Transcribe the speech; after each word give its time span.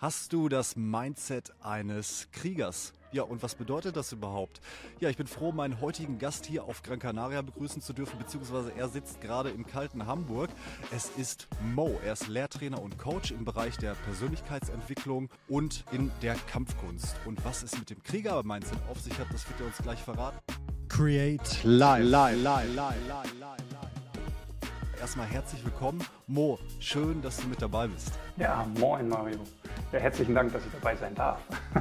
Hast 0.00 0.32
du 0.32 0.48
das 0.48 0.76
Mindset 0.76 1.52
eines 1.60 2.28
Kriegers? 2.32 2.94
Ja, 3.12 3.24
und 3.24 3.42
was 3.42 3.54
bedeutet 3.54 3.96
das 3.96 4.12
überhaupt? 4.12 4.62
Ja, 4.98 5.10
ich 5.10 5.18
bin 5.18 5.26
froh, 5.26 5.52
meinen 5.52 5.78
heutigen 5.82 6.18
Gast 6.18 6.46
hier 6.46 6.64
auf 6.64 6.82
Gran 6.82 6.98
Canaria 6.98 7.42
begrüßen 7.42 7.82
zu 7.82 7.92
dürfen, 7.92 8.18
beziehungsweise 8.18 8.72
er 8.74 8.88
sitzt 8.88 9.20
gerade 9.20 9.50
im 9.50 9.66
kalten 9.66 10.06
Hamburg. 10.06 10.48
Es 10.90 11.10
ist 11.18 11.48
Mo. 11.74 12.00
Er 12.02 12.14
ist 12.14 12.28
Lehrtrainer 12.28 12.80
und 12.80 12.96
Coach 12.96 13.30
im 13.30 13.44
Bereich 13.44 13.76
der 13.76 13.92
Persönlichkeitsentwicklung 14.06 15.28
und 15.48 15.84
in 15.92 16.10
der 16.22 16.36
Kampfkunst. 16.50 17.16
Und 17.26 17.44
was 17.44 17.62
es 17.62 17.78
mit 17.78 17.90
dem 17.90 18.02
Krieger-Mindset 18.02 18.78
auf 18.90 19.00
sich 19.00 19.18
hat, 19.18 19.26
das 19.34 19.46
wird 19.50 19.60
er 19.60 19.66
uns 19.66 19.76
gleich 19.82 20.00
verraten. 20.00 20.38
Create 20.88 21.62
Live. 21.62 22.06
Live, 22.06 22.42
live, 22.42 22.74
live, 22.74 23.06
live, 23.06 23.38
live 23.38 23.69
erstmal 25.00 25.26
herzlich 25.26 25.64
willkommen. 25.64 26.04
Mo, 26.26 26.58
schön, 26.78 27.22
dass 27.22 27.38
du 27.38 27.48
mit 27.48 27.62
dabei 27.62 27.88
bist. 27.88 28.12
Ja, 28.36 28.66
moin 28.78 29.08
Mario. 29.08 29.38
Ja, 29.92 29.98
herzlichen 29.98 30.34
Dank, 30.34 30.52
dass 30.52 30.64
ich 30.64 30.72
dabei 30.72 30.94
sein 30.96 31.14
darf. 31.14 31.40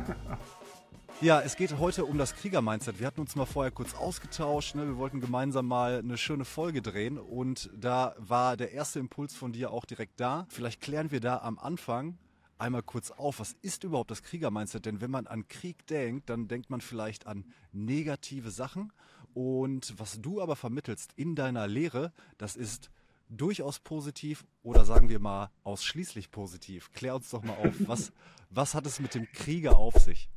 Ja, 1.21 1.41
es 1.41 1.57
geht 1.57 1.77
heute 1.77 2.05
um 2.05 2.17
das 2.17 2.33
Krieger-Mindset. 2.33 3.01
Wir 3.01 3.07
hatten 3.07 3.19
uns 3.19 3.35
mal 3.35 3.45
vorher 3.45 3.73
kurz 3.73 3.93
ausgetauscht. 3.93 4.75
Ne? 4.75 4.87
Wir 4.87 4.95
wollten 4.95 5.19
gemeinsam 5.19 5.67
mal 5.67 5.99
eine 5.99 6.17
schöne 6.17 6.45
Folge 6.45 6.81
drehen 6.81 7.17
und 7.17 7.69
da 7.75 8.15
war 8.17 8.55
der 8.55 8.71
erste 8.71 8.99
Impuls 8.99 9.35
von 9.35 9.51
dir 9.51 9.71
auch 9.71 9.83
direkt 9.83 10.21
da. 10.21 10.45
Vielleicht 10.47 10.79
klären 10.79 11.11
wir 11.11 11.19
da 11.19 11.39
am 11.39 11.59
Anfang 11.59 12.17
einmal 12.57 12.83
kurz 12.83 13.11
auf, 13.11 13.41
was 13.41 13.57
ist 13.61 13.83
überhaupt 13.83 14.11
das 14.11 14.23
Krieger-Mindset? 14.23 14.85
Denn 14.85 15.01
wenn 15.01 15.11
man 15.11 15.27
an 15.27 15.45
Krieg 15.49 15.85
denkt, 15.87 16.29
dann 16.29 16.47
denkt 16.47 16.69
man 16.69 16.79
vielleicht 16.79 17.27
an 17.27 17.43
negative 17.73 18.51
Sachen. 18.51 18.93
Und 19.33 19.99
was 19.99 20.21
du 20.21 20.41
aber 20.41 20.55
vermittelst 20.55 21.11
in 21.17 21.35
deiner 21.35 21.67
Lehre, 21.67 22.13
das 22.37 22.55
ist 22.55 22.89
durchaus 23.29 23.79
positiv 23.79 24.45
oder 24.63 24.83
sagen 24.83 25.09
wir 25.09 25.19
mal 25.19 25.51
ausschließlich 25.63 26.31
positiv? 26.31 26.91
Klär 26.91 27.15
uns 27.15 27.29
doch 27.29 27.43
mal 27.43 27.53
auf, 27.53 27.73
was, 27.87 28.11
was 28.49 28.75
hat 28.75 28.85
es 28.85 28.99
mit 28.99 29.15
dem 29.15 29.27
Krieger 29.31 29.77
auf 29.77 29.95
sich? 29.95 30.29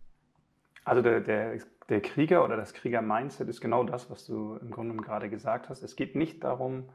Also 0.84 1.02
der, 1.02 1.20
der, 1.20 1.59
der 1.88 2.01
Krieger 2.01 2.45
oder 2.45 2.57
das 2.57 2.74
Krieger-Mindset 2.74 3.49
ist 3.49 3.60
genau 3.60 3.84
das, 3.84 4.10
was 4.10 4.26
du 4.26 4.57
im 4.57 4.71
Grunde 4.71 4.96
gerade 4.96 5.30
gesagt 5.30 5.68
hast. 5.68 5.82
Es 5.82 5.96
geht 5.96 6.16
nicht 6.16 6.43
darum, 6.45 6.88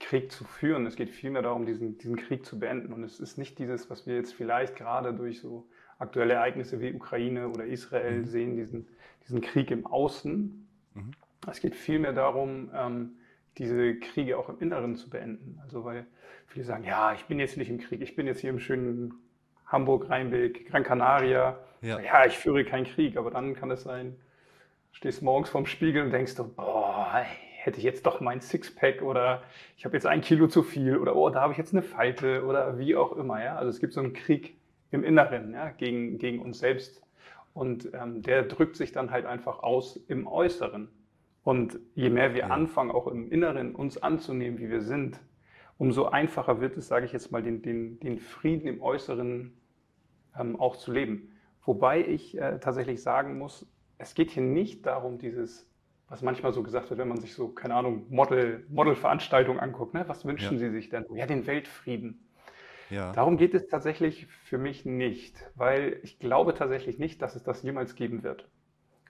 Krieg 0.00 0.30
zu 0.30 0.44
führen, 0.44 0.86
es 0.86 0.96
geht 0.96 1.10
vielmehr 1.10 1.42
darum, 1.42 1.66
diesen, 1.66 1.98
diesen 1.98 2.16
Krieg 2.16 2.44
zu 2.44 2.58
beenden. 2.58 2.92
Und 2.92 3.02
es 3.04 3.20
ist 3.20 3.36
nicht 3.36 3.58
dieses, 3.58 3.90
was 3.90 4.06
wir 4.06 4.16
jetzt 4.16 4.34
vielleicht 4.34 4.76
gerade 4.76 5.12
durch 5.12 5.40
so 5.40 5.68
aktuelle 5.98 6.34
Ereignisse 6.34 6.80
wie 6.80 6.94
Ukraine 6.94 7.48
oder 7.48 7.64
Israel 7.64 8.20
mhm. 8.20 8.26
sehen, 8.26 8.56
diesen, 8.56 8.88
diesen 9.24 9.40
Krieg 9.40 9.70
im 9.70 9.86
Außen. 9.86 10.68
Mhm. 10.94 11.10
Es 11.50 11.60
geht 11.60 11.74
vielmehr 11.74 12.12
darum, 12.12 12.70
ähm, 12.74 13.17
diese 13.58 13.96
Kriege 13.96 14.38
auch 14.38 14.48
im 14.48 14.58
Inneren 14.60 14.96
zu 14.96 15.10
beenden. 15.10 15.60
Also 15.62 15.84
weil 15.84 16.06
viele 16.46 16.64
sagen, 16.64 16.84
ja, 16.84 17.12
ich 17.12 17.24
bin 17.24 17.38
jetzt 17.38 17.56
nicht 17.56 17.70
im 17.70 17.78
Krieg, 17.78 18.00
ich 18.00 18.16
bin 18.16 18.26
jetzt 18.26 18.40
hier 18.40 18.50
im 18.50 18.58
schönen 18.58 19.14
Hamburg, 19.66 20.08
Rheinweg, 20.08 20.68
Gran 20.68 20.84
Canaria. 20.84 21.58
Ja. 21.80 22.00
ja, 22.00 22.26
ich 22.26 22.36
führe 22.36 22.64
keinen 22.64 22.84
Krieg, 22.84 23.16
aber 23.16 23.30
dann 23.30 23.54
kann 23.54 23.70
es 23.70 23.82
sein, 23.82 24.16
stehst 24.90 25.22
morgens 25.22 25.50
vorm 25.50 25.66
Spiegel 25.66 26.02
und 26.02 26.10
denkst, 26.10 26.34
boah, 26.56 27.24
hätte 27.68 27.78
ich 27.78 27.84
jetzt 27.84 28.06
doch 28.06 28.20
mein 28.20 28.40
Sixpack 28.40 29.02
oder 29.02 29.42
ich 29.76 29.84
habe 29.84 29.94
jetzt 29.94 30.06
ein 30.06 30.22
Kilo 30.22 30.48
zu 30.48 30.62
viel 30.62 30.96
oder 30.96 31.14
oh, 31.14 31.28
da 31.30 31.42
habe 31.42 31.52
ich 31.52 31.58
jetzt 31.58 31.72
eine 31.72 31.82
Falte 31.82 32.44
oder 32.44 32.78
wie 32.78 32.96
auch 32.96 33.12
immer. 33.12 33.42
Ja? 33.42 33.56
Also 33.56 33.70
es 33.70 33.78
gibt 33.78 33.92
so 33.92 34.00
einen 34.00 34.12
Krieg 34.12 34.56
im 34.90 35.04
Inneren 35.04 35.52
ja, 35.52 35.70
gegen, 35.70 36.18
gegen 36.18 36.40
uns 36.40 36.58
selbst 36.58 37.02
und 37.54 37.92
ähm, 37.94 38.22
der 38.22 38.44
drückt 38.44 38.76
sich 38.76 38.92
dann 38.92 39.10
halt 39.10 39.26
einfach 39.26 39.62
aus 39.62 39.96
im 40.08 40.26
Äußeren. 40.26 40.88
Und 41.48 41.80
je 41.94 42.10
mehr 42.10 42.34
wir 42.34 42.40
ja. 42.40 42.48
anfangen, 42.48 42.90
auch 42.90 43.06
im 43.06 43.32
Inneren 43.32 43.74
uns 43.74 43.96
anzunehmen, 43.96 44.58
wie 44.58 44.68
wir 44.68 44.82
sind, 44.82 45.18
umso 45.78 46.04
einfacher 46.04 46.60
wird 46.60 46.76
es, 46.76 46.88
sage 46.88 47.06
ich 47.06 47.12
jetzt 47.14 47.32
mal, 47.32 47.42
den, 47.42 47.62
den, 47.62 47.98
den 48.00 48.18
Frieden 48.18 48.68
im 48.68 48.82
Äußeren 48.82 49.56
ähm, 50.38 50.60
auch 50.60 50.76
zu 50.76 50.92
leben. 50.92 51.32
Wobei 51.64 52.06
ich 52.06 52.36
äh, 52.36 52.58
tatsächlich 52.58 53.02
sagen 53.02 53.38
muss, 53.38 53.66
es 53.96 54.12
geht 54.12 54.30
hier 54.30 54.42
nicht 54.42 54.84
darum, 54.84 55.16
dieses, 55.16 55.66
was 56.10 56.20
manchmal 56.20 56.52
so 56.52 56.62
gesagt 56.62 56.90
wird, 56.90 57.00
wenn 57.00 57.08
man 57.08 57.16
sich 57.18 57.32
so, 57.32 57.48
keine 57.48 57.76
Ahnung, 57.76 58.04
Model, 58.10 58.66
Modelveranstaltungen 58.68 59.58
anguckt, 59.58 59.94
ne? 59.94 60.04
was 60.06 60.26
wünschen 60.26 60.52
ja. 60.52 60.58
Sie 60.58 60.68
sich 60.68 60.90
denn? 60.90 61.06
Ja, 61.14 61.24
den 61.24 61.46
Weltfrieden. 61.46 62.28
Ja. 62.90 63.14
Darum 63.14 63.38
geht 63.38 63.54
es 63.54 63.68
tatsächlich 63.68 64.26
für 64.26 64.58
mich 64.58 64.84
nicht, 64.84 65.50
weil 65.54 65.98
ich 66.02 66.18
glaube 66.18 66.52
tatsächlich 66.52 66.98
nicht, 66.98 67.22
dass 67.22 67.36
es 67.36 67.42
das 67.42 67.62
jemals 67.62 67.94
geben 67.94 68.22
wird. 68.22 68.50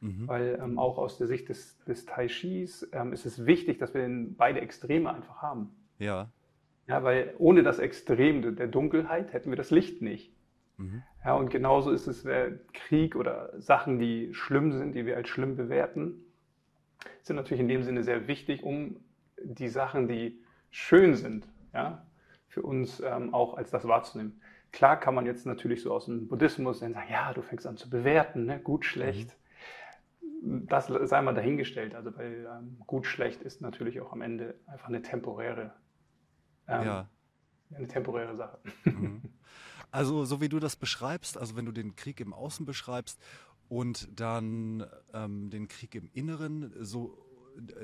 Mhm. 0.00 0.28
Weil 0.28 0.58
ähm, 0.62 0.78
auch 0.78 0.98
aus 0.98 1.18
der 1.18 1.26
Sicht 1.26 1.48
des, 1.48 1.78
des 1.84 2.04
Tai 2.06 2.26
Chis 2.26 2.88
ähm, 2.92 3.12
ist 3.12 3.26
es 3.26 3.46
wichtig, 3.46 3.78
dass 3.78 3.94
wir 3.94 4.08
beide 4.36 4.60
Extreme 4.60 5.12
einfach 5.12 5.42
haben. 5.42 5.70
Ja. 5.98 6.28
Ja, 6.86 7.02
weil 7.02 7.34
ohne 7.38 7.62
das 7.62 7.78
Extrem 7.78 8.56
der 8.56 8.66
Dunkelheit 8.66 9.32
hätten 9.32 9.50
wir 9.50 9.56
das 9.56 9.70
Licht 9.70 10.00
nicht. 10.00 10.32
Mhm. 10.78 11.02
Ja, 11.24 11.34
und 11.34 11.50
genauso 11.50 11.90
ist 11.90 12.06
es 12.06 12.24
äh, 12.24 12.52
Krieg 12.72 13.16
oder 13.16 13.52
Sachen, 13.60 13.98
die 13.98 14.32
schlimm 14.32 14.72
sind, 14.72 14.94
die 14.94 15.04
wir 15.04 15.16
als 15.16 15.28
schlimm 15.28 15.56
bewerten, 15.56 16.24
sind 17.22 17.36
natürlich 17.36 17.60
in 17.60 17.68
dem 17.68 17.82
Sinne 17.82 18.04
sehr 18.04 18.26
wichtig, 18.26 18.62
um 18.62 18.96
die 19.42 19.68
Sachen, 19.68 20.08
die 20.08 20.40
schön 20.70 21.14
sind, 21.14 21.46
ja, 21.74 22.06
für 22.48 22.62
uns 22.62 23.00
ähm, 23.00 23.34
auch 23.34 23.54
als 23.54 23.70
das 23.70 23.86
wahrzunehmen. 23.86 24.40
Klar 24.72 24.98
kann 24.98 25.14
man 25.14 25.26
jetzt 25.26 25.44
natürlich 25.44 25.82
so 25.82 25.92
aus 25.92 26.06
dem 26.06 26.28
Buddhismus 26.28 26.80
dann 26.80 26.94
sagen, 26.94 27.08
ja, 27.10 27.32
du 27.34 27.42
fängst 27.42 27.66
an 27.66 27.76
zu 27.76 27.90
bewerten, 27.90 28.46
ne? 28.46 28.58
gut, 28.58 28.84
schlecht. 28.84 29.28
Mhm 29.28 29.37
das 30.42 30.86
sei 30.86 31.22
mal 31.22 31.34
dahingestellt. 31.34 31.94
Also 31.94 32.16
weil 32.16 32.46
ähm, 32.46 32.78
gut, 32.86 33.06
schlecht 33.06 33.42
ist 33.42 33.60
natürlich 33.60 34.00
auch 34.00 34.12
am 34.12 34.22
Ende 34.22 34.54
einfach 34.66 34.88
eine 34.88 35.02
temporäre, 35.02 35.72
ähm, 36.66 36.82
ja. 36.84 37.08
eine 37.74 37.88
temporäre 37.88 38.36
Sache. 38.36 38.58
Mhm. 38.84 39.22
Also 39.90 40.26
so 40.26 40.42
wie 40.42 40.50
du 40.50 40.58
das 40.58 40.76
beschreibst, 40.76 41.38
also 41.38 41.56
wenn 41.56 41.64
du 41.64 41.72
den 41.72 41.96
Krieg 41.96 42.20
im 42.20 42.34
Außen 42.34 42.66
beschreibst 42.66 43.18
und 43.70 44.20
dann 44.20 44.84
ähm, 45.14 45.48
den 45.48 45.66
Krieg 45.66 45.94
im 45.94 46.10
Inneren, 46.12 46.74
so 46.80 47.16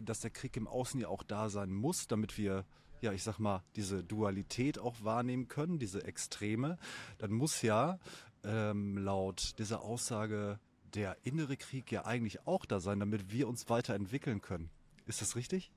dass 0.02 0.20
der 0.20 0.30
Krieg 0.30 0.54
im 0.58 0.68
Außen 0.68 1.00
ja 1.00 1.08
auch 1.08 1.22
da 1.22 1.48
sein 1.48 1.72
muss, 1.72 2.06
damit 2.06 2.36
wir 2.36 2.66
ja, 3.00 3.12
ich 3.12 3.22
sag 3.22 3.38
mal, 3.38 3.62
diese 3.76 4.02
Dualität 4.02 4.78
auch 4.78 4.96
wahrnehmen 5.02 5.48
können, 5.48 5.78
diese 5.78 6.04
Extreme, 6.04 6.78
dann 7.18 7.32
muss 7.32 7.62
ja 7.62 7.98
ähm, 8.44 8.96
laut 8.96 9.58
dieser 9.58 9.82
Aussage 9.82 10.58
der 10.94 11.16
innere 11.22 11.56
Krieg 11.56 11.90
ja 11.90 12.04
eigentlich 12.04 12.46
auch 12.46 12.64
da 12.64 12.80
sein, 12.80 13.00
damit 13.00 13.32
wir 13.32 13.48
uns 13.48 13.68
weiterentwickeln 13.68 14.40
können. 14.40 14.70
Ist 15.06 15.20
das 15.20 15.36
richtig? 15.36 15.72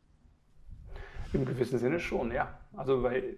Im 1.34 1.46
gewissen 1.46 1.80
Sinne 1.80 2.00
schon, 2.00 2.32
ja. 2.32 2.60
Also 2.76 3.04
weil 3.04 3.38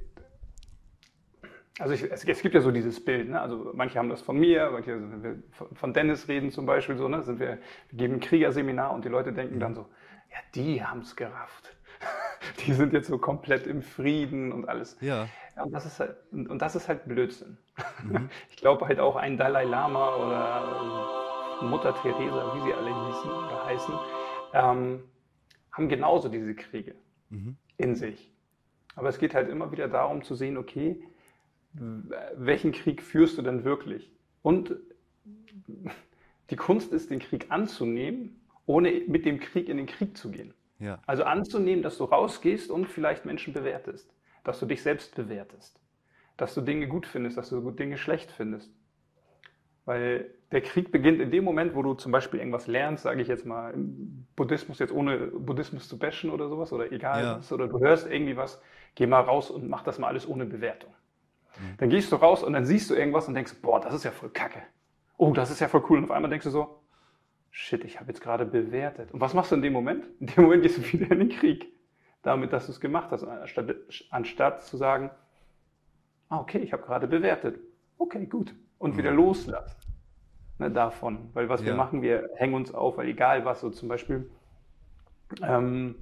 also 1.80 1.94
ich, 1.94 2.04
es, 2.04 2.26
es, 2.26 2.42
gibt 2.42 2.56
ja 2.56 2.62
so 2.62 2.72
dieses 2.72 3.04
Bild, 3.04 3.30
ne? 3.30 3.40
also 3.40 3.72
manche 3.74 3.98
haben 3.98 4.10
das 4.10 4.22
von 4.22 4.38
mir, 4.38 4.70
manche 4.72 5.42
von 5.76 5.94
Dennis 5.94 6.28
reden 6.28 6.52
zum 6.52 6.66
Beispiel 6.66 6.98
so, 6.98 7.08
ne? 7.08 7.24
sind 7.24 7.40
wir, 7.40 7.58
wir 7.90 7.98
geben 7.98 8.16
ein 8.16 8.20
Kriegerseminar 8.20 8.92
und 8.92 9.06
die 9.06 9.10
Leute 9.10 9.32
denken 9.32 9.62
dann 9.62 9.76
so, 9.76 9.88
ja, 10.30 10.38
die 10.56 10.84
haben 10.84 11.00
es 11.00 11.16
gerafft. 11.16 11.74
die 12.66 12.74
sind 12.74 12.92
jetzt 12.92 13.08
so 13.08 13.18
komplett 13.18 13.66
im 13.66 13.82
Frieden 13.82 14.52
und 14.52 14.68
alles. 14.68 14.98
Ja. 15.00 15.30
ja 15.56 15.64
und, 15.64 15.72
das 15.72 15.86
ist 15.86 16.02
halt, 16.02 16.18
und, 16.32 16.50
und, 16.50 16.62
das 16.62 16.76
ist 16.76 16.90
halt 16.90 17.06
Blödsinn. 17.08 17.58
Mhm. 18.04 18.30
Ich 18.50 18.58
glaube 18.58 18.86
halt 18.86 19.00
auch 19.00 19.16
ein 19.16 19.38
Dalai 19.38 19.64
Lama 19.64 20.16
oder 20.18 21.19
Mutter 21.62 21.94
Teresa, 21.96 22.56
wie 22.56 22.62
sie 22.62 22.74
alle 22.74 23.08
hießen 23.08 23.32
oder 23.32 23.66
heißen, 23.66 23.94
ähm, 24.54 25.04
haben 25.72 25.90
genauso 25.90 26.30
diese 26.30 26.56
Kriege 26.56 26.96
mhm. 27.30 27.58
in 27.78 27.96
sich. 27.96 28.32
Aber 28.96 29.10
es 29.10 29.20
geht 29.20 29.34
halt 29.34 29.50
immer 29.50 29.72
wieder 29.72 29.88
darum 29.88 30.24
zu 30.24 30.36
sehen, 30.36 30.58
okay, 30.58 31.02
welchen 31.74 32.72
Krieg 32.72 33.02
führst 33.02 33.38
du 33.38 33.42
denn 33.42 33.64
wirklich? 33.64 34.12
Und 34.42 34.76
die 36.50 36.56
Kunst 36.56 36.92
ist, 36.92 37.12
den 37.12 37.20
Krieg 37.20 37.48
anzunehmen, 37.50 38.42
ohne 38.66 39.04
mit 39.08 39.26
dem 39.26 39.40
Krieg 39.40 39.70
in 39.70 39.78
den 39.78 39.86
Krieg 39.86 40.18
zu 40.18 40.32
gehen. 40.32 40.54
Ja. 40.80 41.00
Also 41.06 41.24
anzunehmen, 41.24 41.84
dass 41.84 41.98
du 41.98 42.06
rausgehst 42.06 42.72
und 42.72 42.88
vielleicht 42.88 43.26
Menschen 43.26 43.54
bewertest, 43.54 44.14
dass 44.44 44.60
du 44.60 44.66
dich 44.66 44.82
selbst 44.82 45.14
bewertest, 45.16 45.80
dass 46.38 46.56
du 46.56 46.62
Dinge 46.62 46.88
gut 46.88 47.06
findest, 47.06 47.38
dass 47.38 47.50
du 47.50 47.72
Dinge 47.72 47.98
schlecht 47.98 48.32
findest. 48.32 48.72
Weil 49.90 50.30
der 50.52 50.62
Krieg 50.62 50.92
beginnt 50.92 51.20
in 51.20 51.32
dem 51.32 51.44
Moment, 51.44 51.74
wo 51.74 51.82
du 51.82 51.96
zum 51.96 52.12
Beispiel 52.12 52.40
irgendwas 52.40 52.68
lernst, 52.68 53.02
sage 53.02 53.24
ich 53.24 53.28
jetzt 53.28 53.44
mal, 53.44 53.74
im 53.74 54.28
Buddhismus 54.36 54.78
jetzt 54.78 54.94
ohne 54.94 55.18
Buddhismus 55.18 55.90
zu 55.90 55.98
bashen 55.98 56.30
oder 56.30 56.48
sowas 56.48 56.72
oder 56.72 56.92
egal 56.92 57.24
ja. 57.24 57.38
was, 57.40 57.52
oder 57.52 57.68
du 57.68 57.80
hörst 57.80 58.08
irgendwie 58.08 58.38
was, 58.38 58.62
geh 58.94 59.08
mal 59.08 59.22
raus 59.22 59.50
und 59.50 59.68
mach 59.68 59.82
das 59.82 59.98
mal 59.98 60.06
alles 60.06 60.30
ohne 60.30 60.46
Bewertung. 60.46 60.92
Mhm. 61.58 61.78
Dann 61.80 61.90
gehst 61.90 62.12
du 62.12 62.18
raus 62.18 62.44
und 62.44 62.54
dann 62.54 62.68
siehst 62.68 62.92
du 62.92 62.94
irgendwas 62.94 63.28
und 63.28 63.34
denkst, 63.34 63.56
boah, 63.64 63.80
das 63.80 63.96
ist 63.96 64.04
ja 64.04 64.12
voll 64.12 64.30
kacke. 64.30 64.62
Oh, 65.18 65.34
das 65.34 65.50
ist 65.50 65.60
ja 65.60 65.68
voll 65.68 65.84
cool. 65.90 65.98
Und 65.98 66.04
auf 66.04 66.12
einmal 66.12 66.30
denkst 66.30 66.46
du 66.46 66.52
so, 66.52 66.84
shit, 67.50 67.84
ich 67.84 68.00
habe 68.00 68.10
jetzt 68.10 68.22
gerade 68.22 68.46
bewertet. 68.46 69.12
Und 69.12 69.22
was 69.22 69.34
machst 69.34 69.50
du 69.50 69.56
in 69.56 69.64
dem 69.64 69.74
Moment? 69.74 70.06
In 70.20 70.28
dem 70.28 70.44
Moment 70.44 70.62
gehst 70.62 70.78
du 70.78 70.84
wieder 70.84 71.10
in 71.10 71.18
den 71.18 71.30
Krieg. 71.30 71.66
Damit, 72.22 72.54
dass 72.54 72.68
du 72.68 72.74
es 72.74 72.80
gemacht 72.80 73.10
hast, 73.10 73.24
anstatt, 73.24 73.76
anstatt 74.12 74.62
zu 74.62 74.78
sagen, 74.78 75.10
ah, 76.28 76.40
okay, 76.40 76.60
ich 76.60 76.74
habe 76.74 76.84
gerade 76.84 77.08
bewertet. 77.08 77.60
Okay, 77.98 78.28
gut 78.28 78.54
und 78.80 78.98
wieder 78.98 79.12
mhm. 79.12 79.18
loslassen 79.18 79.78
ne, 80.58 80.72
davon. 80.72 81.30
Weil 81.34 81.50
was 81.50 81.62
ja. 81.62 81.68
wir 81.68 81.76
machen, 81.76 82.02
wir 82.02 82.30
hängen 82.36 82.56
uns 82.56 82.74
auf, 82.74 82.98
weil 82.98 83.08
egal 83.08 83.46
was, 83.46 83.62
so 83.62 83.70
zum 83.70 83.88
Beispiel, 83.88 84.30
ähm, 85.44 85.96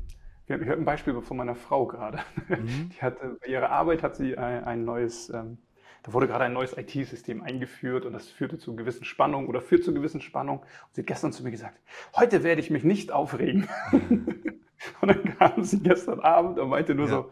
ich 0.46 0.54
habe 0.54 0.74
ein 0.74 0.86
Beispiel 0.86 1.20
von 1.22 1.38
meiner 1.38 1.56
Frau 1.56 1.86
gerade. 1.86 2.20
Mhm. 2.48 2.90
Die 2.96 3.02
hatte, 3.02 3.38
bei 3.42 3.48
ihrer 3.48 3.70
Arbeit 3.70 4.04
hat 4.04 4.16
sie 4.16 4.38
ein, 4.38 4.64
ein 4.64 4.86
neues, 4.86 5.30
ähm, 5.30 5.58
da 6.04 6.14
wurde 6.14 6.28
gerade 6.28 6.46
ein 6.46 6.54
neues 6.54 6.78
IT-System 6.78 7.42
eingeführt 7.42 8.06
und 8.06 8.14
das 8.14 8.30
führte 8.30 8.58
zu 8.58 8.76
gewissen 8.76 9.04
Spannungen 9.04 9.48
oder 9.48 9.60
führt 9.60 9.84
zu 9.84 9.94
gewissen 9.94 10.22
Spannungen. 10.22 10.62
Und 10.62 10.94
sie 10.94 11.02
hat 11.02 11.08
gestern 11.08 11.34
zu 11.34 11.44
mir 11.44 11.52
gesagt, 11.52 11.78
heute 12.16 12.44
werde 12.44 12.62
ich 12.62 12.70
mich 12.70 12.84
nicht 12.84 13.12
aufregen. 13.12 13.68
und 13.92 15.08
dann 15.08 15.24
kam 15.38 15.64
sie 15.64 15.82
gestern 15.82 16.22
Abend 16.22 16.60
und 16.60 16.70
meinte 16.70 16.96
nur 16.96 17.08
ja. 17.08 17.12
so, 17.12 17.32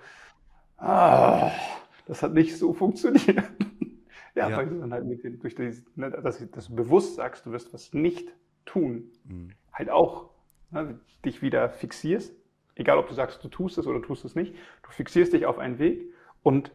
ah, 0.77 1.51
das 2.06 2.21
hat 2.21 2.33
nicht 2.33 2.57
so 2.57 2.74
funktioniert. 2.74 3.45
ja, 4.36 4.50
ja, 4.50 4.58
weil 4.58 4.68
du 4.68 4.80
dann 4.80 4.94
halt 4.94 5.06
mit 5.06 5.24
den, 5.24 5.40
durch 5.40 5.56
die, 5.56 5.72
ne, 5.96 6.12
dass, 6.12 6.50
dass 6.52 6.68
du 6.68 6.76
bewusst 6.76 7.16
sagst, 7.16 7.46
du 7.46 7.52
wirst 7.52 7.74
was 7.74 7.94
nicht 7.94 8.28
tun, 8.66 9.12
mhm. 9.24 9.52
halt 9.72 9.90
auch 9.90 10.30
ne, 10.72 11.00
dich 11.24 11.42
wieder 11.42 11.70
fixierst. 11.70 12.36
Egal, 12.76 12.98
ob 12.98 13.08
du 13.08 13.14
sagst, 13.14 13.44
du 13.44 13.48
tust 13.48 13.78
es 13.78 13.88
oder 13.88 14.02
tust 14.02 14.26
es 14.26 14.36
nicht. 14.36 14.54
Du 14.84 14.92
fixierst 14.92 15.32
dich 15.32 15.46
auf 15.46 15.58
einen 15.58 15.80
Weg 15.80 16.14
und 16.44 16.72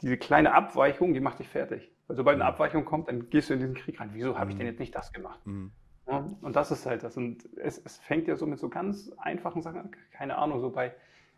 diese 0.00 0.16
kleine 0.16 0.54
Abweichung, 0.54 1.12
die 1.12 1.20
macht 1.20 1.38
dich 1.38 1.48
fertig. 1.48 1.92
Weil 2.06 2.16
sobald 2.16 2.34
eine 2.36 2.44
mhm. 2.44 2.50
Abweichung 2.50 2.84
kommt, 2.84 3.08
dann 3.08 3.28
gehst 3.28 3.50
du 3.50 3.54
in 3.54 3.60
diesen 3.60 3.74
Krieg 3.74 4.00
rein. 4.00 4.10
Wieso 4.14 4.38
habe 4.38 4.50
ich 4.50 4.56
denn 4.56 4.66
mhm. 4.66 4.72
jetzt 4.72 4.80
nicht 4.80 4.94
das 4.94 5.12
gemacht? 5.12 5.46
Mhm. 5.46 5.70
Ja, 6.08 6.26
und 6.40 6.56
das 6.56 6.70
ist 6.70 6.86
halt 6.86 7.04
das. 7.04 7.16
Und 7.16 7.48
es, 7.56 7.78
es, 7.78 7.98
fängt 7.98 8.26
ja 8.26 8.34
so 8.34 8.46
mit 8.46 8.58
so 8.58 8.68
ganz 8.68 9.12
einfachen 9.18 9.62
Sachen 9.62 9.80
an. 9.80 9.90
Keine 10.10 10.36
Ahnung, 10.36 10.60
so 10.60 10.70
bei 10.70 10.94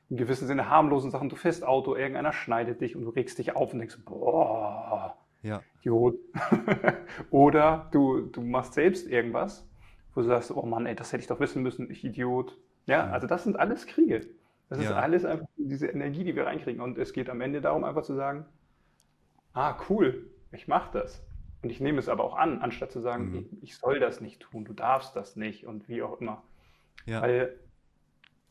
in 0.08 0.16
gewissem 0.16 0.46
Sinne 0.46 0.70
harmlosen 0.70 1.10
Sachen. 1.10 1.28
Du 1.28 1.36
fährst 1.36 1.64
Auto, 1.64 1.94
irgendeiner 1.94 2.32
schneidet 2.32 2.80
dich 2.80 2.96
und 2.96 3.04
du 3.04 3.10
regst 3.10 3.38
dich 3.38 3.56
auf 3.56 3.72
und 3.72 3.80
denkst, 3.80 3.98
boah, 4.04 5.16
ja. 5.44 5.62
Idiot. 5.80 6.16
Oder 7.30 7.88
du, 7.92 8.22
du 8.22 8.40
machst 8.40 8.74
selbst 8.74 9.08
irgendwas, 9.08 9.68
wo 10.14 10.22
du 10.22 10.26
sagst, 10.26 10.50
oh 10.50 10.66
Mann, 10.66 10.86
ey, 10.86 10.94
das 10.94 11.12
hätte 11.12 11.20
ich 11.20 11.28
doch 11.28 11.40
wissen 11.40 11.62
müssen, 11.62 11.90
ich 11.90 12.04
Idiot. 12.04 12.56
Ja, 12.86 13.10
also 13.10 13.26
das 13.26 13.44
sind 13.44 13.58
alles 13.58 13.86
Kriege. 13.86 14.26
Das 14.68 14.78
ja. 14.78 14.90
ist 14.90 14.96
alles 14.96 15.24
einfach 15.24 15.46
diese 15.56 15.86
Energie, 15.86 16.24
die 16.24 16.34
wir 16.34 16.46
reinkriegen. 16.46 16.80
Und 16.80 16.98
es 16.98 17.12
geht 17.12 17.30
am 17.30 17.40
Ende 17.40 17.60
darum, 17.60 17.84
einfach 17.84 18.02
zu 18.02 18.14
sagen, 18.14 18.46
ah, 19.52 19.76
cool, 19.88 20.30
ich 20.52 20.66
mache 20.66 20.90
das. 20.92 21.24
Und 21.62 21.70
ich 21.70 21.80
nehme 21.80 21.98
es 21.98 22.08
aber 22.08 22.24
auch 22.24 22.36
an, 22.36 22.58
anstatt 22.60 22.92
zu 22.92 23.00
sagen, 23.00 23.30
mhm. 23.30 23.34
ich, 23.36 23.62
ich, 23.62 23.76
soll 23.76 24.00
das 24.00 24.20
nicht 24.20 24.40
tun, 24.40 24.64
du 24.64 24.72
darfst 24.72 25.14
das 25.16 25.36
nicht 25.36 25.66
und 25.66 25.88
wie 25.88 26.02
auch 26.02 26.20
immer. 26.20 26.42
Ja. 27.06 27.22
Weil 27.22 27.58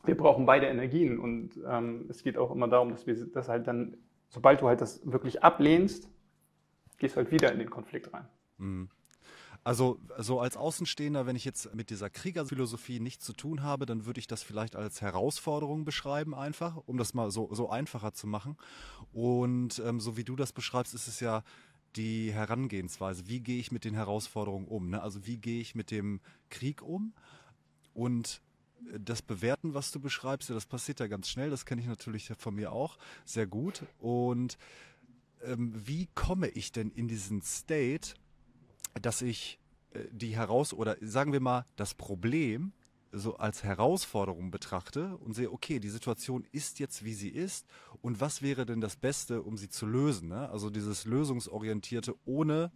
wir 0.04 0.16
brauchen 0.16 0.46
beide 0.46 0.66
Energien 0.66 1.18
und 1.18 1.60
ähm, 1.66 2.06
es 2.08 2.22
geht 2.22 2.36
auch 2.36 2.50
immer 2.50 2.68
darum, 2.68 2.90
dass 2.90 3.06
wir 3.06 3.14
das 3.32 3.48
halt 3.48 3.66
dann, 3.66 3.96
sobald 4.28 4.60
du 4.60 4.68
halt 4.68 4.80
das 4.80 5.10
wirklich 5.10 5.42
ablehnst, 5.42 6.10
gehst 6.98 7.16
halt 7.16 7.30
wieder 7.30 7.52
in 7.52 7.58
den 7.58 7.70
Konflikt 7.70 8.12
rein. 8.12 8.26
Mhm. 8.58 8.88
Also 9.64 9.98
so 10.18 10.40
als 10.40 10.58
Außenstehender, 10.58 11.24
wenn 11.24 11.36
ich 11.36 11.46
jetzt 11.46 11.74
mit 11.74 11.88
dieser 11.88 12.10
Kriegerphilosophie 12.10 13.00
nichts 13.00 13.24
zu 13.24 13.32
tun 13.32 13.62
habe, 13.62 13.86
dann 13.86 14.04
würde 14.04 14.20
ich 14.20 14.26
das 14.26 14.42
vielleicht 14.42 14.76
als 14.76 15.00
Herausforderung 15.00 15.86
beschreiben 15.86 16.34
einfach, 16.34 16.76
um 16.84 16.98
das 16.98 17.14
mal 17.14 17.30
so, 17.30 17.48
so 17.54 17.70
einfacher 17.70 18.12
zu 18.12 18.26
machen. 18.26 18.58
Und 19.14 19.78
ähm, 19.78 20.00
so 20.00 20.18
wie 20.18 20.24
du 20.24 20.36
das 20.36 20.52
beschreibst, 20.52 20.92
ist 20.92 21.08
es 21.08 21.20
ja 21.20 21.42
die 21.96 22.30
Herangehensweise. 22.30 23.26
Wie 23.26 23.40
gehe 23.40 23.58
ich 23.58 23.72
mit 23.72 23.86
den 23.86 23.94
Herausforderungen 23.94 24.66
um? 24.66 24.90
Ne? 24.90 25.00
Also 25.00 25.26
wie 25.26 25.38
gehe 25.38 25.62
ich 25.62 25.74
mit 25.74 25.90
dem 25.90 26.20
Krieg 26.50 26.82
um? 26.82 27.14
Und 27.94 28.42
das 28.98 29.22
Bewerten, 29.22 29.72
was 29.72 29.90
du 29.92 30.00
beschreibst, 30.00 30.50
das 30.50 30.66
passiert 30.66 31.00
ja 31.00 31.06
ganz 31.06 31.28
schnell. 31.28 31.48
Das 31.48 31.64
kenne 31.64 31.80
ich 31.80 31.86
natürlich 31.86 32.30
von 32.36 32.54
mir 32.54 32.72
auch 32.72 32.98
sehr 33.24 33.46
gut. 33.46 33.84
Und 33.98 34.58
wie 35.46 36.08
komme 36.14 36.48
ich 36.48 36.72
denn 36.72 36.90
in 36.90 37.08
diesen 37.08 37.42
State, 37.42 38.14
dass 39.00 39.22
ich 39.22 39.58
äh, 39.90 40.00
die 40.10 40.36
heraus 40.36 40.72
oder 40.72 40.96
sagen 41.00 41.32
wir 41.32 41.40
mal 41.40 41.66
das 41.76 41.94
Problem 41.94 42.72
so 43.12 43.36
als 43.36 43.62
Herausforderung 43.62 44.50
betrachte 44.50 45.16
und 45.18 45.34
sehe, 45.34 45.52
okay, 45.52 45.78
die 45.78 45.88
Situation 45.88 46.44
ist 46.50 46.80
jetzt, 46.80 47.04
wie 47.04 47.14
sie 47.14 47.28
ist 47.28 47.66
und 48.02 48.20
was 48.20 48.42
wäre 48.42 48.66
denn 48.66 48.80
das 48.80 48.96
Beste, 48.96 49.42
um 49.42 49.56
sie 49.56 49.68
zu 49.68 49.86
lösen? 49.86 50.28
Ne? 50.28 50.48
Also 50.50 50.68
dieses 50.68 51.04
lösungsorientierte, 51.04 52.16
ohne 52.24 52.72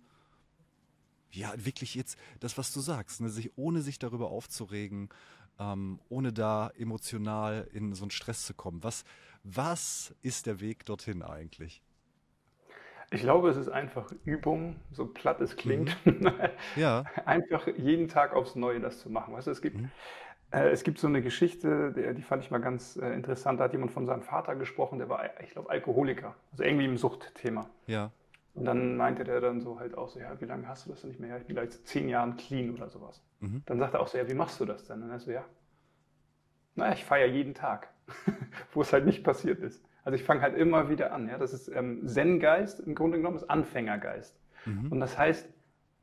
ja 1.33 1.53
wirklich 1.57 1.95
jetzt 1.97 2.17
das, 2.39 2.57
was 2.57 2.73
du 2.73 2.81
sagst, 2.81 3.21
ne? 3.21 3.31
sich 3.31 3.57
ohne 3.57 3.83
sich 3.83 3.99
darüber 3.99 4.31
aufzuregen, 4.31 5.09
ähm, 5.59 6.01
ohne 6.09 6.33
da 6.33 6.69
emotional 6.71 7.69
in 7.73 7.95
so 7.95 8.05
einen 8.05 8.13
Stress 8.13 8.47
zu 8.47 8.55
kommen. 8.55 8.83
Was 8.85 9.05
was 9.45 10.15
ist 10.23 10.47
der 10.47 10.61
Weg 10.61 10.85
dorthin 10.85 11.23
eigentlich? 11.23 11.83
Ich 13.11 13.23
glaube, 13.23 13.49
es 13.49 13.57
ist 13.57 13.69
einfach 13.69 14.13
Übung, 14.25 14.77
so 14.93 15.07
platt 15.07 15.41
es 15.41 15.57
klingt. 15.57 15.97
Mhm. 16.05 16.31
Ja. 16.77 17.05
einfach 17.25 17.67
jeden 17.77 18.09
Tag 18.09 18.35
aufs 18.35 18.55
Neue 18.55 18.81
das 18.81 19.01
zu 19.01 19.11
machen. 19.11 19.35
Weißt 19.35 19.47
du, 19.47 19.51
es 19.51 19.63
gibt, 19.63 19.77
mhm. 19.77 19.91
äh, 20.51 20.69
es 20.69 20.85
gibt 20.85 20.99
so 20.99 21.07
eine 21.07 21.23
Geschichte, 21.23 21.93
die, 21.93 22.15
die 22.15 22.23
fand 22.23 22.45
ich 22.45 22.51
mal 22.51 22.59
ganz 22.59 22.97
äh, 22.97 23.13
interessant. 23.15 23.61
Da 23.61 23.65
hat 23.65 23.73
jemand 23.73 23.93
von 23.93 24.07
seinem 24.07 24.23
Vater 24.23 24.55
gesprochen, 24.57 24.99
der 24.99 25.09
war, 25.09 25.23
ich 25.43 25.51
glaube, 25.51 25.71
Alkoholiker. 25.71 26.35
Also 26.53 26.65
irgendwie 26.65 26.85
im 26.85 26.97
Suchtthema. 26.97 27.71
Ja. 27.87 28.11
Und 28.55 28.65
dann 28.65 28.97
meinte 28.97 29.25
der 29.25 29.41
dann 29.41 29.61
so 29.61 29.79
halt 29.79 29.97
auch 29.97 30.09
so, 30.09 30.19
ja, 30.19 30.41
wie 30.41 30.45
lange 30.45 30.67
hast 30.69 30.87
du 30.87 30.91
das 30.91 31.01
denn 31.01 31.11
nicht 31.11 31.21
mehr? 31.21 31.31
Ja, 31.31 31.37
ich 31.39 31.47
bin 31.47 31.55
gleich 31.55 31.71
zehn 31.85 32.09
Jahren 32.09 32.37
clean 32.37 32.75
oder 32.75 32.89
sowas. 32.89 33.23
Mhm. 33.41 33.63
Dann 33.67 33.79
sagt 33.79 33.95
er 33.95 34.01
auch 34.01 34.09
so, 34.09 34.19
ja, 34.19 34.29
wie 34.29 34.35
machst 34.35 34.61
du 34.61 34.65
das 34.65 34.85
denn? 34.85 35.03
Und 35.03 35.11
er 35.11 35.21
so, 35.21 35.31
ja, 35.31 35.45
naja, 36.75 36.93
ich 36.93 37.05
feiere 37.05 37.27
jeden 37.27 37.55
Tag, 37.55 37.89
wo 38.73 38.83
es 38.83 38.93
halt 38.93 39.07
nicht 39.07 39.25
passiert 39.25 39.61
ist. 39.61 39.83
Also 40.09 40.17
ich 40.17 40.25
fange 40.25 40.41
halt 40.41 40.57
immer 40.57 40.89
wieder 40.89 41.13
an. 41.13 41.29
Ja? 41.29 41.37
Das 41.37 41.53
ist 41.53 41.69
ähm, 41.69 42.09
Zen-Geist, 42.09 42.81
im 42.81 42.95
Grunde 42.95 43.19
genommen 43.19 43.37
ist 43.37 43.51
Anfängergeist. 43.51 44.41
Mhm. 44.65 44.91
Und 44.91 45.01
das 45.01 45.19
heißt, 45.19 45.47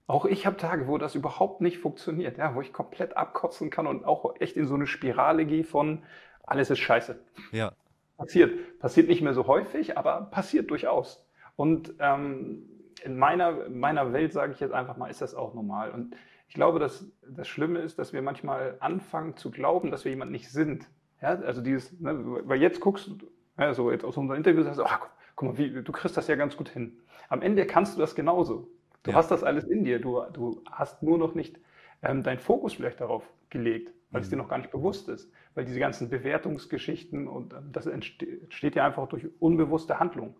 auch 0.05 0.25
ich 0.25 0.45
habe 0.45 0.57
Tage, 0.57 0.87
wo 0.87 0.99
das 0.99 1.15
überhaupt 1.15 1.61
nicht 1.61 1.79
funktioniert, 1.79 2.37
ja? 2.37 2.53
wo 2.53 2.61
ich 2.61 2.71
komplett 2.71 3.17
abkotzen 3.17 3.71
kann 3.71 3.87
und 3.87 4.05
auch 4.05 4.35
echt 4.39 4.57
in 4.57 4.67
so 4.67 4.75
eine 4.75 4.85
Spirale 4.85 5.45
gehe 5.45 5.63
von 5.63 6.03
alles 6.43 6.69
ist 6.69 6.77
scheiße. 6.77 7.19
Ja. 7.51 7.71
Passiert. 8.15 8.77
Passiert 8.77 9.07
nicht 9.07 9.23
mehr 9.23 9.33
so 9.33 9.47
häufig, 9.47 9.97
aber 9.97 10.29
passiert 10.29 10.69
durchaus. 10.69 11.25
Und 11.55 11.95
ähm, 11.97 12.61
in 13.03 13.17
meiner, 13.17 13.69
meiner 13.69 14.13
Welt, 14.13 14.33
sage 14.33 14.51
ich 14.53 14.59
jetzt 14.59 14.75
einfach 14.75 14.97
mal, 14.97 15.09
ist 15.09 15.23
das 15.23 15.33
auch 15.33 15.55
normal. 15.55 15.89
Und 15.89 16.15
ich 16.47 16.53
glaube, 16.53 16.77
dass 16.77 17.11
das 17.27 17.47
Schlimme 17.47 17.79
ist, 17.79 17.97
dass 17.97 18.13
wir 18.13 18.21
manchmal 18.21 18.77
anfangen 18.81 19.35
zu 19.35 19.49
glauben, 19.49 19.89
dass 19.89 20.05
wir 20.05 20.11
jemand 20.11 20.31
nicht 20.31 20.51
sind. 20.51 20.87
Ja, 21.23 21.29
also 21.29 21.61
dieses, 21.61 21.99
ne, 21.99 22.23
weil 22.43 22.61
jetzt 22.61 22.81
guckst 22.81 23.07
du, 23.07 23.17
also 23.55 23.91
jetzt 23.91 24.03
aus 24.03 24.17
unserem 24.17 24.37
Interview 24.37 24.63
sagst 24.63 24.79
du, 24.79 24.83
ach, 24.83 25.07
guck 25.35 25.49
mal, 25.49 25.57
wie, 25.57 25.83
du 25.83 25.91
kriegst 25.91 26.17
das 26.17 26.27
ja 26.27 26.35
ganz 26.35 26.57
gut 26.57 26.69
hin. 26.69 26.99
Am 27.29 27.41
Ende 27.41 27.65
kannst 27.65 27.95
du 27.95 27.99
das 27.99 28.15
genauso. 28.15 28.69
Du 29.03 29.11
ja. 29.11 29.17
hast 29.17 29.31
das 29.31 29.43
alles 29.43 29.65
in 29.65 29.83
dir. 29.83 29.99
Du, 29.99 30.21
du 30.33 30.61
hast 30.69 31.03
nur 31.03 31.17
noch 31.17 31.35
nicht 31.35 31.59
ähm, 32.01 32.23
deinen 32.23 32.39
Fokus 32.39 32.73
vielleicht 32.73 33.01
darauf 33.01 33.23
gelegt, 33.49 33.93
weil 34.11 34.21
mhm. 34.21 34.23
es 34.23 34.29
dir 34.29 34.37
noch 34.37 34.49
gar 34.49 34.57
nicht 34.57 34.71
bewusst 34.71 35.09
ist. 35.09 35.31
Weil 35.53 35.65
diese 35.65 35.79
ganzen 35.79 36.09
Bewertungsgeschichten 36.09 37.27
und 37.27 37.53
ähm, 37.53 37.71
das 37.71 37.85
entsteht 37.85 38.75
ja 38.75 38.85
einfach 38.85 39.07
durch 39.07 39.27
unbewusste 39.39 39.99
Handlung. 39.99 40.35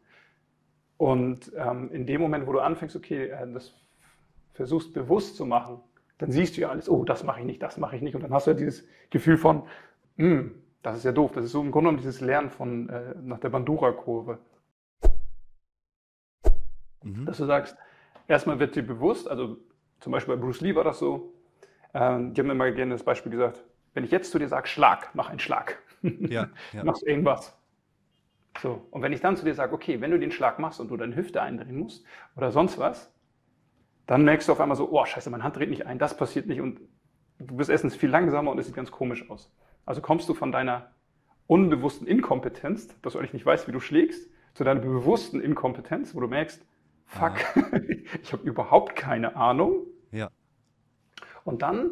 Und 0.97 1.51
ähm, 1.57 1.91
in 1.91 2.06
dem 2.06 2.21
Moment, 2.21 2.47
wo 2.47 2.53
du 2.53 2.59
anfängst, 2.59 2.95
okay, 2.95 3.27
äh, 3.27 3.51
das 3.53 3.73
versuchst 4.53 4.94
bewusst 4.94 5.35
zu 5.35 5.45
machen, 5.45 5.79
dann 6.18 6.31
siehst 6.31 6.56
du 6.56 6.61
ja 6.61 6.69
alles, 6.69 6.90
oh, 6.90 7.04
das 7.04 7.23
mache 7.23 7.42
ich 7.42 7.45
nicht, 7.45 7.61
das 7.61 7.78
mache 7.78 7.95
ich 7.97 8.01
nicht. 8.01 8.16
Und 8.16 8.23
dann 8.23 8.33
hast 8.33 8.47
du 8.47 8.51
ja 8.51 8.57
dieses 8.57 8.87
Gefühl 9.09 9.37
von, 9.37 9.63
hm, 10.18 10.56
das 10.85 10.97
ist 10.97 11.04
ja 11.04 11.11
doof. 11.11 11.31
Das 11.33 11.45
ist 11.45 11.51
so 11.51 11.61
im 11.61 11.71
Grunde 11.71 11.89
genommen 11.89 11.97
dieses 11.97 12.21
Lernen 12.21 12.51
von 12.51 12.89
äh, 12.89 13.15
nach 13.21 13.39
der 13.39 13.49
Bandura-Kurve. 13.49 14.37
Mhm. 17.01 17.25
Dass 17.25 17.37
du 17.37 17.45
sagst, 17.45 17.75
erstmal 18.27 18.59
wird 18.59 18.75
dir 18.75 18.85
bewusst, 18.85 19.27
also 19.27 19.57
zum 19.99 20.11
Beispiel 20.11 20.35
bei 20.35 20.42
Bruce 20.42 20.61
Lee 20.61 20.75
war 20.75 20.83
das 20.83 20.99
so, 20.99 21.33
ähm, 21.95 22.33
die 22.33 22.42
haben 22.42 22.51
immer 22.51 22.69
gerne 22.71 22.92
das 22.92 23.04
Beispiel 23.04 23.31
gesagt, 23.31 23.63
wenn 23.95 24.04
ich 24.04 24.11
jetzt 24.11 24.31
zu 24.31 24.37
dir 24.37 24.47
sage, 24.47 24.68
Schlag, 24.68 25.09
mach 25.13 25.30
einen 25.30 25.39
Schlag. 25.39 25.81
Ja, 26.19 26.49
ja. 26.71 26.83
Machst 26.83 27.01
irgendwas. 27.01 27.57
So, 28.61 28.85
und 28.92 29.01
wenn 29.01 29.11
ich 29.11 29.21
dann 29.21 29.37
zu 29.37 29.44
dir 29.44 29.56
sage, 29.56 29.73
okay, 29.73 30.01
wenn 30.01 30.11
du 30.11 30.19
den 30.19 30.30
Schlag 30.30 30.59
machst 30.59 30.80
und 30.80 30.92
du 30.92 30.97
deine 30.97 31.15
Hüfte 31.15 31.42
eindrehen 31.42 31.80
musst 31.80 32.06
oder 32.35 32.51
sonst 32.51 32.77
was, 32.77 33.11
dann 34.06 34.23
merkst 34.23 34.47
du 34.47 34.51
auf 34.51 34.59
einmal 34.59 34.77
so, 34.77 34.87
oh 34.92 35.04
scheiße, 35.04 35.31
meine 35.31 35.44
Hand 35.44 35.56
dreht 35.56 35.71
nicht 35.71 35.87
ein, 35.87 35.97
das 35.97 36.15
passiert 36.15 36.45
nicht 36.45 36.61
und 36.61 36.80
du 37.39 37.57
bist 37.57 37.71
erstens 37.71 37.95
viel 37.95 38.11
langsamer 38.11 38.51
und 38.51 38.59
es 38.59 38.68
sieht 38.68 38.75
ganz 38.75 38.92
komisch 38.92 39.27
aus. 39.31 39.51
Also 39.85 40.01
kommst 40.01 40.27
du 40.30 40.33
von 40.33 40.51
deiner 40.51 40.92
unbewussten 41.47 42.07
Inkompetenz, 42.07 42.99
dass 43.01 43.13
du 43.13 43.19
eigentlich 43.19 43.33
nicht 43.33 43.45
weißt, 43.45 43.68
wie 43.68 43.71
du 43.71 43.80
schlägst, 43.80 44.30
zu 44.54 44.63
deiner 44.63 44.80
bewussten 44.80 45.39
Inkompetenz, 45.42 46.15
wo 46.15 46.19
du 46.21 46.27
merkst, 46.27 46.65
fuck, 47.06 47.33
ich 48.21 48.33
habe 48.33 48.44
überhaupt 48.44 48.95
keine 48.95 49.35
Ahnung. 49.35 49.85
Ja. 50.11 50.30
Und 51.44 51.61
dann 51.61 51.92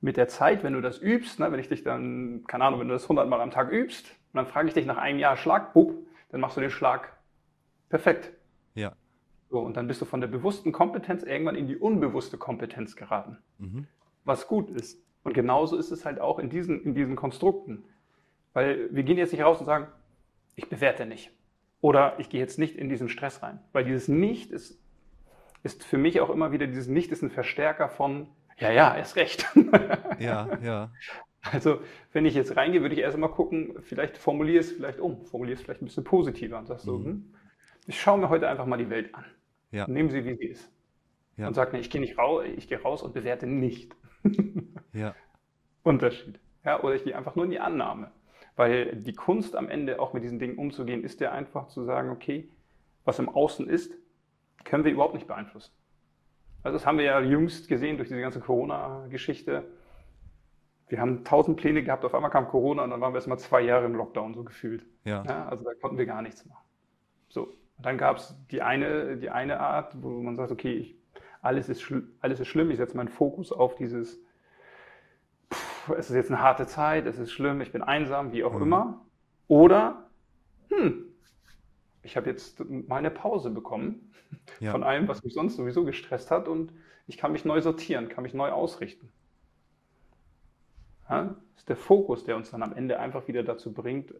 mit 0.00 0.16
der 0.16 0.28
Zeit, 0.28 0.64
wenn 0.64 0.72
du 0.72 0.80
das 0.80 0.98
übst, 0.98 1.38
ne, 1.38 1.52
wenn 1.52 1.60
ich 1.60 1.68
dich 1.68 1.84
dann, 1.84 2.44
keine 2.46 2.64
Ahnung, 2.64 2.80
wenn 2.80 2.88
du 2.88 2.94
das 2.94 3.04
100 3.04 3.28
Mal 3.28 3.40
am 3.40 3.50
Tag 3.50 3.70
übst, 3.70 4.08
und 4.32 4.36
dann 4.36 4.46
frage 4.46 4.68
ich 4.68 4.74
dich 4.74 4.86
nach 4.86 4.96
einem 4.96 5.18
Jahr 5.18 5.36
Schlag, 5.36 5.72
bup, 5.72 5.94
dann 6.30 6.40
machst 6.40 6.56
du 6.56 6.60
den 6.60 6.70
Schlag 6.70 7.12
perfekt. 7.88 8.32
Ja. 8.74 8.94
So, 9.50 9.60
und 9.60 9.76
dann 9.76 9.88
bist 9.88 10.00
du 10.00 10.04
von 10.04 10.20
der 10.20 10.28
bewussten 10.28 10.72
Kompetenz 10.72 11.22
irgendwann 11.22 11.56
in 11.56 11.66
die 11.66 11.76
unbewusste 11.76 12.38
Kompetenz 12.38 12.96
geraten. 12.96 13.38
Mhm. 13.58 13.86
Was 14.24 14.46
gut 14.46 14.70
ist. 14.70 15.02
Und 15.22 15.34
genauso 15.34 15.76
ist 15.76 15.90
es 15.90 16.04
halt 16.04 16.20
auch 16.20 16.38
in 16.38 16.50
diesen, 16.50 16.82
in 16.82 16.94
diesen 16.94 17.16
Konstrukten. 17.16 17.84
Weil 18.52 18.88
wir 18.94 19.02
gehen 19.02 19.18
jetzt 19.18 19.32
nicht 19.32 19.42
raus 19.42 19.60
und 19.60 19.66
sagen, 19.66 19.88
ich 20.56 20.68
bewerte 20.68 21.06
nicht. 21.06 21.30
Oder 21.80 22.18
ich 22.18 22.28
gehe 22.28 22.40
jetzt 22.40 22.58
nicht 22.58 22.76
in 22.76 22.88
diesen 22.88 23.08
Stress 23.08 23.42
rein. 23.42 23.60
Weil 23.72 23.84
dieses 23.84 24.08
Nicht 24.08 24.50
ist, 24.50 24.78
ist 25.62 25.84
für 25.84 25.98
mich 25.98 26.20
auch 26.20 26.30
immer 26.30 26.52
wieder, 26.52 26.66
dieses 26.66 26.88
Nicht 26.88 27.12
ist 27.12 27.22
ein 27.22 27.30
Verstärker 27.30 27.88
von, 27.88 28.28
ja, 28.58 28.70
ja, 28.70 28.94
er 28.94 29.02
ist 29.02 29.16
recht. 29.16 29.46
ja, 30.18 30.58
ja. 30.62 30.90
Also, 31.42 31.80
wenn 32.12 32.26
ich 32.26 32.34
jetzt 32.34 32.56
reingehe, 32.56 32.82
würde 32.82 32.94
ich 32.94 33.00
erst 33.00 33.16
mal 33.16 33.28
gucken, 33.28 33.74
vielleicht 33.80 34.18
formuliere 34.18 34.60
es 34.60 34.72
vielleicht 34.72 35.00
um, 35.00 35.24
formuliere 35.24 35.56
es 35.56 35.62
vielleicht 35.62 35.80
ein 35.80 35.86
bisschen 35.86 36.04
positiver 36.04 36.58
und 36.58 36.66
sagst 36.66 36.86
mhm. 36.86 36.90
so, 36.90 37.04
hm, 37.04 37.34
ich 37.86 37.98
schaue 37.98 38.18
mir 38.18 38.28
heute 38.28 38.48
einfach 38.48 38.66
mal 38.66 38.76
die 38.76 38.90
Welt 38.90 39.14
an. 39.14 39.24
Ja. 39.70 39.86
Nehmen 39.88 40.10
sie, 40.10 40.24
wie 40.24 40.34
sie 40.34 40.46
ist. 40.46 40.70
Ja. 41.38 41.48
Und 41.48 41.54
sagt, 41.54 41.72
nee, 41.72 41.78
ich 41.78 41.88
gehe 41.88 42.00
nicht 42.00 42.18
raus, 42.18 42.44
ich 42.56 42.68
gehe 42.68 42.80
raus 42.82 43.02
und 43.02 43.14
bewerte 43.14 43.46
nicht. 43.46 43.96
ja. 44.92 45.14
Unterschied. 45.82 46.38
Ja, 46.64 46.82
oder 46.82 46.94
ich 46.94 47.04
gehe 47.04 47.16
einfach 47.16 47.36
nur 47.36 47.44
in 47.44 47.50
die 47.50 47.60
Annahme. 47.60 48.10
Weil 48.56 48.96
die 48.96 49.14
Kunst 49.14 49.56
am 49.56 49.68
Ende 49.68 50.00
auch 50.00 50.12
mit 50.12 50.22
diesen 50.22 50.38
Dingen 50.38 50.58
umzugehen, 50.58 51.02
ist 51.02 51.20
ja 51.20 51.32
einfach 51.32 51.68
zu 51.68 51.84
sagen, 51.84 52.10
okay, 52.10 52.48
was 53.04 53.18
im 53.18 53.28
Außen 53.28 53.68
ist, 53.68 53.94
können 54.64 54.84
wir 54.84 54.92
überhaupt 54.92 55.14
nicht 55.14 55.26
beeinflussen. 55.26 55.72
Also 56.62 56.76
das 56.76 56.86
haben 56.86 56.98
wir 56.98 57.04
ja 57.04 57.20
jüngst 57.20 57.68
gesehen 57.68 57.96
durch 57.96 58.08
diese 58.08 58.20
ganze 58.20 58.40
Corona-Geschichte. 58.40 59.64
Wir 60.88 61.00
haben 61.00 61.24
tausend 61.24 61.56
Pläne 61.56 61.82
gehabt, 61.82 62.04
auf 62.04 62.14
einmal 62.14 62.30
kam 62.30 62.48
Corona 62.48 62.84
und 62.84 62.90
dann 62.90 63.00
waren 63.00 63.12
wir 63.12 63.18
erst 63.18 63.28
mal 63.28 63.38
zwei 63.38 63.62
Jahre 63.62 63.86
im 63.86 63.94
Lockdown 63.94 64.34
so 64.34 64.44
gefühlt. 64.44 64.84
Ja. 65.04 65.22
ja 65.24 65.48
also 65.48 65.64
da 65.64 65.70
konnten 65.80 65.96
wir 65.96 66.06
gar 66.06 66.20
nichts 66.20 66.44
machen. 66.44 66.64
So, 67.28 67.44
und 67.44 67.86
dann 67.86 67.96
gab 67.96 68.18
es 68.18 68.36
die 68.50 68.60
eine, 68.60 69.16
die 69.16 69.30
eine 69.30 69.60
Art, 69.60 69.94
wo 70.02 70.08
man 70.20 70.36
sagt, 70.36 70.50
okay, 70.50 70.74
ich, 70.74 70.99
alles, 71.42 71.68
ist 71.68 71.92
alles 72.20 72.40
ist 72.40 72.48
schlimm, 72.48 72.70
ich 72.70 72.76
setze 72.76 72.96
meinen 72.96 73.08
Fokus 73.08 73.52
auf 73.52 73.74
dieses, 73.74 74.20
pff, 75.52 75.90
es 75.90 76.10
ist 76.10 76.16
jetzt 76.16 76.30
eine 76.30 76.40
harte 76.40 76.66
Zeit, 76.66 77.06
es 77.06 77.18
ist 77.18 77.32
schlimm, 77.32 77.60
ich 77.60 77.72
bin 77.72 77.82
einsam, 77.82 78.32
wie 78.32 78.44
auch 78.44 78.54
mhm. 78.54 78.62
immer. 78.62 79.06
Oder, 79.48 80.10
hm, 80.68 81.06
ich 82.02 82.16
habe 82.16 82.28
jetzt 82.30 82.60
mal 82.68 82.96
eine 82.96 83.10
Pause 83.10 83.50
bekommen 83.50 84.12
ja. 84.60 84.72
von 84.72 84.82
allem, 84.82 85.08
was 85.08 85.22
mich 85.22 85.34
sonst 85.34 85.56
sowieso 85.56 85.84
gestresst 85.84 86.30
hat 86.30 86.48
und 86.48 86.72
ich 87.06 87.18
kann 87.18 87.32
mich 87.32 87.44
neu 87.44 87.60
sortieren, 87.60 88.08
kann 88.08 88.22
mich 88.22 88.34
neu 88.34 88.50
ausrichten. 88.50 89.10
Ja, 91.08 91.24
das 91.24 91.62
ist 91.62 91.68
der 91.68 91.76
Fokus, 91.76 92.24
der 92.24 92.36
uns 92.36 92.52
dann 92.52 92.62
am 92.62 92.72
Ende 92.72 93.00
einfach 93.00 93.26
wieder 93.26 93.42
dazu 93.42 93.72
bringt, 93.72 94.12
äh, 94.12 94.14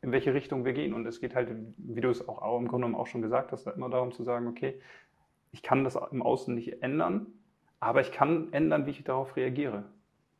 in 0.00 0.12
welche 0.12 0.32
Richtung 0.32 0.64
wir 0.64 0.72
gehen. 0.72 0.94
Und 0.94 1.06
es 1.06 1.20
geht 1.20 1.34
halt, 1.34 1.48
wie 1.76 2.00
du 2.00 2.08
es 2.08 2.26
auch 2.28 2.58
im 2.58 2.68
Grunde 2.68 2.86
genommen 2.86 2.94
auch 2.94 3.08
schon 3.08 3.20
gesagt 3.22 3.50
hast, 3.50 3.66
immer 3.66 3.90
darum 3.90 4.12
zu 4.12 4.22
sagen, 4.22 4.46
okay, 4.46 4.80
ich 5.52 5.62
kann 5.62 5.84
das 5.84 5.98
im 6.10 6.22
Außen 6.22 6.54
nicht 6.54 6.82
ändern, 6.82 7.26
aber 7.78 8.00
ich 8.00 8.12
kann 8.12 8.52
ändern, 8.52 8.86
wie 8.86 8.90
ich 8.90 9.04
darauf 9.04 9.36
reagiere. 9.36 9.84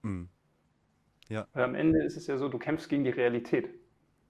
Mhm. 0.03 0.29
Ja. 1.29 1.47
Weil 1.53 1.65
am 1.65 1.75
Ende 1.75 2.03
ist 2.03 2.17
es 2.17 2.27
ja 2.27 2.37
so, 2.37 2.49
du 2.49 2.59
kämpfst 2.59 2.89
gegen 2.89 3.05
die 3.05 3.11
Realität. 3.11 3.69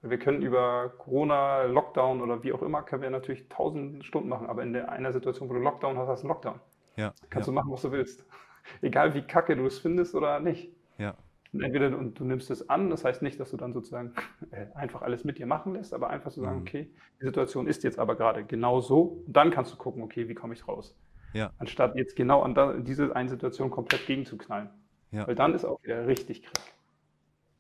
Wir 0.03 0.19
können 0.19 0.43
über 0.43 0.93
Corona, 0.99 1.63
Lockdown 1.63 2.21
oder 2.21 2.43
wie 2.43 2.53
auch 2.53 2.63
immer, 2.63 2.83
können 2.83 3.03
wir 3.03 3.11
natürlich 3.11 3.49
tausend 3.49 4.05
Stunden 4.05 4.29
machen, 4.29 4.49
aber 4.49 4.63
in 4.63 4.73
der, 4.73 4.91
einer 4.91 5.13
Situation, 5.13 5.49
wo 5.49 5.55
du 5.55 5.61
Lockdown 5.61 5.97
hast, 5.97 6.09
hast 6.09 6.23
du 6.23 6.27
einen 6.27 6.35
Lockdown. 6.35 6.61
Ja, 6.97 7.15
Kannst 7.31 7.47
ja. 7.47 7.53
du 7.53 7.55
machen, 7.55 7.71
was 7.71 7.83
du 7.83 7.93
willst. 7.93 8.27
Egal 8.83 9.15
wie 9.15 9.23
kacke 9.23 9.57
du 9.57 9.65
es 9.67 9.79
findest 9.79 10.15
oder 10.15 10.41
nicht. 10.41 10.73
Ja. 10.99 11.15
Und 11.53 11.63
entweder 11.63 11.91
du, 11.91 12.03
du, 12.05 12.25
nimmst 12.25 12.51
es 12.51 12.69
an, 12.71 12.89
das 12.89 13.05
heißt 13.05 13.21
nicht, 13.21 13.39
dass 13.39 13.51
du 13.51 13.59
dann 13.59 13.75
sozusagen 13.75 14.15
äh, 14.53 14.67
einfach 14.75 15.03
alles 15.03 15.25
mit 15.25 15.39
dir 15.39 15.47
machen 15.47 15.75
lässt, 15.75 15.93
aber 15.93 16.09
einfach 16.09 16.31
zu 16.31 16.41
sagen, 16.41 16.57
mhm. 16.57 16.63
okay, 16.63 16.91
die 17.21 17.27
Situation 17.27 17.67
ist 17.67 17.85
jetzt 17.85 17.99
aber 17.99 18.17
gerade 18.17 18.45
genau 18.45 18.81
so. 18.81 19.23
Und 19.27 19.37
dann 19.37 19.51
kannst 19.51 19.73
du 19.73 19.77
gucken, 19.77 20.03
okay, 20.03 20.29
wie 20.29 20.35
komme 20.35 20.55
ich 20.55 20.67
raus? 20.67 20.97
Ja. 21.35 21.53
Anstatt 21.59 21.95
jetzt 21.97 22.17
genau 22.17 22.43
an 22.43 22.55
da, 22.55 22.75
diese 22.75 23.15
eine 23.15 23.29
Situation 23.29 23.71
komplett 23.71 24.07
gegenzuknallen. 24.07 24.71
Ja. 25.11 25.27
Weil 25.27 25.35
dann 25.35 25.55
ist 25.55 25.65
auch 25.65 25.83
wieder 25.83 26.07
richtig 26.07 26.43
Krieg. 26.43 26.75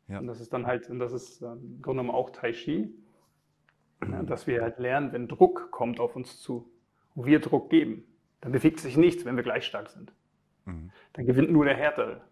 Ja. 0.08 0.18
Und 0.18 0.26
das 0.26 0.40
ist 0.40 0.52
dann 0.52 0.66
halt, 0.66 0.88
und 0.88 0.98
das 0.98 1.12
ist 1.12 1.42
ähm, 1.42 1.76
im 1.76 1.82
Grunde 1.82 2.02
genommen 2.02 2.10
auch 2.10 2.30
Tai 2.30 2.52
Chi, 2.52 2.94
mhm. 4.00 4.26
dass 4.26 4.46
wir 4.46 4.62
halt 4.62 4.78
lernen, 4.78 5.12
wenn 5.12 5.28
Druck 5.28 5.70
kommt 5.70 6.00
auf 6.00 6.16
uns 6.16 6.40
zu 6.40 6.70
und 7.14 7.26
wir 7.26 7.40
Druck 7.40 7.70
geben, 7.70 8.04
dann 8.40 8.52
bewegt 8.52 8.80
sich 8.80 8.96
nichts, 8.96 9.24
wenn 9.24 9.36
wir 9.36 9.42
gleich 9.42 9.64
stark 9.64 9.90
sind. 9.90 10.12
Mhm. 10.64 10.90
Dann 11.12 11.26
gewinnt 11.26 11.50
nur 11.50 11.64
der 11.64 11.76
Härtere. 11.76 12.22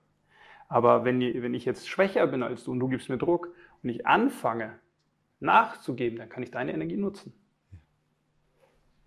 Aber 0.70 1.04
wenn, 1.04 1.20
wenn 1.20 1.52
ich 1.52 1.64
jetzt 1.64 1.88
schwächer 1.88 2.28
bin 2.28 2.44
als 2.44 2.62
du 2.62 2.70
und 2.70 2.78
du 2.78 2.88
gibst 2.88 3.08
mir 3.08 3.18
Druck 3.18 3.52
und 3.82 3.88
ich 3.88 4.06
anfange 4.06 4.78
nachzugeben, 5.40 6.16
dann 6.16 6.28
kann 6.28 6.44
ich 6.44 6.52
deine 6.52 6.72
Energie 6.72 6.96
nutzen. 6.96 7.32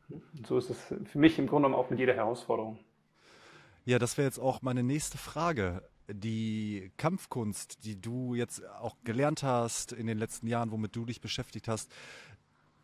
Und 0.09 0.45
so 0.45 0.57
ist 0.57 0.69
es 0.69 0.93
für 1.05 1.17
mich 1.17 1.39
im 1.39 1.47
Grunde 1.47 1.67
genommen 1.67 1.81
auch 1.81 1.89
mit 1.89 1.99
jeder 1.99 2.15
Herausforderung. 2.15 2.79
Ja, 3.85 3.97
das 3.97 4.17
wäre 4.17 4.27
jetzt 4.27 4.39
auch 4.39 4.61
meine 4.61 4.83
nächste 4.83 5.17
Frage. 5.17 5.87
Die 6.09 6.91
Kampfkunst, 6.97 7.85
die 7.85 7.99
du 7.99 8.35
jetzt 8.35 8.67
auch 8.81 8.97
gelernt 9.05 9.41
hast 9.41 9.93
in 9.93 10.05
den 10.05 10.17
letzten 10.17 10.47
Jahren, 10.47 10.71
womit 10.71 10.93
du 10.97 11.05
dich 11.05 11.21
beschäftigt 11.21 11.69
hast, 11.69 11.89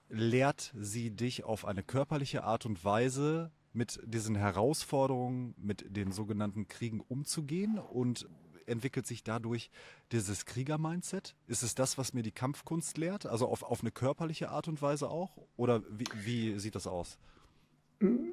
lehrt 0.07 0.71
sie 0.73 1.11
dich 1.11 1.43
auf 1.43 1.65
eine 1.65 1.83
körperliche 1.83 2.45
Art 2.45 2.65
und 2.65 2.85
Weise 2.85 3.51
mit 3.73 3.99
diesen 4.05 4.35
Herausforderungen, 4.35 5.53
mit 5.57 5.85
den 5.97 6.13
sogenannten 6.13 6.69
Kriegen 6.69 7.01
umzugehen 7.01 7.77
und 7.77 8.25
entwickelt 8.69 9.05
sich 9.07 9.23
dadurch 9.23 9.69
dieses 10.11 10.45
Krieger-Mindset? 10.45 11.35
Ist 11.47 11.63
es 11.63 11.75
das, 11.75 11.97
was 11.97 12.13
mir 12.13 12.23
die 12.23 12.31
Kampfkunst 12.31 12.97
lehrt? 12.97 13.25
Also 13.25 13.47
auf, 13.47 13.63
auf 13.63 13.81
eine 13.81 13.91
körperliche 13.91 14.49
Art 14.49 14.67
und 14.67 14.81
Weise 14.81 15.09
auch? 15.09 15.37
Oder 15.57 15.81
wie, 15.89 16.05
wie 16.13 16.59
sieht 16.59 16.75
das 16.75 16.87
aus? 16.87 17.17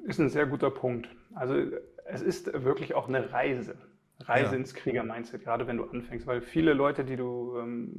Ist 0.05 0.19
ein 0.19 0.29
sehr 0.29 0.45
guter 0.45 0.71
Punkt. 0.71 1.09
Also 1.35 1.55
es 2.05 2.21
ist 2.21 2.51
wirklich 2.63 2.95
auch 2.95 3.07
eine 3.07 3.31
Reise. 3.31 3.75
Reise 4.21 4.51
ja. 4.51 4.57
ins 4.57 4.73
Krieger-Mindset, 4.73 5.43
gerade 5.43 5.67
wenn 5.67 5.77
du 5.77 5.83
anfängst, 5.83 6.25
weil 6.25 6.41
viele 6.41 6.73
Leute, 6.73 7.05
die 7.05 7.15
du, 7.15 7.57
ähm, 7.59 7.91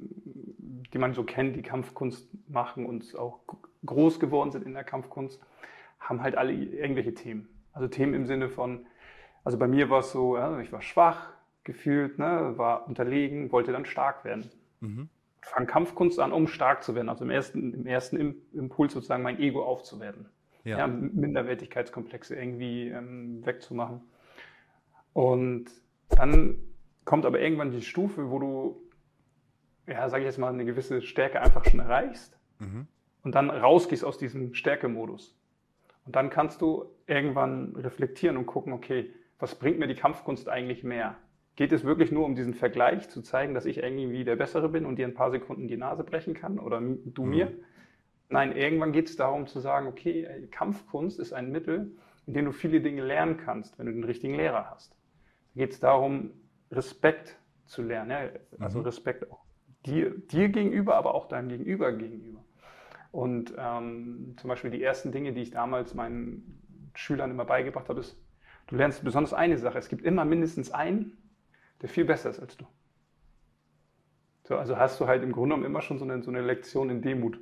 die 0.92 0.98
man 0.98 1.14
so 1.14 1.22
kennt, 1.22 1.54
die 1.56 1.62
Kampfkunst 1.62 2.28
machen 2.48 2.86
und 2.86 3.16
auch 3.16 3.40
groß 3.86 4.18
geworden 4.18 4.50
sind 4.50 4.66
in 4.66 4.74
der 4.74 4.84
Kampfkunst, 4.84 5.40
haben 6.00 6.22
halt 6.22 6.36
alle 6.36 6.52
irgendwelche 6.52 7.14
Themen. 7.14 7.48
Also 7.72 7.86
Themen 7.86 8.14
im 8.14 8.26
Sinne 8.26 8.48
von, 8.48 8.86
also 9.44 9.58
bei 9.58 9.68
mir 9.68 9.90
war 9.90 10.00
es 10.00 10.10
so, 10.10 10.36
ich 10.60 10.72
war 10.72 10.82
schwach, 10.82 11.32
gefühlt, 11.68 12.18
ne, 12.18 12.54
war 12.56 12.88
unterlegen, 12.88 13.52
wollte 13.52 13.72
dann 13.72 13.84
stark 13.84 14.24
werden. 14.24 14.50
Mhm. 14.80 15.08
Fang 15.42 15.66
Kampfkunst 15.66 16.18
an, 16.18 16.32
um 16.32 16.48
stark 16.48 16.82
zu 16.82 16.94
werden. 16.94 17.10
Also 17.10 17.24
im 17.24 17.30
ersten, 17.30 17.74
im 17.74 17.86
ersten 17.86 18.34
Impuls 18.52 18.94
sozusagen 18.94 19.22
mein 19.22 19.38
Ego 19.38 19.62
aufzuwerten. 19.62 20.26
Ja. 20.64 20.78
ja 20.78 20.86
Minderwertigkeitskomplexe 20.86 22.34
irgendwie 22.34 22.88
ähm, 22.88 23.44
wegzumachen. 23.44 24.00
Und 25.12 25.66
dann 26.08 26.58
kommt 27.04 27.26
aber 27.26 27.38
irgendwann 27.38 27.70
die 27.70 27.82
Stufe, 27.82 28.30
wo 28.30 28.38
du, 28.38 28.82
ja, 29.86 30.08
sage 30.08 30.22
ich 30.22 30.26
jetzt 30.26 30.38
mal, 30.38 30.52
eine 30.52 30.64
gewisse 30.64 31.02
Stärke 31.02 31.40
einfach 31.40 31.64
schon 31.66 31.80
erreichst 31.80 32.38
mhm. 32.58 32.86
und 33.22 33.34
dann 33.34 33.50
rausgehst 33.50 34.04
aus 34.04 34.16
diesem 34.16 34.54
Stärkemodus. 34.54 35.38
Und 36.06 36.16
dann 36.16 36.30
kannst 36.30 36.62
du 36.62 36.86
irgendwann 37.06 37.76
reflektieren 37.76 38.38
und 38.38 38.46
gucken, 38.46 38.72
okay, 38.72 39.12
was 39.38 39.54
bringt 39.54 39.78
mir 39.78 39.86
die 39.86 39.94
Kampfkunst 39.94 40.48
eigentlich 40.48 40.82
mehr? 40.82 41.16
Geht 41.58 41.72
es 41.72 41.82
wirklich 41.82 42.12
nur 42.12 42.24
um 42.24 42.36
diesen 42.36 42.54
Vergleich, 42.54 43.08
zu 43.08 43.20
zeigen, 43.20 43.52
dass 43.52 43.66
ich 43.66 43.78
irgendwie 43.78 44.22
der 44.22 44.36
Bessere 44.36 44.68
bin 44.68 44.86
und 44.86 44.94
dir 44.94 45.08
ein 45.08 45.14
paar 45.14 45.32
Sekunden 45.32 45.66
die 45.66 45.76
Nase 45.76 46.04
brechen 46.04 46.32
kann 46.32 46.60
oder 46.60 46.80
du 46.80 47.24
mhm. 47.24 47.28
mir? 47.28 47.52
Nein, 48.28 48.56
irgendwann 48.56 48.92
geht 48.92 49.08
es 49.08 49.16
darum 49.16 49.48
zu 49.48 49.58
sagen, 49.58 49.88
okay, 49.88 50.46
Kampfkunst 50.52 51.18
ist 51.18 51.32
ein 51.32 51.50
Mittel, 51.50 51.96
in 52.26 52.34
dem 52.34 52.44
du 52.44 52.52
viele 52.52 52.80
Dinge 52.80 53.02
lernen 53.02 53.38
kannst, 53.38 53.76
wenn 53.76 53.86
du 53.86 53.92
den 53.92 54.04
richtigen 54.04 54.36
Lehrer 54.36 54.70
hast. 54.70 54.92
Da 54.92 55.62
geht 55.62 55.72
es 55.72 55.80
darum, 55.80 56.30
Respekt 56.70 57.36
zu 57.66 57.82
lernen, 57.82 58.10
ja? 58.10 58.20
also 58.60 58.78
mhm. 58.78 58.84
Respekt 58.84 59.28
auch 59.28 59.42
dir, 59.84 60.16
dir, 60.16 60.50
gegenüber, 60.50 60.94
aber 60.94 61.12
auch 61.12 61.26
deinem 61.26 61.48
Gegenüber 61.48 61.90
gegenüber. 61.92 62.44
Und 63.10 63.52
ähm, 63.58 64.36
zum 64.36 64.46
Beispiel 64.46 64.70
die 64.70 64.84
ersten 64.84 65.10
Dinge, 65.10 65.32
die 65.32 65.42
ich 65.42 65.50
damals 65.50 65.92
meinen 65.92 66.92
Schülern 66.94 67.32
immer 67.32 67.46
beigebracht 67.46 67.88
habe, 67.88 67.98
ist, 67.98 68.16
du 68.68 68.76
lernst 68.76 69.02
besonders 69.02 69.34
eine 69.34 69.58
Sache. 69.58 69.76
Es 69.76 69.88
gibt 69.88 70.04
immer 70.04 70.24
mindestens 70.24 70.70
einen, 70.70 71.18
der 71.82 71.88
viel 71.88 72.04
besser 72.04 72.30
ist 72.30 72.40
als 72.40 72.56
du. 72.56 72.66
So, 74.44 74.56
also 74.56 74.78
hast 74.78 74.98
du 75.00 75.06
halt 75.06 75.22
im 75.22 75.32
Grunde 75.32 75.54
genommen 75.54 75.66
immer 75.66 75.82
schon 75.82 75.98
so 75.98 76.04
eine, 76.04 76.22
so 76.22 76.30
eine 76.30 76.40
Lektion 76.40 76.88
in 76.88 77.02
Demut. 77.02 77.38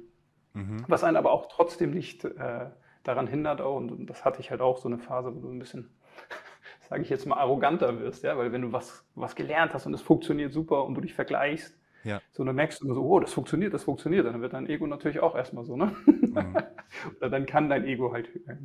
Mhm. 0.54 0.84
Was 0.88 1.04
einen 1.04 1.16
aber 1.16 1.30
auch 1.30 1.46
trotzdem 1.46 1.92
nicht 1.92 2.24
äh, 2.24 2.70
daran 3.04 3.26
hindert, 3.26 3.60
auch, 3.60 3.76
und 3.76 4.06
das 4.06 4.24
hatte 4.24 4.40
ich 4.40 4.50
halt 4.50 4.60
auch 4.60 4.78
so 4.78 4.88
eine 4.88 4.98
Phase, 4.98 5.34
wo 5.34 5.40
du 5.40 5.48
ein 5.48 5.58
bisschen, 5.58 5.88
sage 6.88 7.02
ich 7.02 7.08
jetzt 7.08 7.26
mal, 7.26 7.36
arroganter 7.36 8.00
wirst, 8.00 8.24
ja, 8.24 8.36
weil 8.36 8.50
wenn 8.50 8.62
du 8.62 8.72
was, 8.72 9.06
was 9.14 9.36
gelernt 9.36 9.74
hast 9.74 9.86
und 9.86 9.94
es 9.94 10.02
funktioniert 10.02 10.52
super 10.52 10.84
und 10.84 10.94
du 10.94 11.00
dich 11.00 11.14
vergleichst, 11.14 11.75
ja. 12.06 12.22
so 12.32 12.44
dann 12.44 12.56
merkst 12.56 12.80
du 12.80 12.86
immer 12.86 12.94
so, 12.94 13.04
oh, 13.04 13.20
das 13.20 13.32
funktioniert, 13.32 13.74
das 13.74 13.84
funktioniert, 13.84 14.26
dann 14.26 14.40
wird 14.40 14.52
dein 14.52 14.68
Ego 14.68 14.86
natürlich 14.86 15.20
auch 15.20 15.34
erstmal 15.34 15.64
so, 15.64 15.76
ne? 15.76 15.92
Mhm. 16.06 16.56
Oder 17.18 17.30
dann 17.30 17.46
kann 17.46 17.68
dein 17.68 17.84
Ego 17.84 18.12
halt 18.12 18.34
äh, 18.46 18.56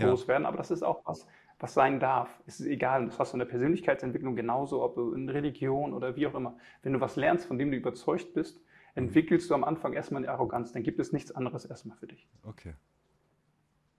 groß 0.00 0.22
ja. 0.22 0.28
werden, 0.28 0.46
aber 0.46 0.56
das 0.56 0.70
ist 0.70 0.82
auch 0.82 1.02
was, 1.06 1.26
was 1.58 1.74
sein 1.74 2.00
darf. 2.00 2.28
Es 2.46 2.60
ist 2.60 2.66
egal. 2.66 3.06
Das 3.06 3.18
hast 3.18 3.32
du 3.32 3.36
in 3.36 3.40
der 3.40 3.46
Persönlichkeitsentwicklung 3.46 4.36
genauso, 4.36 4.82
ob 4.82 4.94
du 4.94 5.12
in 5.14 5.28
Religion 5.28 5.92
oder 5.92 6.16
wie 6.16 6.26
auch 6.26 6.34
immer. 6.34 6.56
Wenn 6.82 6.92
du 6.92 7.00
was 7.00 7.16
lernst, 7.16 7.46
von 7.46 7.58
dem 7.58 7.70
du 7.70 7.76
überzeugt 7.76 8.34
bist, 8.34 8.60
entwickelst 8.94 9.50
du 9.50 9.54
am 9.54 9.64
Anfang 9.64 9.92
erstmal 9.92 10.22
eine 10.22 10.32
Arroganz. 10.32 10.72
Dann 10.72 10.82
gibt 10.82 10.98
es 10.98 11.12
nichts 11.12 11.32
anderes 11.32 11.64
erstmal 11.64 11.96
für 11.96 12.06
dich. 12.06 12.28
Okay. 12.44 12.74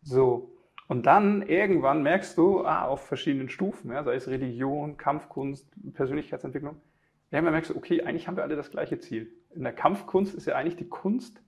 So. 0.02 0.56
Und 0.88 1.06
dann 1.06 1.44
irgendwann 1.44 2.02
merkst 2.02 2.38
du, 2.38 2.66
ah, 2.66 2.86
auf 2.86 3.06
verschiedenen 3.06 3.50
Stufen, 3.50 3.92
ja, 3.92 4.04
sei 4.04 4.16
es 4.16 4.28
Religion, 4.28 4.98
Kampfkunst, 4.98 5.70
Persönlichkeitsentwicklung, 5.94 6.82
irgendwann 7.32 7.54
merkst 7.54 7.72
du, 7.72 7.76
okay, 7.76 8.02
eigentlich 8.04 8.28
haben 8.28 8.36
wir 8.36 8.44
alle 8.44 8.56
das 8.56 8.72
gleiche 8.72 9.00
Ziel. 9.00 9.32
In 9.54 9.64
der 9.64 9.74
Kampfkunst 9.74 10.34
ist 10.34 10.46
ja 10.46 10.56
eigentlich 10.56 10.76
die 10.76 10.90
Kunst, 10.90 11.42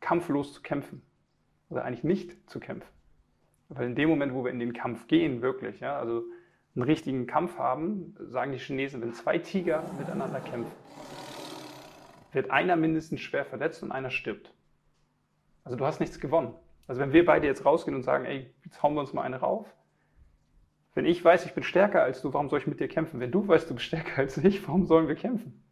kampflos 0.00 0.52
zu 0.52 0.62
kämpfen. 0.62 1.02
Oder 1.68 1.84
eigentlich 1.84 2.04
nicht 2.04 2.48
zu 2.48 2.60
kämpfen. 2.60 2.88
Weil 3.68 3.88
in 3.88 3.94
dem 3.96 4.08
Moment, 4.08 4.32
wo 4.34 4.44
wir 4.44 4.52
in 4.52 4.60
den 4.60 4.72
Kampf 4.72 5.08
gehen, 5.08 5.42
wirklich, 5.42 5.80
ja, 5.80 5.98
also 5.98 6.22
einen 6.76 6.84
richtigen 6.84 7.26
Kampf 7.26 7.58
haben, 7.58 8.14
sagen 8.20 8.52
die 8.52 8.58
Chinesen, 8.58 9.00
wenn 9.00 9.12
zwei 9.14 9.38
Tiger 9.38 9.82
miteinander 9.98 10.40
kämpfen, 10.40 10.70
wird 12.32 12.50
einer 12.50 12.76
mindestens 12.76 13.20
schwer 13.20 13.44
verletzt 13.44 13.82
und 13.82 13.90
einer 13.90 14.10
stirbt. 14.10 14.52
Also 15.64 15.76
du 15.76 15.84
hast 15.84 16.00
nichts 16.00 16.20
gewonnen. 16.20 16.54
Also 16.86 17.00
wenn 17.00 17.12
wir 17.12 17.24
beide 17.24 17.46
jetzt 17.46 17.64
rausgehen 17.64 17.96
und 17.96 18.02
sagen, 18.02 18.24
ey, 18.26 18.54
jetzt 18.64 18.82
hauen 18.82 18.94
wir 18.94 19.00
uns 19.00 19.12
mal 19.12 19.22
eine 19.22 19.40
rauf. 19.40 19.66
Wenn 20.96 21.04
ich 21.04 21.22
weiß, 21.22 21.44
ich 21.44 21.52
bin 21.52 21.62
stärker 21.62 22.02
als 22.02 22.22
du, 22.22 22.32
warum 22.32 22.48
soll 22.48 22.58
ich 22.58 22.66
mit 22.66 22.80
dir 22.80 22.88
kämpfen? 22.88 23.20
Wenn 23.20 23.30
du 23.30 23.46
weißt, 23.46 23.68
du 23.68 23.74
bist 23.74 23.84
stärker 23.84 24.22
als 24.22 24.38
ich, 24.38 24.66
warum 24.66 24.86
sollen 24.86 25.08
wir 25.08 25.14
kämpfen? 25.14 25.62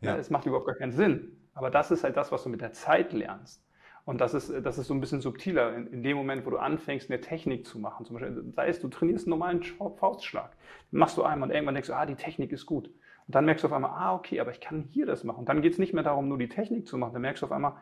Ja. 0.00 0.16
Es 0.16 0.28
macht 0.28 0.44
überhaupt 0.44 0.66
gar 0.66 0.74
keinen 0.74 0.90
Sinn. 0.90 1.36
Aber 1.54 1.70
das 1.70 1.92
ist 1.92 2.02
halt 2.02 2.16
das, 2.16 2.32
was 2.32 2.42
du 2.42 2.48
mit 2.48 2.60
der 2.60 2.72
Zeit 2.72 3.12
lernst. 3.12 3.64
Und 4.04 4.20
das 4.20 4.34
ist, 4.34 4.52
das 4.64 4.76
ist 4.76 4.88
so 4.88 4.94
ein 4.94 5.00
bisschen 5.00 5.20
subtiler 5.20 5.76
in, 5.76 5.86
in, 5.86 6.02
dem 6.02 6.16
Moment, 6.16 6.44
wo 6.44 6.50
du 6.50 6.56
anfängst, 6.56 7.08
eine 7.08 7.20
Technik 7.20 7.64
zu 7.64 7.78
machen. 7.78 8.04
Zum 8.06 8.18
Beispiel, 8.18 8.52
sei 8.56 8.66
es, 8.66 8.80
du 8.80 8.88
trainierst 8.88 9.26
einen 9.26 9.38
normalen 9.38 9.62
Faustschlag. 9.62 10.56
Machst 10.90 11.16
du 11.16 11.22
einmal 11.22 11.48
und 11.48 11.54
irgendwann 11.54 11.76
denkst 11.76 11.90
du, 11.90 11.94
ah, 11.94 12.04
die 12.04 12.16
Technik 12.16 12.50
ist 12.50 12.66
gut. 12.66 12.88
Und 12.88 13.34
dann 13.36 13.44
merkst 13.44 13.62
du 13.62 13.68
auf 13.68 13.72
einmal, 13.72 13.92
ah, 13.92 14.16
okay, 14.16 14.40
aber 14.40 14.50
ich 14.50 14.60
kann 14.60 14.82
hier 14.90 15.06
das 15.06 15.22
machen. 15.22 15.38
Und 15.38 15.48
dann 15.48 15.62
geht 15.62 15.74
es 15.74 15.78
nicht 15.78 15.94
mehr 15.94 16.02
darum, 16.02 16.26
nur 16.26 16.38
die 16.38 16.48
Technik 16.48 16.88
zu 16.88 16.98
machen. 16.98 17.12
Dann 17.12 17.22
merkst 17.22 17.42
du 17.42 17.46
auf 17.46 17.52
einmal, 17.52 17.76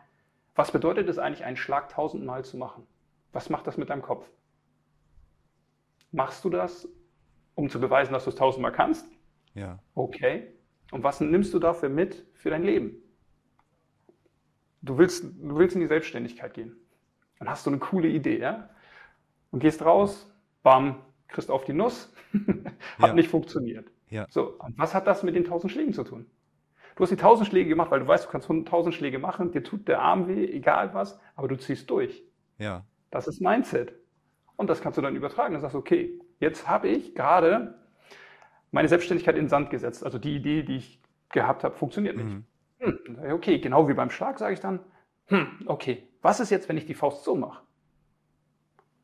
was 0.54 0.70
bedeutet 0.70 1.08
es 1.08 1.18
eigentlich, 1.18 1.46
einen 1.46 1.56
Schlag 1.56 1.88
tausendmal 1.88 2.44
zu 2.44 2.58
machen? 2.58 2.86
Was 3.32 3.48
macht 3.48 3.66
das 3.66 3.78
mit 3.78 3.88
deinem 3.88 4.02
Kopf? 4.02 4.28
Machst 6.12 6.44
du 6.44 6.50
das, 6.50 6.88
um 7.54 7.68
zu 7.68 7.80
beweisen, 7.80 8.12
dass 8.12 8.24
du 8.24 8.30
es 8.30 8.36
tausendmal 8.36 8.72
kannst? 8.72 9.06
Ja. 9.54 9.78
Okay. 9.94 10.52
Und 10.90 11.02
was 11.02 11.20
nimmst 11.20 11.52
du 11.54 11.58
dafür 11.58 11.88
mit 11.88 12.26
für 12.34 12.50
dein 12.50 12.62
Leben? 12.62 12.96
Du 14.82 14.98
willst, 14.98 15.24
du 15.24 15.56
willst 15.56 15.74
in 15.74 15.80
die 15.80 15.86
Selbstständigkeit 15.86 16.54
gehen. 16.54 16.76
Dann 17.38 17.48
hast 17.48 17.66
du 17.66 17.70
eine 17.70 17.78
coole 17.78 18.08
Idee, 18.08 18.38
ja? 18.38 18.68
Und 19.50 19.60
gehst 19.60 19.84
raus, 19.84 20.30
bam, 20.62 21.02
kriegst 21.28 21.50
auf 21.50 21.64
die 21.64 21.72
Nuss, 21.72 22.12
hat 22.98 23.08
ja. 23.08 23.14
nicht 23.14 23.28
funktioniert. 23.28 23.90
Ja. 24.10 24.26
So, 24.28 24.58
und 24.58 24.78
was 24.78 24.94
hat 24.94 25.06
das 25.06 25.22
mit 25.22 25.34
den 25.34 25.44
tausend 25.44 25.72
Schlägen 25.72 25.92
zu 25.92 26.04
tun? 26.04 26.26
Du 26.94 27.02
hast 27.02 27.10
die 27.10 27.16
tausend 27.16 27.48
Schläge 27.48 27.70
gemacht, 27.70 27.90
weil 27.90 28.00
du 28.00 28.06
weißt, 28.06 28.26
du 28.26 28.28
kannst 28.28 28.48
tausend 28.66 28.94
Schläge 28.94 29.18
machen, 29.18 29.50
dir 29.50 29.62
tut 29.62 29.88
der 29.88 30.02
Arm 30.02 30.28
weh, 30.28 30.44
egal 30.44 30.92
was, 30.92 31.18
aber 31.36 31.48
du 31.48 31.56
ziehst 31.56 31.88
durch. 31.88 32.22
Ja. 32.58 32.84
Das 33.10 33.26
ist 33.26 33.40
Mindset. 33.40 33.94
Und 34.56 34.68
das 34.68 34.80
kannst 34.80 34.98
du 34.98 35.02
dann 35.02 35.16
übertragen. 35.16 35.54
Dann 35.54 35.62
sagst 35.62 35.74
du, 35.74 35.78
okay, 35.78 36.20
jetzt 36.40 36.68
habe 36.68 36.88
ich 36.88 37.14
gerade 37.14 37.74
meine 38.70 38.88
Selbstständigkeit 38.88 39.36
in 39.36 39.44
den 39.44 39.48
Sand 39.48 39.70
gesetzt. 39.70 40.04
Also 40.04 40.18
die 40.18 40.36
Idee, 40.36 40.62
die 40.62 40.76
ich 40.76 41.00
gehabt 41.30 41.64
habe, 41.64 41.74
funktioniert 41.74 42.16
nicht. 42.16 42.28
Mhm. 42.28 42.44
Hm, 42.78 43.18
okay, 43.32 43.58
genau 43.58 43.88
wie 43.88 43.94
beim 43.94 44.10
Schlag 44.10 44.38
sage 44.38 44.54
ich 44.54 44.60
dann, 44.60 44.80
hm, 45.26 45.46
okay, 45.66 46.08
was 46.20 46.40
ist 46.40 46.50
jetzt, 46.50 46.68
wenn 46.68 46.76
ich 46.76 46.86
die 46.86 46.94
Faust 46.94 47.24
so 47.24 47.36
mache? 47.36 47.62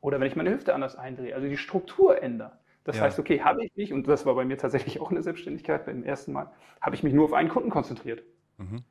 Oder 0.01 0.21
wenn 0.21 0.27
ich 0.27 0.37
meine 0.37 0.51
Hüfte 0.51 0.75
anders 0.75 0.97
eindrehe, 0.97 1.35
also 1.35 1.49
die 1.49 1.57
Struktur 1.57 2.23
ändere. 2.23 2.59
Das 2.85 2.97
ja. 2.97 3.03
heißt, 3.03 3.19
okay, 3.19 3.43
habe 3.43 3.65
ich 3.65 3.77
mich, 3.77 3.93
und 3.93 4.09
das 4.09 4.27
war 4.27 4.35
bei 4.35 4.45
mir 4.45 4.57
tatsächlich 4.57 5.01
auch 5.01 5.11
eine 5.11 5.23
Selbstständigkeit 5.23 5.87
beim 5.87 6.03
ersten 6.05 6.33
Mal, 6.33 6.51
habe 6.81 6.95
ich 6.95 7.03
mich 7.03 7.13
nur 7.13 7.25
auf 7.25 7.33
einen 7.33 7.49
Kunden 7.49 7.71
konzentriert. 7.71 8.23
Mhm. 8.57 8.83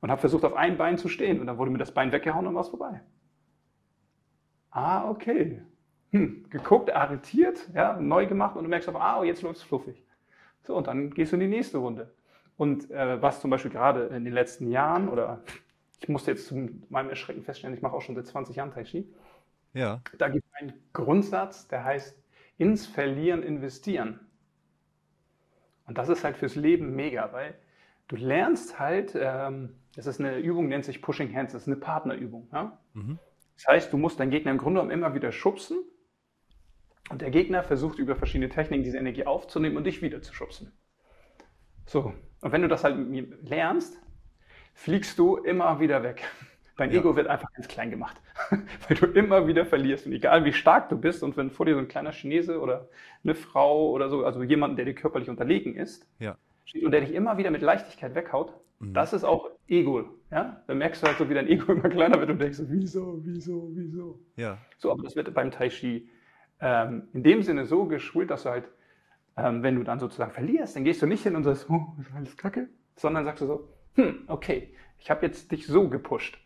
Und 0.00 0.10
habe 0.10 0.20
versucht, 0.20 0.44
auf 0.44 0.54
ein 0.54 0.76
Bein 0.76 0.98
zu 0.98 1.08
stehen. 1.08 1.40
Und 1.40 1.46
dann 1.46 1.56
wurde 1.56 1.70
mir 1.70 1.78
das 1.78 1.92
Bein 1.92 2.12
weggehauen 2.12 2.46
und 2.46 2.54
war 2.54 2.62
es 2.62 2.68
vorbei. 2.68 3.00
Ah, 4.74 5.08
okay. 5.08 5.62
Hm, 6.10 6.46
geguckt, 6.50 6.92
arretiert, 6.92 7.70
ja, 7.74 7.98
neu 7.98 8.26
gemacht 8.26 8.56
und 8.56 8.64
du 8.64 8.68
merkst 8.68 8.88
auf, 8.88 8.96
ah, 8.96 9.22
jetzt 9.24 9.42
läuft 9.42 9.58
es 9.58 9.62
fluffig. 9.62 10.02
So, 10.64 10.76
und 10.76 10.88
dann 10.88 11.10
gehst 11.10 11.32
du 11.32 11.36
in 11.36 11.40
die 11.40 11.48
nächste 11.48 11.78
Runde. 11.78 12.12
Und 12.56 12.90
äh, 12.90 13.22
was 13.22 13.40
zum 13.40 13.50
Beispiel 13.50 13.70
gerade 13.70 14.06
in 14.06 14.24
den 14.24 14.34
letzten 14.34 14.68
Jahren, 14.68 15.08
oder 15.08 15.42
ich 16.00 16.08
musste 16.08 16.32
jetzt 16.32 16.48
zu 16.48 16.68
meinem 16.88 17.08
Erschrecken 17.08 17.42
feststellen, 17.42 17.74
ich 17.74 17.82
mache 17.82 17.94
auch 17.94 18.02
schon 18.02 18.16
seit 18.16 18.26
20 18.26 18.56
Jahren 18.56 18.72
Tai 18.72 18.82
Chi. 18.82 19.08
Ja. 19.74 20.02
Da 20.18 20.28
gibt 20.28 20.44
es 20.44 20.60
einen 20.60 20.72
Grundsatz, 20.92 21.68
der 21.68 21.84
heißt, 21.84 22.16
ins 22.58 22.86
Verlieren 22.86 23.42
investieren. 23.42 24.20
Und 25.86 25.98
das 25.98 26.08
ist 26.08 26.24
halt 26.24 26.36
fürs 26.36 26.56
Leben 26.56 26.96
mega, 26.96 27.32
weil 27.32 27.54
du 28.08 28.16
lernst 28.16 28.80
halt, 28.80 29.16
ähm, 29.16 29.76
das 29.94 30.06
ist 30.06 30.18
eine 30.18 30.38
Übung, 30.38 30.66
nennt 30.66 30.84
sich 30.84 31.00
Pushing 31.00 31.32
Hands, 31.32 31.52
das 31.52 31.62
ist 31.62 31.68
eine 31.68 31.76
Partnerübung. 31.76 32.48
Ja? 32.52 32.78
Mhm. 32.94 33.18
Das 33.54 33.66
heißt, 33.66 33.92
du 33.92 33.96
musst 33.96 34.20
deinen 34.20 34.30
Gegner 34.30 34.50
im 34.50 34.58
Grunde 34.58 34.80
genommen 34.80 34.90
immer 34.90 35.14
wieder 35.14 35.32
schubsen 35.32 35.78
und 37.10 37.20
der 37.22 37.30
Gegner 37.30 37.62
versucht 37.62 37.98
über 37.98 38.16
verschiedene 38.16 38.48
Techniken 38.48 38.82
diese 38.82 38.98
Energie 38.98 39.26
aufzunehmen 39.26 39.76
und 39.76 39.84
dich 39.84 40.02
wieder 40.02 40.22
zu 40.22 40.34
schubsen. 40.34 40.72
So, 41.86 42.14
und 42.40 42.52
wenn 42.52 42.62
du 42.62 42.68
das 42.68 42.84
halt 42.84 42.96
lernst, 43.42 44.00
fliegst 44.72 45.18
du 45.18 45.36
immer 45.36 45.80
wieder 45.80 46.02
weg. 46.02 46.24
Dein 46.76 46.90
ja. 46.90 46.98
Ego 46.98 47.14
wird 47.14 47.28
einfach 47.28 47.52
ganz 47.52 47.68
klein 47.68 47.90
gemacht, 47.90 48.20
weil 48.50 48.96
du 48.96 49.06
immer 49.06 49.46
wieder 49.46 49.64
verlierst. 49.64 50.06
Und 50.06 50.12
egal 50.12 50.44
wie 50.44 50.52
stark 50.52 50.88
du 50.88 50.98
bist 50.98 51.22
und 51.22 51.36
wenn 51.36 51.50
vor 51.50 51.66
dir 51.66 51.74
so 51.74 51.78
ein 51.78 51.86
kleiner 51.86 52.10
Chinese 52.10 52.60
oder 52.60 52.88
eine 53.22 53.36
Frau 53.36 53.90
oder 53.90 54.08
so, 54.08 54.24
also 54.24 54.42
jemand, 54.42 54.76
der 54.76 54.84
dir 54.84 54.94
körperlich 54.94 55.30
unterlegen 55.30 55.76
ist, 55.76 56.08
ja. 56.18 56.36
Und 56.82 56.90
der 56.90 57.00
dich 57.00 57.12
immer 57.12 57.36
wieder 57.38 57.50
mit 57.50 57.62
Leichtigkeit 57.62 58.14
weghaut, 58.14 58.54
mhm. 58.78 58.94
das 58.94 59.12
ist 59.12 59.24
auch 59.24 59.50
Ego. 59.68 60.04
Ja? 60.30 60.62
Dann 60.66 60.78
merkst 60.78 61.02
du 61.02 61.06
halt 61.06 61.18
so, 61.18 61.28
wie 61.28 61.34
dein 61.34 61.48
Ego 61.48 61.72
immer 61.72 61.88
kleiner 61.88 62.18
wird 62.18 62.30
und 62.30 62.40
denkst 62.40 62.58
so, 62.58 62.64
wieso, 62.68 63.20
wieso, 63.24 63.70
wieso. 63.74 64.20
Ja. 64.36 64.58
So, 64.78 64.90
aber 64.90 65.02
das 65.02 65.16
wird 65.16 65.32
beim 65.34 65.50
Tai 65.50 65.68
Chi 65.68 66.08
ähm, 66.60 67.08
in 67.12 67.22
dem 67.22 67.42
Sinne 67.42 67.64
so 67.64 67.86
geschult, 67.86 68.30
dass 68.30 68.44
du 68.44 68.50
halt, 68.50 68.68
ähm, 69.36 69.62
wenn 69.62 69.76
du 69.76 69.82
dann 69.82 69.98
sozusagen 69.98 70.32
verlierst, 70.32 70.76
dann 70.76 70.84
gehst 70.84 71.02
du 71.02 71.06
nicht 71.06 71.22
hin 71.22 71.36
und 71.36 71.44
sagst, 71.44 71.68
oh, 71.68 71.94
ist 72.00 72.14
alles 72.14 72.36
kacke, 72.36 72.68
sondern 72.96 73.24
sagst 73.24 73.42
du 73.42 73.46
so, 73.46 73.68
hm, 73.94 74.24
okay, 74.28 74.74
ich 74.98 75.10
habe 75.10 75.26
jetzt 75.26 75.52
dich 75.52 75.66
so 75.66 75.88
gepusht 75.88 76.38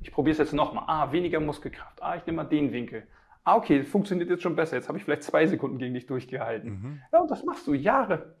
ich 0.00 0.12
probiere 0.12 0.32
es 0.32 0.38
jetzt 0.38 0.52
nochmal. 0.52 0.84
Ah, 0.86 1.12
weniger 1.12 1.40
Muskelkraft. 1.40 2.02
Ah, 2.02 2.16
ich 2.16 2.26
nehme 2.26 2.36
mal 2.36 2.44
den 2.44 2.72
Winkel. 2.72 3.06
Ah, 3.44 3.56
okay, 3.56 3.82
funktioniert 3.82 4.30
jetzt 4.30 4.42
schon 4.42 4.56
besser. 4.56 4.76
Jetzt 4.76 4.88
habe 4.88 4.98
ich 4.98 5.04
vielleicht 5.04 5.22
zwei 5.22 5.46
Sekunden 5.46 5.78
gegen 5.78 5.94
dich 5.94 6.06
durchgehalten. 6.06 6.70
Mhm. 6.70 7.02
Ja, 7.12 7.20
und 7.20 7.30
das 7.30 7.44
machst 7.44 7.66
du 7.66 7.74
Jahre. 7.74 8.36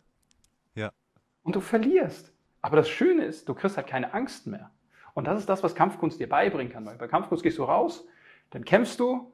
Ja. 0.74 0.92
Und 1.42 1.56
du 1.56 1.60
verlierst. 1.60 2.32
Aber 2.62 2.76
das 2.76 2.88
Schöne 2.88 3.24
ist, 3.24 3.48
du 3.48 3.54
kriegst 3.54 3.76
halt 3.76 3.86
keine 3.86 4.14
Angst 4.14 4.46
mehr. 4.46 4.70
Und 5.12 5.26
das 5.26 5.38
ist 5.38 5.48
das, 5.48 5.62
was 5.62 5.74
Kampfkunst 5.74 6.18
dir 6.18 6.28
beibringen 6.28 6.72
kann. 6.72 6.86
Weil 6.86 6.96
bei 6.96 7.08
Kampfkunst 7.08 7.42
gehst 7.42 7.58
du 7.58 7.64
raus, 7.64 8.06
dann 8.50 8.64
kämpfst 8.64 8.98
du, 8.98 9.32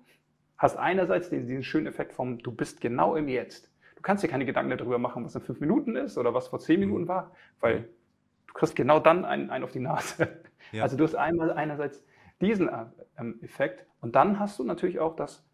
hast 0.59 0.77
einerseits 0.77 1.31
diesen, 1.31 1.47
diesen 1.47 1.63
schönen 1.63 1.87
Effekt 1.87 2.13
vom, 2.13 2.39
du 2.39 2.53
bist 2.53 2.81
genau 2.81 3.17
im 3.17 3.29
Jetzt. 3.29 3.71
Du 3.97 4.03
kannst 4.03 4.25
dir 4.25 4.29
keine 4.29 4.47
Gedanken 4.47 4.77
darüber 4.77 4.99
machen, 4.99 5.25
was 5.25 5.35
in 5.35 5.43
fünf 5.43 5.61
Minuten 5.61 5.97
ist 5.97 6.17
oder 6.17 6.33
was 6.33 6.49
vor 6.49 6.59
zehn 6.59 6.81
mhm. 6.81 6.87
Minuten 6.87 7.09
war, 7.09 7.33
weil 7.61 7.89
du 8.47 8.55
kriegst 8.55 8.77
genau 8.77 8.99
dann 8.99 9.25
einen, 9.25 9.51
einen 9.51 9.65
auf 9.65 9.73
die 9.73 9.81
Nase. 9.81 10.43
Ja. 10.73 10.85
Also 10.85 10.97
du 10.97 11.05
hast 11.05 11.17
einmal 11.17 11.53
einerseits 11.53 12.01
diesen 12.41 12.71
ähm, 13.19 13.39
Effekt 13.43 13.85
und 14.01 14.15
dann 14.15 14.39
hast 14.39 14.59
du 14.59 14.65
natürlich 14.65 15.01
auch 15.01 15.17
das, 15.17 15.45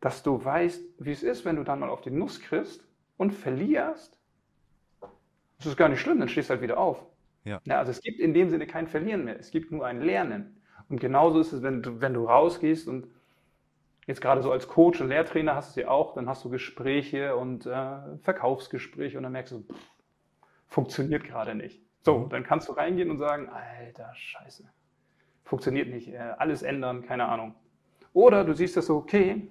dass 0.00 0.22
du 0.22 0.44
weißt, 0.44 0.82
wie 0.98 1.12
es 1.12 1.22
ist, 1.22 1.44
wenn 1.44 1.56
du 1.56 1.64
dann 1.64 1.80
mal 1.80 1.88
auf 1.88 2.02
die 2.02 2.10
Nuss 2.10 2.40
kriegst 2.40 2.86
und 3.16 3.32
verlierst. 3.32 4.19
Das 5.60 5.68
ist 5.68 5.76
gar 5.76 5.88
nicht 5.88 6.00
schlimm, 6.00 6.18
dann 6.18 6.28
stehst 6.28 6.50
du 6.50 6.54
halt 6.54 6.62
wieder 6.62 6.78
auf. 6.78 7.06
Ja. 7.44 7.60
ja. 7.64 7.78
also 7.78 7.90
es 7.90 8.00
gibt 8.00 8.18
in 8.18 8.34
dem 8.34 8.50
Sinne 8.50 8.66
kein 8.66 8.86
Verlieren 8.86 9.24
mehr, 9.24 9.38
es 9.38 9.50
gibt 9.50 9.70
nur 9.70 9.86
ein 9.86 10.00
Lernen. 10.00 10.60
Und 10.88 11.00
genauso 11.00 11.40
ist 11.40 11.52
es, 11.52 11.62
wenn 11.62 11.82
du, 11.82 12.00
wenn 12.00 12.14
du 12.14 12.24
rausgehst 12.24 12.88
und 12.88 13.06
jetzt 14.06 14.20
gerade 14.20 14.42
so 14.42 14.50
als 14.50 14.66
Coach 14.66 15.00
und 15.00 15.08
Lehrtrainer 15.08 15.54
hast 15.54 15.76
du 15.76 15.82
ja 15.82 15.88
auch, 15.88 16.14
dann 16.14 16.28
hast 16.28 16.44
du 16.44 16.50
Gespräche 16.50 17.36
und 17.36 17.66
äh, 17.66 18.18
Verkaufsgespräche 18.22 19.16
und 19.16 19.22
dann 19.22 19.32
merkst 19.32 19.52
du, 19.52 19.60
pff, 19.60 19.90
funktioniert 20.66 21.24
gerade 21.24 21.54
nicht. 21.54 21.80
So, 22.02 22.18
mhm. 22.18 22.28
dann 22.30 22.42
kannst 22.42 22.68
du 22.68 22.72
reingehen 22.72 23.10
und 23.10 23.18
sagen, 23.18 23.48
alter 23.48 24.12
Scheiße, 24.14 24.64
funktioniert 25.44 25.88
nicht, 25.88 26.08
äh, 26.08 26.18
alles 26.38 26.62
ändern, 26.62 27.02
keine 27.02 27.26
Ahnung. 27.28 27.54
Oder 28.12 28.44
du 28.44 28.54
siehst 28.54 28.76
das 28.76 28.86
so, 28.86 28.96
okay, 28.96 29.48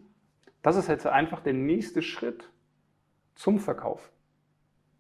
das 0.61 0.75
ist 0.75 0.89
jetzt 0.89 1.07
einfach 1.07 1.41
der 1.41 1.53
nächste 1.53 2.01
Schritt 2.01 2.49
zum 3.35 3.59
Verkauf. 3.59 4.11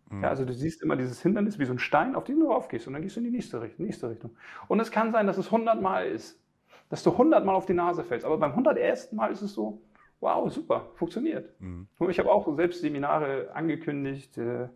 Mhm. 0.09 0.23
Ja, 0.23 0.29
also 0.29 0.45
du 0.45 0.53
siehst 0.53 0.81
immer 0.81 0.95
dieses 0.95 1.21
Hindernis 1.21 1.59
wie 1.59 1.65
so 1.65 1.73
ein 1.73 1.79
Stein, 1.79 2.15
auf 2.15 2.23
den 2.23 2.39
du 2.39 2.51
raufgehst 2.51 2.87
und 2.87 2.93
dann 2.93 3.01
gehst 3.01 3.15
du 3.15 3.19
in 3.19 3.25
die 3.25 3.31
nächste 3.31 3.61
Richtung. 3.61 3.85
Nächste 3.85 4.09
Richtung. 4.09 4.31
Und 4.67 4.79
es 4.79 4.91
kann 4.91 5.11
sein, 5.11 5.27
dass 5.27 5.37
es 5.37 5.47
100 5.47 5.81
Mal 5.81 6.07
ist, 6.07 6.41
dass 6.89 7.03
du 7.03 7.11
100 7.11 7.45
Mal 7.45 7.53
auf 7.53 7.65
die 7.65 7.73
Nase 7.73 8.03
fällst. 8.03 8.25
Aber 8.25 8.37
beim 8.37 8.51
101. 8.51 9.11
Mal 9.11 9.31
ist 9.31 9.41
es 9.41 9.53
so, 9.53 9.81
wow, 10.19 10.51
super, 10.51 10.87
funktioniert. 10.95 11.53
Mhm. 11.59 11.87
Ich 12.09 12.19
habe 12.19 12.31
auch 12.31 12.55
selbst 12.55 12.81
Seminare 12.81 13.51
angekündigt, 13.53 14.37
äh, 14.37 14.67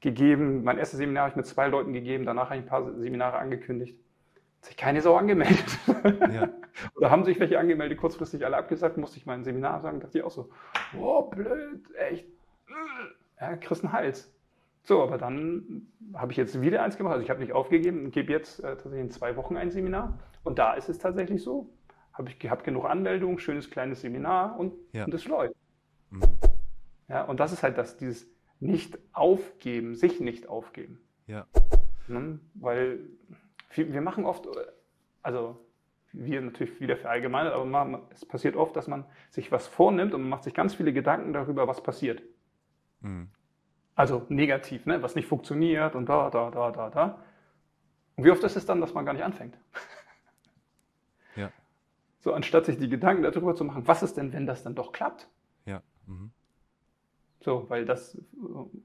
gegeben. 0.00 0.64
Mein 0.64 0.78
erstes 0.78 0.98
Seminar 0.98 1.24
habe 1.24 1.30
ich 1.30 1.36
mit 1.36 1.46
zwei 1.46 1.68
Leuten 1.68 1.92
gegeben, 1.92 2.26
danach 2.26 2.50
habe 2.50 2.56
ich 2.56 2.62
ein 2.62 2.68
paar 2.68 2.92
Seminare 2.98 3.38
angekündigt. 3.38 3.96
Hat 4.58 4.66
sich 4.66 4.76
keine 4.76 5.00
Sau 5.00 5.16
angemeldet. 5.16 5.78
Ja. 6.32 6.48
Oder 6.96 7.10
haben 7.10 7.24
sich 7.24 7.38
welche 7.38 7.58
angemeldet, 7.58 7.98
kurzfristig 7.98 8.44
alle 8.44 8.56
abgesagt, 8.56 8.96
musste 8.96 9.18
ich 9.18 9.26
mein 9.26 9.44
Seminar 9.44 9.80
sagen, 9.80 10.00
dachte 10.00 10.18
ich 10.18 10.24
auch 10.24 10.30
so, 10.30 10.50
oh, 10.98 11.22
blöd, 11.22 11.82
echt, 11.96 12.26
ja, 13.40 13.56
kriegst 13.56 13.84
einen 13.84 13.92
Hals. 13.92 14.32
So, 14.82 15.02
aber 15.02 15.16
dann 15.16 15.86
habe 16.14 16.32
ich 16.32 16.38
jetzt 16.38 16.60
wieder 16.60 16.82
eins 16.82 16.96
gemacht. 16.96 17.12
Also 17.12 17.24
ich 17.24 17.30
habe 17.30 17.40
nicht 17.40 17.52
aufgegeben 17.52 18.04
und 18.04 18.10
gebe 18.10 18.32
jetzt 18.32 18.58
äh, 18.60 18.74
tatsächlich 18.74 19.00
in 19.00 19.10
zwei 19.10 19.36
Wochen 19.36 19.56
ein 19.56 19.70
Seminar. 19.70 20.18
Und 20.42 20.58
da 20.58 20.74
ist 20.74 20.88
es 20.88 20.98
tatsächlich 20.98 21.42
so. 21.42 21.70
Habe 22.12 22.30
ich 22.30 22.50
hab 22.50 22.64
genug 22.64 22.84
Anmeldungen, 22.84 23.38
schönes 23.38 23.70
kleines 23.70 24.00
Seminar 24.00 24.58
und, 24.58 24.74
ja. 24.92 25.04
und 25.04 25.24
läuft. 25.26 25.54
Mhm. 26.10 26.22
Ja, 27.08 27.24
und 27.24 27.40
das 27.40 27.52
ist 27.52 27.62
halt 27.62 27.78
das, 27.78 27.96
dieses 27.96 28.26
nicht 28.58 28.98
aufgeben, 29.12 29.94
sich 29.94 30.20
nicht 30.20 30.48
aufgeben. 30.48 31.00
Ja. 31.26 31.46
Ne? 32.08 32.40
Weil 32.54 33.00
wir 33.74 34.00
machen 34.00 34.24
oft, 34.24 34.46
also 35.22 35.64
wir 36.12 36.40
natürlich 36.40 36.80
wieder 36.80 36.96
verallgemeinert, 36.96 37.54
aber 37.54 37.64
man, 37.64 38.02
es 38.10 38.26
passiert 38.26 38.56
oft, 38.56 38.76
dass 38.76 38.86
man 38.88 39.04
sich 39.30 39.50
was 39.50 39.66
vornimmt 39.66 40.12
und 40.12 40.22
man 40.22 40.30
macht 40.30 40.44
sich 40.44 40.54
ganz 40.54 40.74
viele 40.74 40.92
Gedanken 40.92 41.32
darüber, 41.32 41.66
was 41.66 41.82
passiert. 41.82 42.22
Mhm. 43.00 43.30
Also 43.94 44.24
negativ, 44.28 44.86
ne? 44.86 45.02
was 45.02 45.14
nicht 45.14 45.26
funktioniert 45.26 45.94
und 45.94 46.08
da, 46.08 46.30
da, 46.30 46.50
da, 46.50 46.70
da, 46.70 46.90
da. 46.90 47.18
Und 48.16 48.24
wie 48.24 48.30
oft 48.30 48.42
ist 48.42 48.56
es 48.56 48.66
dann, 48.66 48.80
dass 48.80 48.94
man 48.94 49.04
gar 49.04 49.12
nicht 49.12 49.24
anfängt? 49.24 49.56
Ja. 51.34 51.50
So, 52.20 52.34
anstatt 52.34 52.66
sich 52.66 52.76
die 52.76 52.90
Gedanken 52.90 53.22
darüber 53.22 53.54
zu 53.54 53.64
machen, 53.64 53.88
was 53.88 54.02
ist 54.02 54.18
denn, 54.18 54.34
wenn 54.34 54.44
das 54.44 54.62
dann 54.62 54.74
doch 54.74 54.92
klappt? 54.92 55.30
Ja. 55.64 55.80
Mhm. 56.06 56.30
So, 57.40 57.70
weil 57.70 57.86
das 57.86 58.14
äh, 58.16 58.20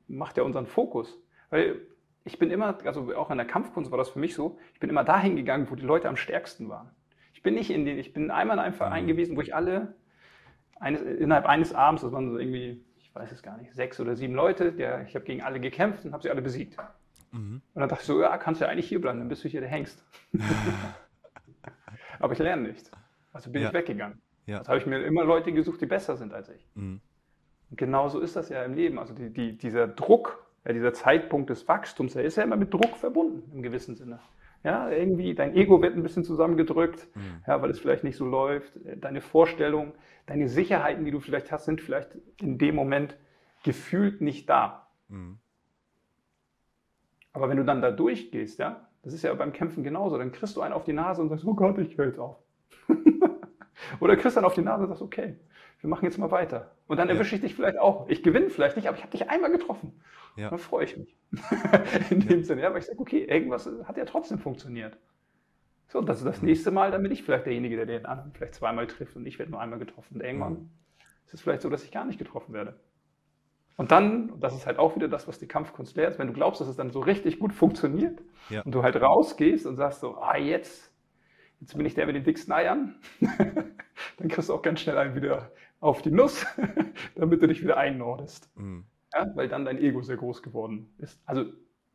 macht 0.07 0.37
ja 0.37 0.43
unseren 0.43 0.65
Fokus. 0.65 1.19
Weil 1.49 1.81
ich 2.23 2.39
bin 2.39 2.51
immer, 2.51 2.77
also 2.85 3.13
auch 3.15 3.29
in 3.29 3.37
der 3.37 3.45
Kampfkunst 3.45 3.91
war 3.91 3.97
das 3.97 4.09
für 4.09 4.19
mich 4.19 4.33
so, 4.33 4.57
ich 4.73 4.79
bin 4.79 4.89
immer 4.89 5.03
dahin 5.03 5.35
gegangen, 5.35 5.67
wo 5.69 5.75
die 5.75 5.83
Leute 5.83 6.09
am 6.09 6.15
stärksten 6.15 6.69
waren. 6.69 6.89
Ich 7.33 7.41
bin 7.41 7.53
nicht 7.53 7.69
in 7.69 7.85
den, 7.85 7.97
ich 7.97 8.13
bin 8.13 8.31
einmal 8.31 8.57
in 8.57 8.63
einem 8.63 8.73
Verein 8.73 9.03
mhm. 9.03 9.09
gewesen, 9.09 9.37
wo 9.37 9.41
ich 9.41 9.53
alle 9.53 9.95
eines, 10.79 11.01
innerhalb 11.01 11.45
eines 11.45 11.73
Abends, 11.73 12.01
das 12.01 12.11
waren 12.11 12.29
so 12.29 12.37
irgendwie, 12.37 12.83
weiß 13.19 13.31
es 13.31 13.43
gar 13.43 13.57
nicht, 13.57 13.73
sechs 13.73 13.99
oder 13.99 14.15
sieben 14.15 14.33
Leute, 14.33 14.71
der, 14.71 15.03
ich 15.03 15.15
habe 15.15 15.25
gegen 15.25 15.41
alle 15.41 15.59
gekämpft 15.59 16.05
und 16.05 16.13
habe 16.13 16.23
sie 16.23 16.29
alle 16.29 16.41
besiegt. 16.41 16.77
Mhm. 17.31 17.61
Und 17.73 17.79
dann 17.79 17.89
dachte 17.89 18.01
ich 18.01 18.07
so, 18.07 18.21
ja, 18.21 18.37
kannst 18.37 18.61
du 18.61 18.65
ja 18.65 18.71
eigentlich 18.71 18.87
hier 18.87 19.01
bleiben, 19.01 19.19
dann 19.19 19.27
bist 19.27 19.43
du 19.43 19.49
hier 19.49 19.61
der 19.61 19.69
Hengst. 19.69 20.03
Aber 22.19 22.33
ich 22.33 22.39
lerne 22.39 22.63
nicht. 22.63 22.91
Also 23.31 23.51
bin 23.51 23.61
ja. 23.61 23.67
ich 23.67 23.73
weggegangen. 23.73 24.21
Ja. 24.45 24.59
Also 24.59 24.69
habe 24.69 24.79
ich 24.79 24.85
mir 24.85 25.03
immer 25.03 25.23
Leute 25.23 25.51
gesucht, 25.51 25.81
die 25.81 25.85
besser 25.85 26.17
sind 26.17 26.33
als 26.33 26.49
ich. 26.49 26.65
Mhm. 26.75 27.01
Und 27.69 27.77
genauso 27.77 28.19
ist 28.19 28.35
das 28.35 28.49
ja 28.49 28.63
im 28.63 28.73
Leben. 28.73 28.97
Also 28.97 29.13
die, 29.13 29.29
die, 29.29 29.57
dieser 29.57 29.87
Druck, 29.87 30.43
ja, 30.65 30.73
dieser 30.73 30.93
Zeitpunkt 30.93 31.49
des 31.49 31.67
Wachstums, 31.67 32.13
der 32.13 32.23
ist 32.23 32.37
ja 32.37 32.43
immer 32.43 32.55
mit 32.55 32.73
Druck 32.73 32.97
verbunden 32.97 33.51
im 33.53 33.61
gewissen 33.61 33.95
Sinne. 33.95 34.19
Ja, 34.63 34.89
irgendwie 34.89 35.33
dein 35.35 35.55
Ego 35.55 35.81
wird 35.81 35.95
ein 35.95 36.03
bisschen 36.03 36.23
zusammengedrückt, 36.23 37.07
mhm. 37.15 37.43
ja, 37.45 37.61
weil 37.61 37.69
es 37.69 37.79
vielleicht 37.79 38.03
nicht 38.03 38.17
so 38.17 38.25
läuft. 38.25 38.73
Deine 38.97 39.21
Vorstellungen, 39.21 39.93
deine 40.25 40.49
Sicherheiten, 40.49 41.05
die 41.05 41.11
du 41.11 41.19
vielleicht 41.19 41.51
hast, 41.51 41.65
sind 41.65 41.81
vielleicht 41.81 42.09
in 42.41 42.57
dem 42.57 42.75
Moment 42.75 43.15
gefühlt 43.63 44.21
nicht 44.21 44.49
da. 44.49 44.87
Mhm. 45.09 45.37
Aber 47.33 47.49
wenn 47.49 47.57
du 47.57 47.65
dann 47.65 47.81
da 47.81 47.91
durchgehst, 47.91 48.59
ja, 48.59 48.87
das 49.03 49.13
ist 49.13 49.21
ja 49.21 49.33
beim 49.33 49.53
Kämpfen 49.53 49.83
genauso, 49.83 50.17
dann 50.17 50.31
kriegst 50.31 50.55
du 50.55 50.61
einen 50.61 50.73
auf 50.73 50.83
die 50.83 50.93
Nase 50.93 51.21
und 51.21 51.29
sagst, 51.29 51.45
oh 51.45 51.53
Gott, 51.53 51.77
ich 51.77 51.97
höre 51.97 52.07
jetzt 52.07 52.19
auf. 52.19 52.37
Oder 53.99 54.17
kriegst 54.17 54.37
dann 54.37 54.45
auf 54.45 54.55
die 54.55 54.61
Nase 54.61 54.83
und 54.83 54.89
sagst, 54.89 55.03
okay, 55.03 55.37
wir 55.81 55.89
machen 55.89 56.05
jetzt 56.05 56.17
mal 56.17 56.31
weiter. 56.31 56.71
Und 56.87 56.97
dann 56.97 57.09
erwische 57.09 57.35
ich 57.35 57.41
dich 57.41 57.55
vielleicht 57.55 57.77
auch. 57.77 58.09
Ich 58.09 58.23
gewinne 58.23 58.49
vielleicht 58.49 58.75
nicht, 58.77 58.87
aber 58.87 58.97
ich 58.97 59.03
habe 59.03 59.11
dich 59.11 59.29
einmal 59.29 59.51
getroffen. 59.51 59.93
Ja. 60.35 60.49
Dann 60.49 60.59
freue 60.59 60.85
ich 60.85 60.97
mich. 60.97 61.17
In 62.09 62.21
dem 62.21 62.39
ja. 62.39 62.45
Sinne, 62.45 62.61
ja, 62.61 62.71
weil 62.71 62.79
ich 62.79 62.85
sage, 62.85 62.99
okay, 62.99 63.25
irgendwas 63.25 63.69
hat 63.83 63.97
ja 63.97 64.05
trotzdem 64.05 64.39
funktioniert. 64.39 64.97
So, 65.89 66.01
das 66.01 66.19
ist 66.19 66.25
das 66.25 66.41
nächste 66.41 66.71
Mal, 66.71 66.91
dann 66.91 67.01
bin 67.01 67.11
ich 67.11 67.23
vielleicht 67.23 67.45
derjenige, 67.45 67.75
der 67.77 67.85
den 67.85 68.05
anderen 68.05 68.33
vielleicht 68.33 68.55
zweimal 68.55 68.87
trifft 68.87 69.15
und 69.15 69.25
ich 69.25 69.39
werde 69.39 69.51
nur 69.51 69.61
einmal 69.61 69.79
getroffen. 69.79 70.15
Und 70.15 70.21
irgendwann 70.23 70.53
mhm. 70.53 70.69
ist 71.25 71.33
es 71.33 71.41
vielleicht 71.41 71.61
so, 71.61 71.69
dass 71.69 71.83
ich 71.83 71.91
gar 71.91 72.05
nicht 72.05 72.19
getroffen 72.19 72.53
werde. 72.53 72.79
Und 73.77 73.91
dann, 73.91 74.31
und 74.31 74.43
das 74.43 74.55
ist 74.55 74.65
halt 74.65 74.79
auch 74.79 74.95
wieder 74.95 75.07
das, 75.07 75.27
was 75.27 75.39
die 75.39 75.47
Kampfkunst 75.47 75.95
lehrt, 75.95 76.17
wenn 76.17 76.27
du 76.27 76.33
glaubst, 76.33 76.59
dass 76.59 76.67
es 76.67 76.75
dann 76.75 76.89
so 76.89 76.99
richtig 76.99 77.39
gut 77.39 77.53
funktioniert 77.53 78.19
ja. 78.49 78.63
und 78.63 78.73
du 78.73 78.81
halt 78.83 78.99
rausgehst 78.99 79.65
und 79.67 79.75
sagst 79.75 80.01
so, 80.01 80.17
ah, 80.17 80.35
jetzt, 80.35 80.91
jetzt 81.61 81.77
bin 81.77 81.85
ich 81.85 81.93
der 81.93 82.07
mit 82.07 82.15
den 82.15 82.23
dicksten 82.23 82.51
Eiern, 82.53 82.95
dann 84.17 84.27
kriegst 84.29 84.49
du 84.49 84.55
auch 84.55 84.63
ganz 84.63 84.81
schnell 84.81 84.97
einen 84.97 85.15
wieder 85.15 85.51
auf 85.79 86.01
die 86.01 86.11
Nuss, 86.11 86.45
damit 87.15 87.41
du 87.41 87.47
dich 87.47 87.61
wieder 87.61 87.77
einnordest. 87.77 88.49
Mhm. 88.55 88.85
Ja, 89.13 89.29
weil 89.35 89.47
dann 89.47 89.65
dein 89.65 89.77
Ego 89.77 90.01
sehr 90.01 90.17
groß 90.17 90.43
geworden 90.43 90.93
ist. 90.97 91.21
Also 91.25 91.45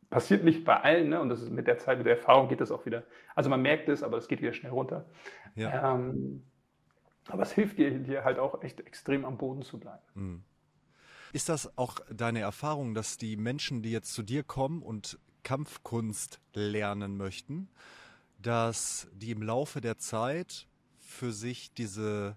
passiert 0.09 0.45
nicht 0.45 0.65
bei 0.65 0.81
allen, 0.81 1.09
ne? 1.09 1.21
und 1.21 1.29
das 1.29 1.43
ist 1.43 1.51
mit 1.51 1.67
der 1.67 1.79
Zeit, 1.79 1.99
mit 1.99 2.07
der 2.07 2.17
Erfahrung 2.17 2.49
geht 2.49 2.61
das 2.61 2.71
auch 2.71 2.87
wieder. 2.87 3.05
Also 3.35 3.51
man 3.51 3.63
merkt 3.63 3.89
es, 3.89 4.03
aber 4.03 4.19
es 4.19 4.29
geht 4.29 4.41
wieder 4.41 4.53
schnell 4.53 4.73
runter. 4.73 5.07
Ja. 5.55 5.95
Ähm, 5.95 6.45
aber 7.29 7.43
es 7.43 7.53
hilft 7.53 7.79
dir, 7.79 7.91
dir 7.99 8.25
halt 8.25 8.39
auch 8.39 8.63
echt 8.63 8.81
extrem 8.81 9.25
am 9.25 9.39
Boden 9.39 9.63
zu 9.63 9.79
bleiben. 9.79 10.03
Mhm. 10.15 10.45
Ist 11.33 11.49
das 11.49 11.79
auch 11.79 11.99
deine 12.11 12.41
Erfahrung, 12.41 12.95
dass 12.95 13.17
die 13.17 13.37
Menschen, 13.37 13.83
die 13.83 13.91
jetzt 13.91 14.13
zu 14.13 14.23
dir 14.23 14.43
kommen 14.43 14.83
und 14.83 15.19
Kampfkunst 15.45 16.41
lernen 16.53 17.17
möchten, 17.17 17.69
dass 18.39 19.09
die 19.15 19.31
im 19.31 19.43
Laufe 19.43 19.81
der 19.81 19.99
Zeit 19.99 20.67
für 20.99 21.33
sich 21.33 21.73
diese 21.73 22.37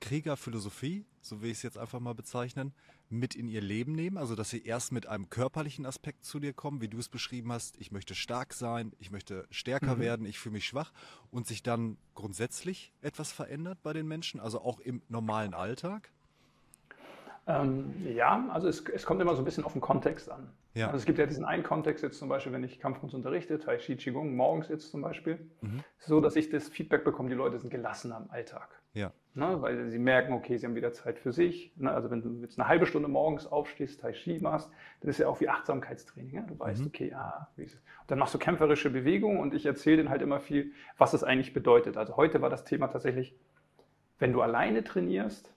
Kriegerphilosophie, 0.00 1.04
so 1.20 1.42
will 1.42 1.50
ich 1.50 1.58
es 1.58 1.62
jetzt 1.62 1.78
einfach 1.78 2.00
mal 2.00 2.14
bezeichnen, 2.14 2.72
mit 3.10 3.34
in 3.34 3.48
ihr 3.48 3.60
Leben 3.60 3.92
nehmen? 3.92 4.16
Also, 4.16 4.34
dass 4.34 4.50
sie 4.50 4.64
erst 4.64 4.92
mit 4.92 5.06
einem 5.06 5.30
körperlichen 5.30 5.86
Aspekt 5.86 6.24
zu 6.24 6.40
dir 6.40 6.52
kommen, 6.52 6.80
wie 6.80 6.88
du 6.88 6.98
es 6.98 7.08
beschrieben 7.08 7.52
hast, 7.52 7.78
ich 7.78 7.92
möchte 7.92 8.14
stark 8.14 8.52
sein, 8.52 8.92
ich 8.98 9.10
möchte 9.10 9.46
stärker 9.50 9.96
mhm. 9.96 10.00
werden, 10.00 10.26
ich 10.26 10.38
fühle 10.38 10.54
mich 10.54 10.66
schwach 10.66 10.92
und 11.30 11.46
sich 11.46 11.62
dann 11.62 11.96
grundsätzlich 12.14 12.92
etwas 13.02 13.32
verändert 13.32 13.78
bei 13.82 13.92
den 13.92 14.08
Menschen, 14.08 14.40
also 14.40 14.60
auch 14.60 14.80
im 14.80 15.02
normalen 15.08 15.54
Alltag? 15.54 16.10
Ähm, 17.46 17.94
ja, 18.04 18.48
also 18.50 18.68
es, 18.68 18.84
es, 18.86 19.04
kommt 19.04 19.20
immer 19.20 19.34
so 19.34 19.42
ein 19.42 19.44
bisschen 19.44 19.64
auf 19.64 19.72
den 19.72 19.80
Kontext 19.80 20.30
an. 20.30 20.50
Ja. 20.74 20.86
Also 20.86 20.98
es 20.98 21.04
gibt 21.04 21.18
ja 21.18 21.26
diesen 21.26 21.44
einen 21.44 21.62
Kontext 21.62 22.04
jetzt 22.04 22.18
zum 22.18 22.28
Beispiel, 22.28 22.52
wenn 22.52 22.62
ich 22.62 22.78
Kampfkunst 22.78 23.14
unterrichte, 23.14 23.58
Tai 23.58 23.76
Chi 23.78 23.96
Qigong, 23.96 24.36
morgens 24.36 24.68
jetzt 24.68 24.90
zum 24.90 25.02
Beispiel, 25.02 25.50
mhm. 25.60 25.82
so, 25.98 26.20
dass 26.20 26.36
ich 26.36 26.48
das 26.50 26.68
Feedback 26.68 27.04
bekomme, 27.04 27.28
die 27.28 27.34
Leute 27.34 27.58
sind 27.58 27.70
gelassen 27.70 28.12
am 28.12 28.30
Alltag. 28.30 28.79
Ja. 28.92 29.12
Ne, 29.34 29.62
weil 29.62 29.88
sie 29.90 30.00
merken, 30.00 30.32
okay, 30.32 30.56
sie 30.56 30.66
haben 30.66 30.74
wieder 30.74 30.92
Zeit 30.92 31.20
für 31.20 31.32
sich. 31.32 31.72
Ne, 31.76 31.92
also 31.92 32.10
wenn 32.10 32.20
du 32.20 32.40
jetzt 32.40 32.58
eine 32.58 32.68
halbe 32.68 32.86
Stunde 32.86 33.06
morgens 33.06 33.46
aufstehst, 33.46 34.00
Tai 34.00 34.12
Chi 34.12 34.40
machst, 34.40 34.70
dann 35.00 35.10
ist 35.10 35.18
ja 35.18 35.28
auch 35.28 35.40
wie 35.40 35.48
Achtsamkeitstraining. 35.48 36.34
Ja? 36.34 36.42
Du 36.42 36.58
weißt, 36.58 36.80
mhm. 36.80 36.88
okay, 36.88 37.12
ah, 37.14 37.48
wie 37.54 37.62
ist 37.62 37.74
es? 37.74 37.80
Und 37.80 38.10
dann 38.10 38.18
machst 38.18 38.34
du 38.34 38.38
kämpferische 38.38 38.90
Bewegungen 38.90 39.38
und 39.38 39.54
ich 39.54 39.66
erzähle 39.66 39.98
denen 39.98 40.08
halt 40.10 40.22
immer 40.22 40.40
viel, 40.40 40.72
was 40.98 41.14
es 41.14 41.22
eigentlich 41.22 41.52
bedeutet. 41.52 41.96
Also 41.96 42.16
heute 42.16 42.42
war 42.42 42.50
das 42.50 42.64
Thema 42.64 42.88
tatsächlich, 42.88 43.38
wenn 44.18 44.32
du 44.32 44.42
alleine 44.42 44.82
trainierst, 44.82 45.54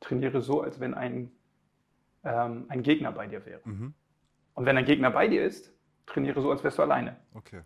trainiere 0.00 0.40
so, 0.40 0.62
als 0.62 0.80
wenn 0.80 0.94
ein, 0.94 1.30
ähm, 2.24 2.64
ein 2.68 2.82
Gegner 2.82 3.12
bei 3.12 3.26
dir 3.26 3.44
wäre. 3.44 3.60
Mhm. 3.64 3.92
Und 4.54 4.64
wenn 4.64 4.76
ein 4.78 4.86
Gegner 4.86 5.10
bei 5.10 5.28
dir 5.28 5.44
ist, 5.44 5.70
trainiere 6.06 6.40
so, 6.40 6.50
als 6.50 6.64
wärst 6.64 6.78
du 6.78 6.82
alleine. 6.82 7.16
Okay. 7.34 7.60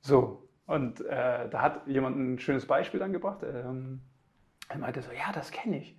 So, 0.00 0.48
und 0.70 1.00
äh, 1.00 1.48
da 1.48 1.62
hat 1.62 1.88
jemand 1.88 2.16
ein 2.16 2.38
schönes 2.38 2.64
Beispiel 2.64 3.02
angebracht. 3.02 3.42
Ähm, 3.42 4.02
er 4.68 4.78
meinte 4.78 5.02
so, 5.02 5.10
ja, 5.10 5.32
das 5.32 5.50
kenne 5.50 5.78
ich. 5.78 5.98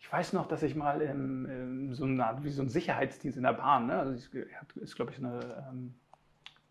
Ich 0.00 0.12
weiß 0.12 0.32
noch, 0.32 0.48
dass 0.48 0.64
ich 0.64 0.74
mal 0.74 1.00
im, 1.00 1.46
im 1.46 1.94
so 1.94 2.06
eine 2.06 2.38
wie 2.40 2.50
so 2.50 2.60
ein 2.60 2.68
Sicherheitsdienst 2.68 3.36
in 3.36 3.44
der 3.44 3.52
Bahn, 3.52 3.86
ne? 3.86 4.00
also 4.00 4.12
ist, 4.12 4.34
ist 4.34 4.96
glaube 4.96 5.12
ich, 5.12 5.18
eine, 5.18 5.64
ähm, 5.70 5.94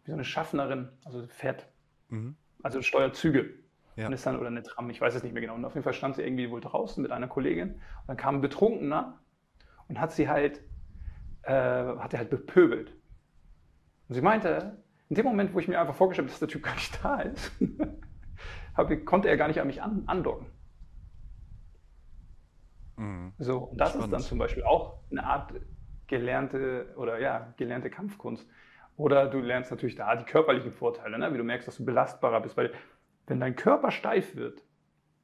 wie 0.04 0.12
so 0.12 0.15
eine 0.15 0.25
Schaffnerin, 0.25 0.89
also 1.06 1.25
fährt, 1.28 1.65
mhm. 2.10 2.36
also 2.62 2.82
steuert 2.82 3.15
Züge 3.15 3.54
ja. 3.95 4.08
und 4.08 4.12
ist 4.12 4.25
dann, 4.25 4.38
oder 4.38 4.47
eine 4.47 4.62
Tram, 4.62 4.89
ich 4.89 4.99
weiß 4.99 5.15
es 5.15 5.23
nicht 5.23 5.32
mehr 5.32 5.41
genau. 5.41 5.56
Und 5.56 5.63
auf 5.63 5.75
jeden 5.75 5.86
Fall 5.86 5.93
stand 5.93 6.17
sie 6.17 6.23
irgendwie 6.23 6.52
wohl 6.52 6.60
draußen 6.60 7.02
mit 7.02 7.13
einer 7.13 7.30
Kollegin 7.30 7.69
und 7.69 8.08
dann 8.08 8.17
kam 8.17 8.36
ein 8.36 8.41
Betrunkener 8.41 9.17
und 9.88 10.02
hat 10.02 10.12
sie 10.12 10.28
halt, 10.28 10.62
äh, 11.43 11.54
hat 11.54 12.12
er 12.12 12.19
halt 12.19 12.30
bepöbelt. 12.30 12.91
Und 14.10 14.15
sie 14.15 14.21
meinte, 14.21 14.84
in 15.10 15.15
dem 15.15 15.26
Moment, 15.26 15.54
wo 15.54 15.60
ich 15.60 15.67
mir 15.67 15.80
einfach 15.80 15.95
vorgestellt 15.95 16.28
habe, 16.28 16.32
dass 16.32 16.39
der 16.39 16.48
Typ 16.48 16.63
gar 16.63 16.76
nicht 16.76 17.04
da 17.04 17.22
ist, 17.22 17.52
konnte 19.06 19.28
er 19.28 19.38
gar 19.38 19.48
nicht 19.48 19.60
an 19.60 19.67
mich 19.67 19.82
an, 19.82 20.04
andocken. 20.06 20.48
Mhm. 22.98 23.34
So, 23.39 23.58
und 23.58 23.82
das 23.82 23.89
Spannend. 23.89 24.06
ist 24.06 24.12
dann 24.13 24.22
zum 24.22 24.38
Beispiel 24.38 24.63
auch 24.63 25.00
eine 25.10 25.24
Art 25.24 25.54
gelernte 26.08 26.93
oder 26.95 27.19
ja, 27.19 27.54
gelernte 27.58 27.89
Kampfkunst. 27.89 28.48
Oder 28.98 29.28
du 29.28 29.39
lernst 29.39 29.72
natürlich 29.72 29.95
da 29.95 30.15
die 30.15 30.26
körperlichen 30.26 30.74
Vorteile, 30.74 31.17
ne? 31.17 31.34
wie 31.34 31.38
du 31.38 31.43
merkst, 31.43 31.67
dass 31.67 31.78
du 31.78 31.86
belastbarer 31.86 32.41
bist, 32.41 32.58
weil 32.58 32.74
wenn 33.28 33.39
dein 33.39 33.56
Körper 33.56 33.91
steif 33.91 34.36
wird, 34.36 34.62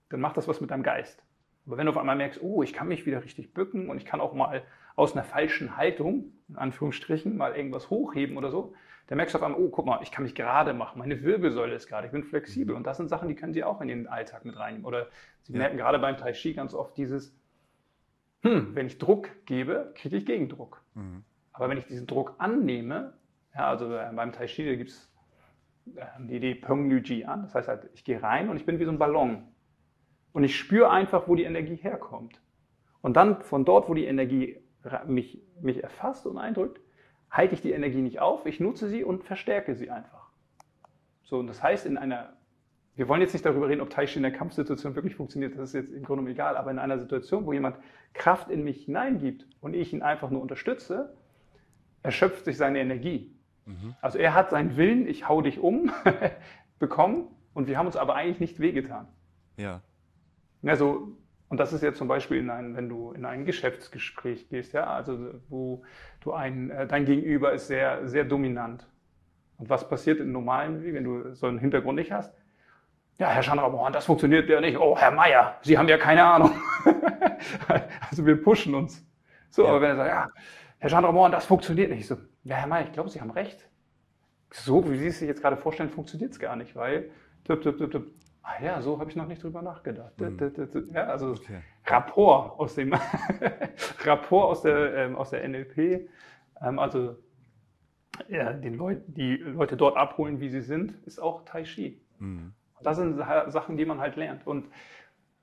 dann 0.10 0.21
macht 0.21 0.38
das 0.38 0.48
was 0.48 0.62
mit 0.62 0.71
deinem 0.71 0.84
Geist. 0.84 1.24
Aber 1.65 1.78
wenn 1.78 1.86
du 1.86 1.91
auf 1.91 1.98
einmal 1.98 2.15
merkst, 2.15 2.41
oh, 2.41 2.63
ich 2.63 2.74
kann 2.74 2.88
mich 2.88 3.06
wieder 3.06 3.24
richtig 3.24 3.54
bücken 3.54 3.89
und 3.89 3.98
ich 3.98 4.06
kann 4.06 4.21
auch 4.21 4.34
mal 4.34 4.63
aus 4.95 5.13
einer 5.13 5.24
falschen 5.24 5.76
Haltung, 5.76 6.32
in 6.48 6.56
Anführungsstrichen, 6.56 7.36
mal 7.36 7.56
irgendwas 7.56 7.89
hochheben 7.89 8.38
oder 8.38 8.50
so, 8.50 8.74
dann 9.08 9.18
merkst 9.18 9.36
du 9.36 9.38
auf 9.38 9.44
einmal, 9.44 9.62
oh, 9.62 9.70
guck 9.70 9.86
mal, 9.86 10.00
ich 10.02 10.12
kann 10.12 10.24
mich 10.24 10.34
gerade 10.34 10.74
machen, 10.74 10.98
meine 10.98 11.22
Wirbelsäule 11.22 11.76
ist 11.76 11.88
gerade, 11.88 12.08
ich 12.08 12.12
bin 12.12 12.24
flexibel. 12.24 12.76
Und 12.76 12.88
das 12.88 12.98
sind 12.98 13.08
Sachen, 13.08 13.28
die 13.28 13.36
können 13.36 13.54
sie 13.54 13.63
auch 13.63 13.82
in 13.82 13.88
den 13.88 14.08
Alltag 14.08 14.46
mit 14.46 14.58
reinnehmen. 14.58 14.86
Oder 14.86 15.08
sie 15.44 15.54
ja. 15.54 15.60
merken 15.60 15.78
gerade 15.78 16.00
beim 16.00 16.18
Tai 16.18 16.32
Chi 16.32 16.54
ganz 16.54 16.74
oft 16.74 16.98
dieses, 16.98 17.38
hm, 18.41 18.74
wenn 18.74 18.88
ich 18.88 18.98
Druck 18.98 19.30
gebe, 19.46 19.91
kriege 19.96 20.18
ich 20.18 20.26
Gegendruck. 20.26 20.84
Mhm. 20.96 21.24
Aber 21.54 21.70
wenn 21.70 21.78
ich 21.78 21.86
diesen 21.86 22.08
Druck 22.08 22.36
annehme, 22.39 23.13
ja, 23.54 23.70
also 23.70 23.94
äh, 23.96 24.12
beim 24.13 24.32
Tai 24.32 24.48
Chi 24.48 24.76
gibt 24.76 24.89
es 24.89 25.12
ähm, 25.96 26.28
die 26.28 26.38
Idee 26.38 26.56
Peng 26.56 26.89
Lu 26.89 26.98
Ji 26.98 27.26
an. 27.26 27.44
Das 27.44 27.56
heißt 27.56 27.68
halt, 27.68 27.89
ich 27.94 28.04
gehe 28.04 28.22
rein 28.22 28.50
und 28.50 28.58
ich 28.58 28.65
bin 28.65 28.80
wie 28.80 28.86
so 28.86 28.91
ein 28.91 28.98
Ballon. 28.98 29.44
Und 30.34 30.44
ich 30.44 30.58
spüre 30.58 30.89
einfach, 30.89 31.28
wo 31.28 31.36
die 31.36 31.44
Energie 31.44 31.76
herkommt. 31.76 32.41
Und 33.02 33.15
dann 33.15 33.41
von 33.41 33.65
dort, 33.65 33.88
wo 33.88 33.94
die 33.94 34.06
Energie 34.06 34.60
mich, 35.06 35.41
mich 35.62 35.84
erfasst 35.84 36.26
und 36.26 36.38
eindrückt, 36.38 36.82
halte 37.32 37.56
ich 37.56 37.62
die 37.62 37.72
Energie 37.72 38.02
nicht 38.02 38.20
auf, 38.20 38.46
ich 38.46 38.60
nutze 38.60 38.88
sie 38.88 39.04
und 39.04 39.24
verstärke 39.24 39.76
sie 39.76 39.90
einfach. 39.90 40.30
So, 41.24 41.40
und 41.40 41.48
das 41.48 41.62
heißt, 41.62 41.86
in 41.86 41.98
einer, 41.98 42.34
wir 42.96 43.08
wollen 43.08 43.22
jetzt 43.22 43.34
nicht 43.34 43.46
darüber 43.46 43.68
reden, 43.68 43.82
ob 43.82 43.90
Tai 43.90 44.06
Chi 44.06 44.18
in 44.18 44.24
der 44.24 44.32
Kampfsituation 44.32 44.96
wirklich 44.96 45.16
funktioniert, 45.16 45.58
das 45.58 45.70
ist 45.70 45.74
jetzt 45.74 45.94
im 45.94 46.04
Grunde 46.04 46.30
egal, 46.32 46.56
aber 46.56 46.72
in 46.72 46.80
einer 46.80 47.00
Situation, 47.00 47.46
wo 47.46 47.54
jemand 47.54 47.78
Kraft 48.14 48.50
in 48.50 48.64
mich 48.64 48.86
hineingibt 48.86 49.48
und 49.60 49.74
ich 49.74 49.92
ihn 49.92 50.02
einfach 50.02 50.30
nur 50.30 50.42
unterstütze, 50.42 51.16
erschöpft 52.04 52.46
sich 52.46 52.58
seine 52.58 52.80
Energie. 52.80 53.36
Mhm. 53.66 53.96
Also 54.02 54.18
er 54.20 54.34
hat 54.34 54.52
seinen 54.52 54.78
Willen, 54.78 55.08
ich 55.08 55.28
hau 55.28 55.42
dich 55.42 55.60
um, 55.60 55.92
bekommen 56.80 57.28
und 57.54 57.68
wir 57.68 57.78
haben 57.78 57.88
uns 57.88 57.96
aber 57.96 58.16
eigentlich 58.16 58.40
nicht 58.40 58.60
wehgetan. 58.60 59.08
Ja. 59.58 59.82
Also, 60.64 61.18
und 61.50 61.60
das 61.60 61.74
ist 61.74 61.84
jetzt 61.84 61.98
zum 61.98 62.08
Beispiel, 62.08 62.38
in 62.38 62.50
ein, 62.50 62.76
wenn 62.76 62.90
du 62.90 63.12
in 63.12 63.26
ein 63.26 63.46
Geschäftsgespräch 63.46 64.50
gehst, 64.50 64.74
ja, 64.74 64.86
also 64.86 65.36
wo 65.48 65.84
du 66.22 66.34
ein, 66.34 66.72
äh, 66.72 66.88
dein 66.88 67.06
Gegenüber 67.06 67.54
ist 67.54 67.68
sehr, 67.68 68.08
sehr 68.08 68.26
dominant. 68.26 68.88
Und 69.58 69.70
was 69.70 69.88
passiert 69.88 70.20
im 70.20 70.32
normalen, 70.32 70.84
wenn 70.84 71.04
du 71.04 71.34
so 71.34 71.48
einen 71.48 71.60
Hintergrund 71.60 71.98
nicht 71.98 72.12
hast? 72.12 72.34
Ja, 73.18 73.30
Herr 73.30 73.44
Schandraborn, 73.44 73.94
das 73.94 74.06
funktioniert 74.06 74.50
ja 74.50 74.60
nicht. 74.60 74.78
Oh, 74.78 74.98
Herr 74.98 75.12
Meier, 75.12 75.58
Sie 75.62 75.78
haben 75.78 75.88
ja 75.88 75.98
keine 75.98 76.26
Ahnung. 76.26 76.52
also 78.10 78.26
wir 78.26 78.42
pushen 78.42 78.76
uns. 78.76 79.06
So, 79.50 79.64
ja. 79.64 79.70
aber 79.70 79.82
wenn 79.82 79.92
er 79.92 79.96
sagt, 79.96 80.10
ja, 80.10 80.30
Herr 80.80 80.90
Schandraborn, 80.90 81.32
das 81.32 81.46
funktioniert 81.46 81.92
nicht. 81.92 82.08
So, 82.08 82.18
ja, 82.44 82.58
Herr 82.58 82.68
Meier, 82.68 82.86
ich 82.86 82.92
glaube, 82.92 83.10
Sie 83.10 83.22
haben 83.22 83.32
recht. 83.32 83.70
So, 84.52 84.90
wie 84.90 84.98
Sie 84.98 85.08
es 85.08 85.20
sich 85.20 85.28
jetzt 85.30 85.42
gerade 85.42 85.56
vorstellen, 85.56 85.90
funktioniert 85.90 86.32
es 86.32 86.40
gar 86.40 86.58
nicht, 86.58 86.76
weil 86.76 87.12
tipp, 87.46 87.62
tipp, 87.62 87.78
tipp, 87.78 87.92
tipp. 87.92 88.14
Ah 88.48 88.64
ja, 88.64 88.80
so 88.80 89.00
habe 89.00 89.10
ich 89.10 89.16
noch 89.16 89.26
nicht 89.26 89.42
drüber 89.42 89.64
nachgedacht. 89.64 90.20
Mhm. 90.20 90.92
Ja, 90.94 91.08
also 91.08 91.32
okay. 91.32 91.62
Rapport 91.88 92.60
aus 92.60 92.76
dem 92.76 92.94
Rapport 94.04 94.52
aus 94.52 94.62
der, 94.62 94.94
ähm, 94.94 95.16
aus 95.16 95.32
der 95.32 95.48
NLP, 95.48 96.08
ähm, 96.62 96.78
also 96.78 97.18
ja, 98.30 98.54
den 98.54 98.76
Leut, 98.76 99.02
die 99.08 99.38
Leute 99.38 99.76
dort 99.76 99.98
abholen, 99.98 100.40
wie 100.40 100.50
sie 100.50 100.62
sind, 100.62 100.94
ist 101.06 101.20
auch 101.20 101.44
Tai 101.44 101.64
Chi. 101.64 102.00
Mhm. 102.20 102.54
Das 102.84 102.98
sind 102.98 103.18
Sachen, 103.18 103.78
die 103.78 103.86
man 103.86 104.00
halt 104.00 104.16
lernt. 104.16 104.46
Und 104.46 104.68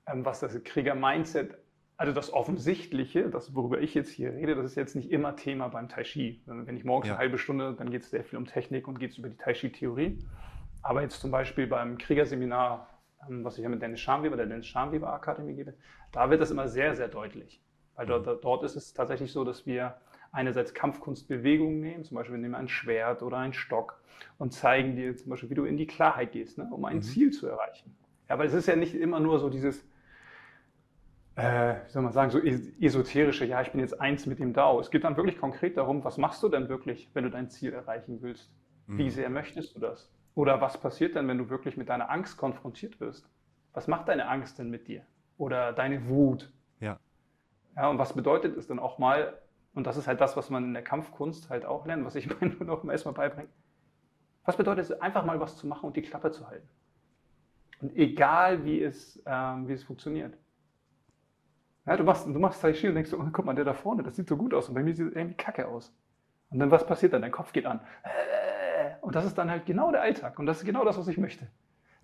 ähm, 0.07 0.23
was 0.25 0.39
das 0.39 0.63
Krieger-Mindset, 0.63 1.57
also 1.97 2.13
das 2.13 2.31
Offensichtliche, 2.31 3.29
das, 3.29 3.53
worüber 3.53 3.81
ich 3.81 3.93
jetzt 3.93 4.11
hier 4.11 4.33
rede, 4.33 4.55
das 4.55 4.65
ist 4.65 4.75
jetzt 4.75 4.95
nicht 4.95 5.11
immer 5.11 5.35
Thema 5.35 5.67
beim 5.67 5.89
Tai 5.89 6.03
Chi. 6.03 6.41
Wenn 6.45 6.77
ich 6.77 6.85
morgens 6.85 7.07
ja. 7.07 7.15
eine 7.15 7.19
halbe 7.19 7.37
Stunde, 7.37 7.73
dann 7.73 7.91
geht 7.91 8.03
es 8.03 8.11
sehr 8.11 8.23
viel 8.23 8.37
um 8.37 8.45
Technik 8.45 8.87
und 8.87 8.97
geht 8.97 9.11
es 9.11 9.17
über 9.17 9.27
die 9.27 9.37
Tai 9.37 9.53
Chi-Theorie. 9.53 10.19
Aber 10.81 11.01
jetzt 11.01 11.19
zum 11.19 11.31
Beispiel 11.31 11.67
beim 11.67 11.97
Kriegerseminar, 11.97 12.87
was 13.29 13.57
ich 13.57 13.63
ja 13.63 13.69
mit 13.69 13.81
Dennis 13.81 13.99
Schamweber, 13.99 14.35
der 14.35 14.45
Dennis 14.45 14.67
Schamweber 14.67 15.13
Akademie 15.13 15.53
gebe, 15.53 15.73
da 16.11 16.29
wird 16.29 16.41
das 16.41 16.51
immer 16.51 16.67
sehr, 16.67 16.95
sehr 16.95 17.07
deutlich. 17.07 17.61
Weil 17.95 18.05
dort, 18.05 18.25
mhm. 18.25 18.39
dort 18.41 18.63
ist 18.63 18.75
es 18.75 18.93
tatsächlich 18.93 19.31
so, 19.31 19.43
dass 19.43 19.65
wir 19.65 19.95
einerseits 20.31 20.73
Kampfkunstbewegungen 20.73 21.79
nehmen, 21.79 22.03
zum 22.03 22.15
Beispiel 22.15 22.35
wir 22.35 22.41
nehmen 22.41 22.55
ein 22.55 22.67
Schwert 22.67 23.21
oder 23.21 23.37
einen 23.37 23.53
Stock 23.53 24.01
und 24.37 24.51
zeigen 24.51 24.95
dir 24.95 25.15
zum 25.15 25.29
Beispiel, 25.29 25.49
wie 25.49 25.55
du 25.55 25.65
in 25.65 25.77
die 25.77 25.87
Klarheit 25.87 26.31
gehst, 26.31 26.57
ne, 26.57 26.67
um 26.71 26.85
ein 26.85 26.97
mhm. 26.97 27.01
Ziel 27.03 27.31
zu 27.31 27.47
erreichen. 27.47 27.95
Ja, 28.27 28.35
aber 28.35 28.45
es 28.45 28.53
ist 28.53 28.67
ja 28.67 28.75
nicht 28.75 28.95
immer 28.95 29.19
nur 29.19 29.39
so 29.39 29.49
dieses, 29.49 29.85
äh, 31.35 31.75
wie 31.85 31.91
soll 31.91 32.01
man 32.01 32.13
sagen, 32.13 32.31
so 32.31 32.39
esoterische, 32.39 33.45
ja, 33.45 33.61
ich 33.61 33.71
bin 33.71 33.79
jetzt 33.79 33.99
eins 33.99 34.25
mit 34.25 34.39
dem 34.39 34.53
DAO. 34.53 34.79
Es 34.79 34.91
geht 34.91 35.03
dann 35.03 35.17
wirklich 35.17 35.37
konkret 35.37 35.77
darum, 35.77 36.03
was 36.03 36.17
machst 36.17 36.41
du 36.41 36.49
denn 36.49 36.69
wirklich, 36.69 37.09
wenn 37.13 37.23
du 37.23 37.29
dein 37.29 37.49
Ziel 37.49 37.73
erreichen 37.73 38.21
willst? 38.21 38.51
Mhm. 38.87 38.97
Wie 38.97 39.09
sehr 39.09 39.29
möchtest 39.29 39.75
du 39.75 39.79
das? 39.79 40.11
Oder 40.35 40.61
was 40.61 40.79
passiert 40.79 41.15
denn, 41.15 41.27
wenn 41.27 41.37
du 41.37 41.49
wirklich 41.49 41.77
mit 41.77 41.89
deiner 41.89 42.09
Angst 42.09 42.37
konfrontiert 42.37 42.99
wirst? 42.99 43.29
Was 43.73 43.87
macht 43.87 44.07
deine 44.07 44.27
Angst 44.27 44.59
denn 44.59 44.69
mit 44.69 44.87
dir? 44.87 45.05
Oder 45.37 45.73
deine 45.73 46.07
Wut? 46.07 46.51
Ja. 46.79 46.99
Ja, 47.75 47.89
und 47.89 47.97
was 47.97 48.13
bedeutet 48.13 48.55
es 48.57 48.67
dann 48.67 48.79
auch 48.79 48.97
mal, 48.97 49.39
und 49.73 49.87
das 49.87 49.97
ist 49.97 50.07
halt 50.07 50.21
das, 50.21 50.37
was 50.37 50.49
man 50.49 50.63
in 50.63 50.73
der 50.73 50.83
Kampfkunst 50.83 51.49
halt 51.49 51.65
auch 51.65 51.85
lernt, 51.85 52.05
was 52.05 52.15
ich 52.15 52.29
meinen 52.41 52.57
noch 52.65 52.83
erstmal 52.85 53.13
beibringe. 53.13 53.49
Was 54.45 54.57
bedeutet 54.57 54.85
es, 54.85 55.01
einfach 55.01 55.25
mal 55.25 55.39
was 55.39 55.57
zu 55.57 55.67
machen 55.67 55.85
und 55.85 55.95
die 55.95 56.01
Klappe 56.01 56.31
zu 56.31 56.47
halten? 56.47 56.67
Und 57.81 57.95
egal, 57.95 58.65
wie 58.65 58.81
es, 58.81 59.21
ähm, 59.25 59.67
wie 59.67 59.73
es 59.73 59.83
funktioniert. 59.83 60.37
Ja, 61.85 61.97
du 61.97 62.03
machst, 62.03 62.25
du 62.25 62.39
machst 62.39 62.61
Tai 62.61 62.71
Chi 62.71 62.87
und 62.87 62.95
denkst 62.95 63.09
so, 63.09 63.19
oh, 63.19 63.27
guck 63.31 63.45
mal, 63.45 63.55
der 63.55 63.65
da 63.65 63.73
vorne, 63.73 64.03
das 64.03 64.15
sieht 64.15 64.29
so 64.29 64.37
gut 64.37 64.53
aus 64.53 64.69
und 64.69 64.75
bei 64.75 64.83
mir 64.83 64.95
sieht 64.95 65.07
es 65.07 65.15
irgendwie 65.15 65.35
kacke 65.35 65.67
aus. 65.67 65.93
Und 66.49 66.59
dann 66.59 66.71
was 66.71 66.85
passiert 66.85 67.13
dann? 67.13 67.21
Dein 67.21 67.31
Kopf 67.31 67.51
geht 67.51 67.65
an. 67.65 67.81
Und 69.03 69.15
das 69.15 69.25
ist 69.25 69.37
dann 69.37 69.51
halt 69.51 69.65
genau 69.65 69.91
der 69.91 70.01
Alltag. 70.01 70.39
Und 70.39 70.45
das 70.45 70.59
ist 70.59 70.65
genau 70.65 70.85
das, 70.85 70.97
was 70.97 71.09
ich 71.09 71.17
möchte. 71.17 71.47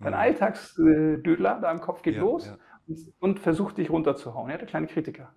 Dein 0.00 0.12
mhm. 0.12 0.18
Alltagsdödler 0.18 1.58
da 1.60 1.72
im 1.72 1.80
Kopf 1.80 2.02
geht 2.02 2.16
ja, 2.16 2.20
los 2.20 2.46
ja. 2.46 2.58
Und, 2.86 3.12
und, 3.20 3.40
versucht 3.40 3.78
dich 3.78 3.88
runterzuhauen. 3.88 4.50
Ja, 4.50 4.58
der 4.58 4.66
kleine 4.66 4.86
Kritiker. 4.86 5.32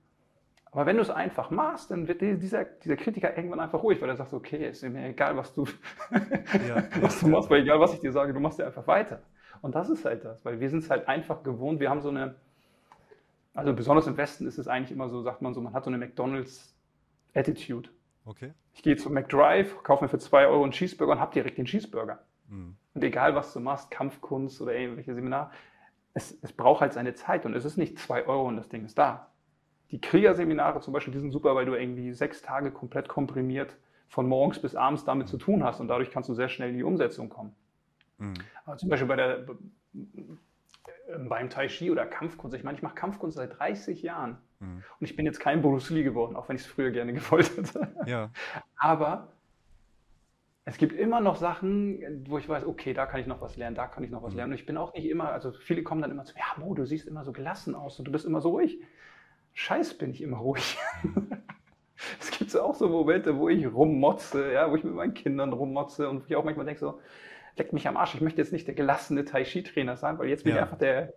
Aber 0.72 0.86
wenn 0.86 0.98
du 0.98 1.02
es 1.02 1.10
einfach 1.10 1.52
machst, 1.52 1.90
dann 1.90 2.10
wird 2.10 2.20
dieser, 2.20 2.66
dieser 2.66 2.98
Kritiker 2.98 3.38
irgendwann 3.38 3.62
einfach 3.62 3.82
ruhig, 3.82 4.02
weil 4.02 4.10
er 4.10 4.18
sagt, 4.18 4.34
okay, 4.34 4.68
ist 4.68 4.84
mir 4.84 5.08
egal, 5.08 5.38
was 5.38 5.54
du, 5.54 5.66
ja, 6.68 6.84
was 7.00 7.22
du 7.22 7.28
machst, 7.28 7.50
weil 7.50 7.62
egal, 7.62 7.80
was 7.80 7.94
ich 7.94 8.02
dir 8.02 8.12
sage, 8.12 8.34
du 8.34 8.42
machst 8.42 8.60
ja 8.60 8.66
einfach 8.66 8.86
weiter. 8.88 9.22
Und 9.62 9.76
das 9.76 9.90
ist 9.90 10.04
halt 10.04 10.26
das, 10.26 10.44
weil 10.44 10.60
wir 10.60 10.70
sind 10.70 10.80
es 10.80 10.90
halt 10.90 11.08
einfach 11.08 11.44
gewohnt, 11.44 11.80
wir 11.80 11.90
haben 11.90 12.02
so 12.02 12.10
eine, 12.10 12.36
also 13.54 13.74
besonders 13.74 14.08
im 14.08 14.18
Westen 14.18 14.48
ist 14.48 14.58
es 14.58 14.68
eigentlich 14.68 14.92
immer 14.92 15.08
so, 15.08 15.22
sagt 15.22 15.42
man 15.42 15.54
so, 15.54 15.62
man 15.62 15.74
hat 15.74 15.86
so 15.86 15.92
eine 15.92 15.98
McDonalds-Attitude. 15.98 17.90
Okay. 18.26 18.54
Ich 18.74 18.84
gehe 18.84 18.96
zum 18.96 19.14
McDrive, 19.14 19.84
kaufe 19.84 20.04
mir 20.04 20.10
für 20.10 20.20
2 20.20 20.48
Euro 20.48 20.64
einen 20.64 20.72
Cheeseburger 20.72 21.14
und 21.14 21.20
habe 21.20 21.34
direkt 21.34 21.58
den 21.58 21.66
Cheeseburger. 21.66 22.24
Mhm. 22.48 22.76
Und 22.94 23.04
egal, 23.04 23.36
was 23.36 23.54
du 23.54 23.60
machst, 23.60 23.92
Kampfkunst 23.92 24.62
oder 24.62 24.74
irgendwelche 24.76 25.14
Seminar, 25.14 25.52
es, 26.14 26.38
es 26.42 26.54
braucht 26.54 26.82
halt 26.82 26.94
seine 26.94 27.16
Zeit 27.16 27.46
und 27.46 27.56
es 27.56 27.66
ist 27.66 27.78
nicht 27.78 28.00
2 28.00 28.28
Euro 28.28 28.48
und 28.48 28.58
das 28.58 28.70
Ding 28.70 28.86
ist 28.86 28.98
da 28.98 29.34
die 29.94 30.02
Kriegerseminare 30.02 30.82
zum 30.82 30.92
Beispiel, 30.92 31.14
die 31.14 31.20
sind 31.20 31.32
super, 31.32 31.54
weil 31.54 31.68
du 31.68 31.76
irgendwie 31.76 32.14
sechs 32.14 32.42
Tage 32.42 32.72
komplett 32.72 33.08
komprimiert 33.08 33.78
von 34.08 34.28
morgens 34.28 34.60
bis 34.60 34.76
abends 34.76 35.06
damit 35.06 35.28
zu 35.28 35.38
tun 35.38 35.64
hast 35.64 35.80
und 35.80 35.88
dadurch 35.88 36.10
kannst 36.10 36.30
du 36.30 36.34
sehr 36.34 36.50
schnell 36.50 36.72
in 36.72 36.78
die 36.78 36.84
Umsetzung 36.84 37.30
kommen. 37.30 37.56
Mhm. 38.18 38.34
Aber 38.66 38.76
zum 38.78 38.90
Beispiel 38.90 39.08
bei 39.08 39.16
der, 39.16 39.46
beim 41.30 41.50
Tai 41.50 41.68
Chi 41.68 41.92
oder 41.92 42.06
Kampfkunst. 42.06 42.56
Ich 42.56 42.64
meine, 42.64 42.78
ich 42.78 42.84
mache 42.84 42.96
Kampfkunst 42.96 43.38
seit 43.38 43.58
30 43.58 44.02
Jahren 44.02 44.38
mhm. 44.60 44.84
und 45.00 45.06
ich 45.06 45.16
bin 45.16 45.26
jetzt 45.26 45.40
kein 45.40 45.62
Bruce 45.62 45.90
Lee 45.90 46.04
geworden, 46.04 46.36
auch 46.36 46.50
wenn 46.50 46.56
ich 46.56 46.64
es 46.64 46.68
früher 46.68 46.92
gerne 46.92 47.14
gewollt 47.14 47.56
hätte. 47.58 47.94
Ja. 48.06 48.32
Aber 48.78 49.34
es 50.66 50.78
gibt 50.78 50.94
immer 50.94 51.20
noch 51.20 51.36
Sachen, 51.36 52.26
wo 52.30 52.38
ich 52.38 52.48
weiß, 52.48 52.66
okay, 52.66 52.94
da 52.94 53.06
kann 53.06 53.20
ich 53.20 53.28
noch 53.28 53.42
was 53.42 53.58
lernen, 53.58 53.76
da 53.76 53.88
kann 53.88 54.04
ich 54.04 54.12
noch 54.12 54.24
was 54.24 54.32
mhm. 54.32 54.38
lernen. 54.38 54.54
Und 54.54 54.60
ich 54.60 54.66
bin 54.66 54.78
auch 54.78 54.94
nicht 54.94 55.10
immer, 55.10 55.30
also 55.30 55.52
viele 55.52 55.84
kommen 55.84 56.02
dann 56.02 56.12
immer 56.12 56.24
zu 56.24 56.34
mir, 56.34 56.40
ja, 56.40 56.64
Mo, 56.64 56.74
du 56.74 56.86
siehst 56.86 57.08
immer 57.08 57.24
so 57.24 57.34
gelassen 57.34 57.76
aus 57.76 58.00
und 58.00 58.06
du 58.06 58.12
bist 58.12 58.26
immer 58.26 58.42
so 58.42 58.50
ruhig. 58.50 58.80
Scheiß 59.54 59.98
bin 59.98 60.12
ich 60.12 60.22
immer 60.22 60.38
ruhig. 60.38 60.78
es 62.20 62.32
gibt 62.32 62.56
auch 62.58 62.76
so 62.76 62.88
Momente, 62.88 63.38
wo 63.38 63.50
ich 63.50 63.72
rummotze, 63.72 64.54
ja, 64.54 64.72
wo 64.72 64.76
ich 64.76 64.84
mit 64.84 64.94
meinen 64.94 65.14
Kindern 65.14 65.54
rummotze 65.54 66.10
und 66.10 66.22
wo 66.22 66.26
ich 66.28 66.36
auch 66.36 66.44
manchmal 66.46 66.66
denke 66.66 66.80
so, 66.80 67.00
leck 67.58 67.74
mich 67.74 67.88
am 67.88 67.98
Arsch, 67.98 68.16
ich 68.16 68.22
möchte 68.22 68.42
jetzt 68.42 68.54
nicht 68.54 68.68
der 68.68 68.76
gelassene 68.76 69.26
Tai 69.26 69.44
Chi 69.44 69.64
Trainer 69.64 69.98
sein, 69.98 70.18
weil 70.18 70.30
jetzt 70.30 70.44
bin 70.44 70.52
ja. 70.52 70.58
ich 70.58 70.64
einfach 70.64 70.78
der 70.78 71.14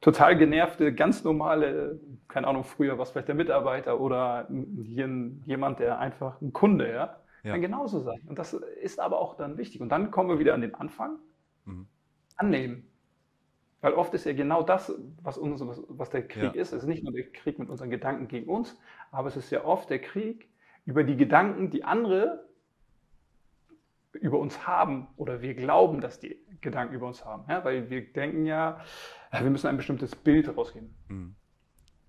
total 0.00 0.36
genervte, 0.36 0.92
ganz 0.92 1.24
normale, 1.24 1.98
keine 2.28 2.46
Ahnung, 2.46 2.64
früher 2.64 2.98
was 2.98 3.10
vielleicht 3.10 3.28
der 3.28 3.34
Mitarbeiter 3.34 4.00
oder 4.00 4.48
jemand, 4.50 5.80
der 5.80 5.98
einfach 5.98 6.40
ein 6.42 6.52
Kunde, 6.52 6.92
ja, 6.92 7.16
ja. 7.42 7.52
kann 7.52 7.62
genauso 7.62 8.00
sein. 8.00 8.20
Und 8.26 8.38
das 8.38 8.52
ist 8.52 9.00
aber 9.00 9.18
auch 9.18 9.36
dann 9.36 9.56
wichtig. 9.56 9.80
Und 9.80 9.88
dann 9.88 10.10
kommen 10.10 10.28
wir 10.28 10.38
wieder 10.38 10.54
an 10.54 10.60
den 10.60 10.74
Anfang. 10.74 11.18
Mhm. 11.64 11.86
Annehmen. 12.36 12.86
Weil 13.80 13.94
oft 13.94 14.12
ist 14.14 14.24
ja 14.24 14.32
genau 14.32 14.62
das, 14.62 14.92
was, 15.22 15.38
uns, 15.38 15.66
was, 15.66 15.82
was 15.88 16.10
der 16.10 16.26
Krieg 16.26 16.54
ja. 16.54 16.60
ist. 16.60 16.72
Es 16.72 16.82
ist 16.82 16.88
nicht 16.88 17.04
nur 17.04 17.12
der 17.12 17.30
Krieg 17.30 17.58
mit 17.58 17.68
unseren 17.68 17.90
Gedanken 17.90 18.28
gegen 18.28 18.50
uns, 18.50 18.78
aber 19.10 19.28
es 19.28 19.36
ist 19.36 19.50
ja 19.50 19.64
oft 19.64 19.88
der 19.90 20.00
Krieg 20.00 20.48
über 20.84 21.04
die 21.04 21.16
Gedanken, 21.16 21.70
die 21.70 21.84
andere 21.84 22.44
über 24.24 24.38
uns 24.38 24.66
haben 24.66 25.06
oder 25.16 25.42
wir 25.42 25.54
glauben, 25.54 26.00
dass 26.00 26.18
die 26.18 26.38
Gedanken 26.62 26.94
über 26.94 27.06
uns 27.06 27.26
haben. 27.26 27.44
Ja, 27.46 27.62
weil 27.62 27.90
wir 27.90 28.10
denken 28.10 28.46
ja, 28.46 28.80
wir 29.30 29.50
müssen 29.50 29.66
ein 29.66 29.76
bestimmtes 29.76 30.16
Bild 30.16 30.56
rausgeben. 30.56 30.94
Mhm. 31.08 31.36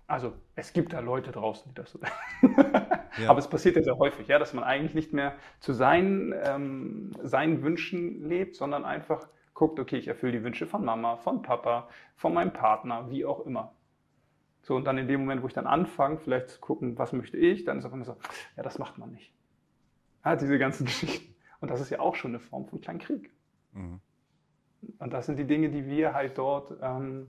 Also 0.06 0.32
es 0.54 0.72
gibt 0.72 0.94
da 0.94 1.00
Leute 1.00 1.30
draußen, 1.30 1.68
die 1.68 1.74
das 1.74 1.90
so 1.90 1.98
denken. 1.98 2.58
ja. 3.22 3.28
Aber 3.28 3.38
es 3.38 3.50
passiert 3.50 3.76
ja 3.76 3.82
sehr 3.82 3.98
häufig, 3.98 4.28
ja, 4.28 4.38
dass 4.38 4.54
man 4.54 4.64
eigentlich 4.64 4.94
nicht 4.94 5.12
mehr 5.12 5.34
zu 5.60 5.74
seinen, 5.74 6.32
ähm, 6.42 7.10
seinen 7.22 7.62
Wünschen 7.62 8.26
lebt, 8.26 8.56
sondern 8.56 8.86
einfach 8.86 9.28
guckt, 9.52 9.78
okay, 9.78 9.98
ich 9.98 10.08
erfülle 10.08 10.32
die 10.32 10.42
Wünsche 10.42 10.66
von 10.66 10.86
Mama, 10.86 11.16
von 11.16 11.42
Papa, 11.42 11.90
von 12.14 12.32
meinem 12.32 12.54
Partner, 12.54 13.10
wie 13.10 13.26
auch 13.26 13.44
immer. 13.44 13.74
So, 14.62 14.74
und 14.74 14.86
dann 14.86 14.96
in 14.96 15.06
dem 15.06 15.20
Moment, 15.20 15.42
wo 15.42 15.48
ich 15.48 15.52
dann 15.52 15.66
anfange, 15.66 16.16
vielleicht 16.16 16.48
zu 16.48 16.60
gucken, 16.60 16.96
was 16.96 17.12
möchte 17.12 17.36
ich, 17.36 17.64
dann 17.64 17.78
ist 17.78 17.84
auf 17.84 17.92
einmal 17.92 18.06
so, 18.06 18.16
ja, 18.56 18.62
das 18.62 18.78
macht 18.78 18.96
man 18.96 19.10
nicht. 19.10 19.34
Ja, 20.24 20.34
diese 20.34 20.58
ganzen 20.58 20.86
Geschichten. 20.86 21.35
Und 21.60 21.70
das 21.70 21.80
ist 21.80 21.90
ja 21.90 22.00
auch 22.00 22.14
schon 22.14 22.32
eine 22.32 22.40
Form 22.40 22.66
von 22.66 22.80
Kleinkrieg. 22.80 23.30
Mhm. 23.72 24.00
Und 24.98 25.12
das 25.12 25.26
sind 25.26 25.38
die 25.38 25.46
Dinge, 25.46 25.70
die 25.70 25.86
wir 25.86 26.14
halt 26.14 26.38
dort 26.38 26.76
ähm, 26.80 27.28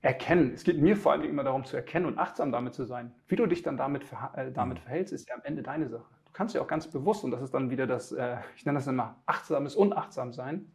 erkennen. 0.00 0.52
Es 0.54 0.64
geht 0.64 0.78
mir 0.78 0.96
vor 0.96 1.12
allem 1.12 1.24
immer 1.24 1.44
darum 1.44 1.64
zu 1.64 1.76
erkennen 1.76 2.06
und 2.06 2.18
achtsam 2.18 2.52
damit 2.52 2.74
zu 2.74 2.84
sein. 2.84 3.14
Wie 3.28 3.36
du 3.36 3.46
dich 3.46 3.62
dann 3.62 3.76
damit, 3.76 4.04
äh, 4.34 4.50
damit 4.52 4.78
mhm. 4.78 4.82
verhältst, 4.82 5.12
ist 5.12 5.28
ja 5.28 5.34
am 5.34 5.42
Ende 5.44 5.62
deine 5.62 5.88
Sache. 5.88 6.04
Du 6.26 6.32
kannst 6.32 6.54
ja 6.54 6.62
auch 6.62 6.66
ganz 6.66 6.88
bewusst, 6.88 7.24
und 7.24 7.30
das 7.30 7.42
ist 7.42 7.54
dann 7.54 7.70
wieder 7.70 7.86
das, 7.86 8.12
äh, 8.12 8.38
ich 8.56 8.64
nenne 8.64 8.78
das 8.78 8.86
immer 8.86 9.22
achtsames 9.26 9.76
Unachtsam 9.76 10.32
sein. 10.32 10.72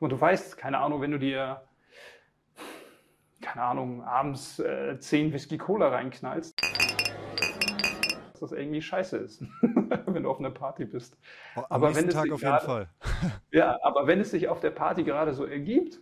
Mal, 0.00 0.08
du 0.08 0.20
weißt, 0.20 0.58
keine 0.58 0.78
Ahnung, 0.78 1.00
wenn 1.00 1.12
du 1.12 1.18
dir, 1.18 1.62
keine 3.40 3.62
Ahnung, 3.62 4.02
abends 4.02 4.58
äh, 4.58 4.98
zehn 4.98 5.32
Whisky 5.32 5.56
Cola 5.56 5.88
reinknallst, 5.88 6.60
dass 8.32 8.40
das 8.40 8.52
irgendwie 8.52 8.82
scheiße 8.82 9.16
ist, 9.16 9.42
wenn 10.06 10.22
du 10.22 10.30
auf 10.30 10.38
einer 10.38 10.50
Party 10.50 10.84
bist. 10.84 11.16
Am 11.54 11.64
aber 11.68 11.94
wenn 11.94 12.08
Tag 12.08 12.30
auf 12.30 12.42
jeden 12.42 12.60
Fall. 12.60 12.88
ja, 13.50 13.78
aber 13.82 14.06
wenn 14.06 14.20
es 14.20 14.30
sich 14.30 14.48
auf 14.48 14.60
der 14.60 14.70
Party 14.70 15.04
gerade 15.04 15.32
so 15.32 15.44
ergibt 15.44 16.00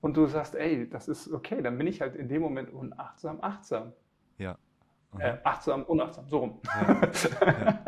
und 0.00 0.16
du 0.16 0.26
sagst, 0.26 0.54
ey, 0.54 0.88
das 0.88 1.08
ist 1.08 1.32
okay, 1.32 1.62
dann 1.62 1.78
bin 1.78 1.86
ich 1.86 2.00
halt 2.00 2.14
in 2.16 2.28
dem 2.28 2.42
Moment 2.42 2.72
unachtsam, 2.72 3.38
achtsam. 3.40 3.92
Ja. 4.38 4.56
Äh, 5.18 5.36
achtsam, 5.44 5.82
unachtsam, 5.84 6.28
so 6.28 6.38
rum. 6.38 6.60
Ja. 6.64 7.00
ja. 7.46 7.78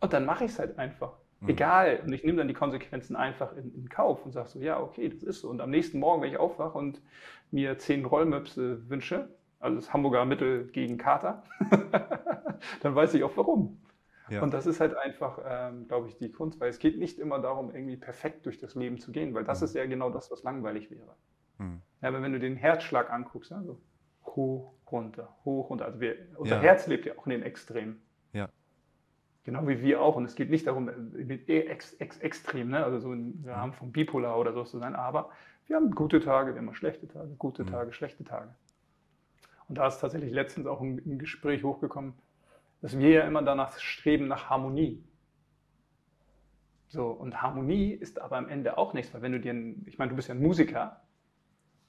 Und 0.00 0.12
dann 0.12 0.24
mache 0.24 0.44
ich 0.44 0.52
es 0.52 0.58
halt 0.58 0.78
einfach. 0.78 1.12
Mhm. 1.40 1.48
Egal. 1.48 2.00
Und 2.04 2.12
ich 2.12 2.24
nehme 2.24 2.38
dann 2.38 2.48
die 2.48 2.54
Konsequenzen 2.54 3.16
einfach 3.16 3.56
in, 3.56 3.74
in 3.74 3.88
Kauf 3.88 4.24
und 4.24 4.32
sage 4.32 4.48
so, 4.48 4.60
ja, 4.60 4.80
okay, 4.80 5.08
das 5.08 5.22
ist 5.22 5.40
so. 5.40 5.50
Und 5.50 5.60
am 5.60 5.70
nächsten 5.70 5.98
Morgen, 5.98 6.22
wenn 6.22 6.30
ich 6.30 6.38
aufwache 6.38 6.78
und 6.78 7.00
mir 7.50 7.78
zehn 7.78 8.04
Rollmöpse 8.04 8.88
wünsche, 8.88 9.28
also 9.60 9.76
das 9.76 9.92
Hamburger 9.92 10.24
Mittel 10.24 10.68
gegen 10.68 10.98
Kater, 10.98 11.42
dann 12.82 12.94
weiß 12.94 13.14
ich 13.14 13.24
auch 13.24 13.36
warum. 13.36 13.80
Ja. 14.28 14.42
Und 14.42 14.52
das 14.52 14.66
ist 14.66 14.80
halt 14.80 14.96
einfach, 14.96 15.38
ähm, 15.46 15.86
glaube 15.86 16.08
ich, 16.08 16.16
die 16.18 16.32
Kunst, 16.32 16.60
weil 16.60 16.70
es 16.70 16.78
geht 16.78 16.98
nicht 16.98 17.18
immer 17.18 17.38
darum, 17.38 17.74
irgendwie 17.74 17.96
perfekt 17.96 18.44
durch 18.46 18.58
das 18.58 18.74
Leben 18.74 18.98
zu 18.98 19.12
gehen, 19.12 19.34
weil 19.34 19.44
das 19.44 19.60
mhm. 19.60 19.64
ist 19.66 19.74
ja 19.74 19.86
genau 19.86 20.10
das, 20.10 20.30
was 20.30 20.42
langweilig 20.42 20.90
wäre. 20.90 21.14
Mhm. 21.58 21.80
Ja, 22.02 22.08
aber 22.08 22.22
wenn 22.22 22.32
du 22.32 22.40
den 22.40 22.56
Herzschlag 22.56 23.10
anguckst, 23.10 23.52
also 23.52 23.80
hoch, 24.24 24.72
runter, 24.90 25.36
hoch, 25.44 25.70
runter, 25.70 25.84
also 25.84 26.00
wir, 26.00 26.16
unser 26.36 26.56
ja. 26.56 26.62
Herz 26.62 26.86
lebt 26.86 27.06
ja 27.06 27.16
auch 27.16 27.26
in 27.26 27.30
den 27.30 27.42
Extremen. 27.42 28.02
Ja. 28.32 28.48
Genau 29.44 29.68
wie 29.68 29.80
wir 29.80 30.02
auch. 30.02 30.16
Und 30.16 30.24
es 30.24 30.34
geht 30.34 30.50
nicht 30.50 30.66
darum, 30.66 30.88
äh, 30.88 31.60
ex, 31.60 31.94
ex, 31.94 32.18
extrem, 32.18 32.70
ne? 32.70 32.84
also 32.84 32.98
so 32.98 33.12
im 33.12 33.44
Rahmen 33.46 33.72
von 33.74 33.92
Bipolar 33.92 34.38
oder 34.38 34.52
so 34.52 34.64
zu 34.64 34.78
sein, 34.78 34.96
aber 34.96 35.30
wir 35.66 35.76
haben 35.76 35.92
gute 35.92 36.20
Tage, 36.20 36.54
wir 36.54 36.60
haben 36.60 36.74
schlechte 36.74 37.06
Tage, 37.06 37.30
gute 37.38 37.62
mhm. 37.62 37.68
Tage, 37.68 37.92
schlechte 37.92 38.24
Tage. 38.24 38.54
Und 39.68 39.78
da 39.78 39.86
ist 39.86 39.98
tatsächlich 39.98 40.32
letztens 40.32 40.66
auch 40.66 40.80
ein, 40.80 41.00
ein 41.04 41.18
Gespräch 41.18 41.64
hochgekommen, 41.64 42.14
dass 42.80 42.98
wir 42.98 43.10
ja 43.10 43.22
immer 43.22 43.42
danach 43.42 43.78
streben 43.78 44.28
nach 44.28 44.50
Harmonie. 44.50 45.02
So, 46.88 47.08
und 47.08 47.42
Harmonie 47.42 47.90
ist 47.90 48.20
aber 48.20 48.36
am 48.36 48.48
Ende 48.48 48.78
auch 48.78 48.92
nichts, 48.92 49.12
weil 49.12 49.22
wenn 49.22 49.32
du 49.32 49.40
dir, 49.40 49.52
ein, 49.52 49.84
ich 49.86 49.98
meine, 49.98 50.10
du 50.10 50.16
bist 50.16 50.28
ja 50.28 50.34
ein 50.34 50.40
Musiker, 50.42 51.02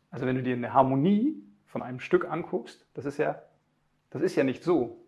also 0.10 0.26
wenn 0.26 0.36
du 0.36 0.44
dir 0.44 0.56
eine 0.56 0.74
Harmonie 0.74 1.36
von 1.66 1.84
einem 1.84 2.00
Stück 2.00 2.30
anguckst, 2.30 2.88
das 2.94 3.06
ist 3.06 3.18
ja, 3.18 3.44
das 4.10 4.22
ist 4.22 4.36
ja 4.36 4.44
nicht 4.44 4.64
so. 4.64 5.06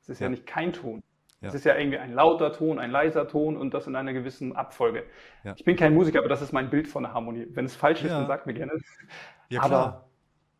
Das 0.00 0.10
ist 0.10 0.20
ja, 0.20 0.26
ja 0.26 0.30
nicht 0.30 0.46
kein 0.46 0.72
Ton. 0.72 1.02
Ja. 1.40 1.48
Das 1.48 1.54
ist 1.54 1.64
ja 1.64 1.76
irgendwie 1.76 1.98
ein 1.98 2.12
lauter 2.12 2.52
Ton, 2.52 2.78
ein 2.78 2.90
leiser 2.90 3.26
Ton 3.26 3.56
und 3.56 3.74
das 3.74 3.86
in 3.86 3.96
einer 3.96 4.12
gewissen 4.12 4.54
Abfolge. 4.54 5.04
Ja. 5.42 5.54
Ich 5.56 5.64
bin 5.64 5.76
kein 5.76 5.92
Musiker, 5.92 6.20
aber 6.20 6.28
das 6.28 6.40
ist 6.40 6.52
mein 6.52 6.70
Bild 6.70 6.88
von 6.88 7.02
der 7.02 7.12
Harmonie. 7.12 7.46
Wenn 7.50 7.64
es 7.64 7.74
falsch 7.74 8.02
ist, 8.02 8.10
dann 8.10 8.26
sag 8.26 8.46
mir 8.46 8.54
gerne. 8.54 8.72
Ja, 9.48 9.60
klar. 9.60 9.72
Aber, 9.72 10.08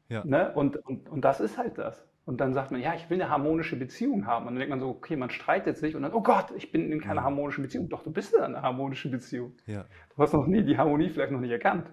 ja. 0.08 0.24
Ne, 0.24 0.52
und, 0.54 0.76
und, 0.76 1.08
und 1.08 1.22
das 1.22 1.40
ist 1.40 1.56
halt 1.56 1.78
das. 1.78 2.06
Und 2.26 2.40
dann 2.40 2.54
sagt 2.54 2.70
man, 2.70 2.80
ja, 2.80 2.94
ich 2.94 3.10
will 3.10 3.20
eine 3.20 3.30
harmonische 3.30 3.76
Beziehung 3.76 4.26
haben. 4.26 4.46
Und 4.46 4.54
dann 4.54 4.60
denkt 4.60 4.70
man 4.70 4.80
so, 4.80 4.88
okay, 4.88 5.14
man 5.16 5.30
streitet 5.30 5.76
sich 5.76 5.94
und 5.94 6.02
dann, 6.02 6.14
oh 6.14 6.22
Gott, 6.22 6.46
ich 6.56 6.72
bin 6.72 6.90
in 6.90 7.00
keiner 7.00 7.22
harmonischen 7.22 7.62
Beziehung. 7.62 7.90
Doch, 7.90 8.02
du 8.02 8.10
bist 8.10 8.34
in 8.34 8.40
einer 8.40 8.62
harmonischen 8.62 9.10
Beziehung. 9.10 9.52
Ja. 9.66 9.84
Du 10.14 10.22
hast 10.22 10.32
noch 10.32 10.46
nie 10.46 10.62
die 10.62 10.78
Harmonie 10.78 11.10
vielleicht 11.10 11.32
noch 11.32 11.40
nicht 11.40 11.50
erkannt. 11.50 11.90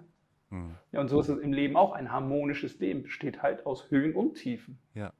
Mhm. 0.49 0.75
Ja, 0.93 1.01
und 1.01 1.09
so 1.09 1.19
ist 1.19 1.27
es 1.27 1.37
im 1.37 1.51
Leben 1.51 1.75
auch. 1.75 1.91
Ein 1.91 2.11
harmonisches 2.11 2.79
Leben 2.79 3.03
besteht 3.03 3.41
halt 3.41 3.65
aus 3.65 3.91
Höhen 3.91 4.13
und 4.13 4.35
Tiefen. 4.35 4.79
Ja. 4.93 5.11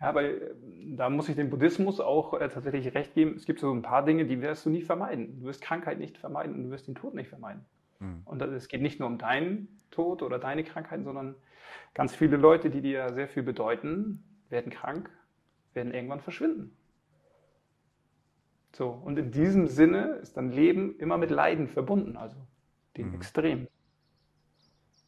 Ja, 0.00 0.14
weil 0.14 0.26
äh, 0.26 0.96
da 0.96 1.10
muss 1.10 1.28
ich 1.28 1.36
dem 1.36 1.50
Buddhismus 1.50 2.00
auch 2.00 2.34
äh, 2.34 2.48
tatsächlich 2.48 2.94
recht 2.94 3.14
geben. 3.14 3.34
Es 3.36 3.44
gibt 3.44 3.60
so 3.60 3.72
ein 3.72 3.82
paar 3.82 4.04
Dinge, 4.04 4.24
die 4.24 4.40
wirst 4.40 4.66
du 4.66 4.70
nie 4.70 4.82
vermeiden. 4.82 5.40
Du 5.40 5.46
wirst 5.46 5.60
Krankheit 5.62 5.98
nicht 5.98 6.18
vermeiden 6.18 6.54
und 6.56 6.64
du 6.64 6.70
wirst 6.70 6.88
den 6.88 6.94
Tod 6.94 7.14
nicht 7.14 7.28
vermeiden. 7.28 7.64
Mhm. 8.00 8.22
Und 8.24 8.42
es 8.42 8.68
geht 8.68 8.82
nicht 8.82 8.98
nur 8.98 9.08
um 9.08 9.18
deinen 9.18 9.68
Tod 9.90 10.22
oder 10.22 10.38
deine 10.38 10.64
Krankheiten, 10.64 11.04
sondern 11.04 11.34
ganz 11.94 12.14
viele 12.14 12.36
Leute, 12.36 12.70
die 12.70 12.80
dir 12.80 13.12
sehr 13.12 13.28
viel 13.28 13.42
bedeuten, 13.42 14.24
werden 14.50 14.70
krank, 14.70 15.10
werden 15.72 15.94
irgendwann 15.94 16.20
verschwinden. 16.20 16.76
So, 18.72 18.88
und 18.88 19.18
in 19.18 19.32
diesem 19.32 19.66
Sinne 19.66 20.18
ist 20.22 20.36
dann 20.36 20.52
Leben 20.52 20.96
immer 20.98 21.18
mit 21.18 21.30
Leiden 21.30 21.68
verbunden, 21.68 22.16
also 22.16 22.36
dem 22.96 23.08
mhm. 23.08 23.14
Extrem. 23.14 23.68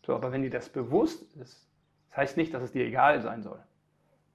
So, 0.04 0.14
aber 0.14 0.32
wenn 0.32 0.42
dir 0.42 0.50
das 0.50 0.68
bewusst 0.68 1.22
ist, 1.36 1.68
das 2.10 2.16
heißt 2.16 2.36
nicht, 2.36 2.52
dass 2.52 2.62
es 2.62 2.72
dir 2.72 2.84
egal 2.84 3.20
sein 3.22 3.42
soll. 3.42 3.60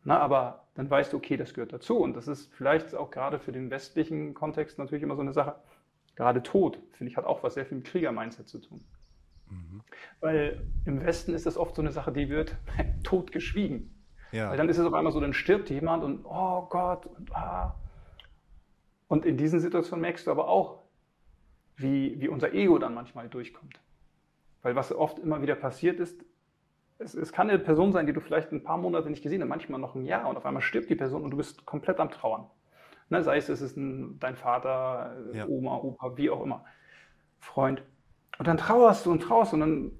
Na, 0.03 0.19
aber 0.19 0.67
dann 0.75 0.89
weißt 0.89 1.11
du, 1.11 1.17
okay, 1.17 1.35
das 1.35 1.53
gehört 1.53 1.73
dazu. 1.73 1.97
Und 1.97 2.15
das 2.15 2.27
ist 2.27 2.53
vielleicht 2.53 2.95
auch 2.95 3.11
gerade 3.11 3.39
für 3.39 3.51
den 3.51 3.69
westlichen 3.69 4.33
Kontext 4.33 4.79
natürlich 4.79 5.03
immer 5.03 5.15
so 5.15 5.21
eine 5.21 5.33
Sache. 5.33 5.55
Gerade 6.15 6.41
Tod, 6.41 6.79
finde 6.93 7.11
ich, 7.11 7.17
hat 7.17 7.25
auch 7.25 7.43
was 7.43 7.55
sehr 7.55 7.65
viel 7.65 7.77
mit 7.77 7.87
Krieger-Mindset 7.87 8.47
zu 8.47 8.59
tun. 8.59 8.83
Mhm. 9.49 9.81
Weil 10.21 10.65
im 10.85 11.03
Westen 11.05 11.33
ist 11.33 11.45
das 11.45 11.57
oft 11.57 11.75
so 11.75 11.81
eine 11.81 11.91
Sache, 11.91 12.13
die 12.13 12.29
wird 12.29 12.55
tot 13.03 13.31
geschwiegen. 13.31 13.93
Ja. 14.31 14.49
Weil 14.49 14.57
dann 14.57 14.69
ist 14.69 14.77
es 14.77 14.85
auf 14.85 14.93
einmal 14.93 15.13
so, 15.13 15.19
dann 15.19 15.33
stirbt 15.33 15.69
jemand 15.69 16.03
und 16.03 16.25
oh 16.25 16.67
Gott 16.69 17.05
und 17.05 17.35
ah. 17.35 17.75
Und 19.07 19.25
in 19.25 19.37
diesen 19.37 19.59
Situationen 19.59 20.01
merkst 20.01 20.27
du 20.27 20.31
aber 20.31 20.49
auch, 20.49 20.83
wie, 21.77 22.19
wie 22.19 22.27
unser 22.27 22.53
Ego 22.53 22.77
dann 22.77 22.93
manchmal 22.93 23.29
durchkommt. 23.29 23.79
Weil 24.63 24.75
was 24.75 24.91
oft 24.91 25.19
immer 25.19 25.41
wieder 25.41 25.55
passiert 25.55 25.99
ist, 25.99 26.25
es, 26.99 27.13
es, 27.13 27.31
kann 27.31 27.49
eine 27.49 27.59
Person 27.59 27.93
sein, 27.93 28.07
die 28.07 28.13
du 28.13 28.19
vielleicht 28.19 28.51
ein 28.51 28.63
paar 28.63 28.77
Monate 28.77 29.09
nicht 29.09 29.21
gesehen 29.21 29.41
hast, 29.41 29.49
manchmal 29.49 29.79
noch 29.79 29.95
ein 29.95 30.03
Jahr 30.03 30.27
und 30.27 30.35
auf 30.35 30.45
einmal 30.45 30.63
stirbt 30.63 30.89
die 30.89 30.95
Person 30.95 31.23
und 31.23 31.31
du 31.31 31.37
bist 31.37 31.65
komplett 31.65 31.99
am 31.99 32.09
Trauern. 32.09 32.47
Ne, 33.09 33.23
sei 33.23 33.37
es, 33.37 33.47
es 33.49 33.61
ist 33.61 33.77
ein, 33.77 34.19
dein 34.19 34.35
Vater, 34.35 35.15
ja. 35.31 35.47
Oma, 35.47 35.77
Opa, 35.77 36.17
wie 36.17 36.29
auch 36.29 36.43
immer, 36.43 36.65
Freund. 37.39 37.83
Und 38.39 38.47
dann 38.47 38.57
trauerst 38.57 39.05
du 39.05 39.11
und 39.11 39.21
trauerst 39.21 39.53
und 39.53 39.59
dann 39.61 39.91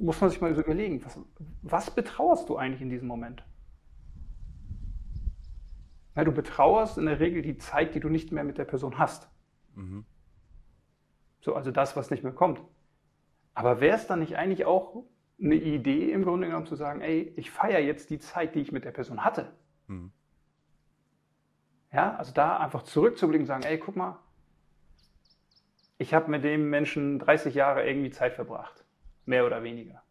muss 0.00 0.20
man 0.20 0.30
sich 0.30 0.40
mal 0.40 0.50
überlegen, 0.50 1.04
was, 1.04 1.18
was 1.62 1.90
betrauerst 1.94 2.48
du 2.48 2.56
eigentlich 2.56 2.80
in 2.80 2.90
diesem 2.90 3.08
Moment? 3.08 3.44
Ja, 6.16 6.24
du 6.24 6.32
betrauerst 6.32 6.98
in 6.98 7.06
der 7.06 7.20
Regel 7.20 7.42
die 7.42 7.58
Zeit, 7.58 7.94
die 7.94 8.00
du 8.00 8.08
nicht 8.08 8.32
mehr 8.32 8.44
mit 8.44 8.58
der 8.58 8.64
Person 8.64 8.98
hast. 8.98 9.28
Mhm. 9.74 10.04
So, 11.40 11.54
also 11.54 11.70
das, 11.70 11.96
was 11.96 12.10
nicht 12.10 12.22
mehr 12.22 12.32
kommt. 12.32 12.60
Aber 13.54 13.80
wäre 13.80 13.96
es 13.96 14.06
dann 14.06 14.20
nicht 14.20 14.36
eigentlich 14.36 14.64
auch 14.64 15.04
eine 15.40 15.54
Idee 15.54 16.12
im 16.12 16.24
Grunde 16.24 16.46
genommen 16.46 16.66
zu 16.66 16.76
sagen, 16.76 17.00
ey, 17.00 17.32
ich 17.36 17.50
feiere 17.50 17.80
jetzt 17.80 18.10
die 18.10 18.18
Zeit, 18.18 18.54
die 18.54 18.60
ich 18.60 18.72
mit 18.72 18.84
der 18.84 18.90
Person 18.90 19.24
hatte? 19.24 19.52
Mhm. 19.86 20.12
Ja, 21.92 22.16
also 22.16 22.32
da 22.32 22.58
einfach 22.58 22.82
zurückzublicken 22.82 23.42
und 23.42 23.48
sagen, 23.48 23.64
ey, 23.64 23.78
guck 23.78 23.96
mal, 23.96 24.18
ich 25.98 26.14
habe 26.14 26.30
mit 26.30 26.44
dem 26.44 26.70
Menschen 26.70 27.18
30 27.18 27.54
Jahre 27.54 27.86
irgendwie 27.86 28.10
Zeit 28.10 28.34
verbracht 28.34 28.84
mehr 29.24 29.46
oder 29.46 29.62
weniger. 29.62 30.02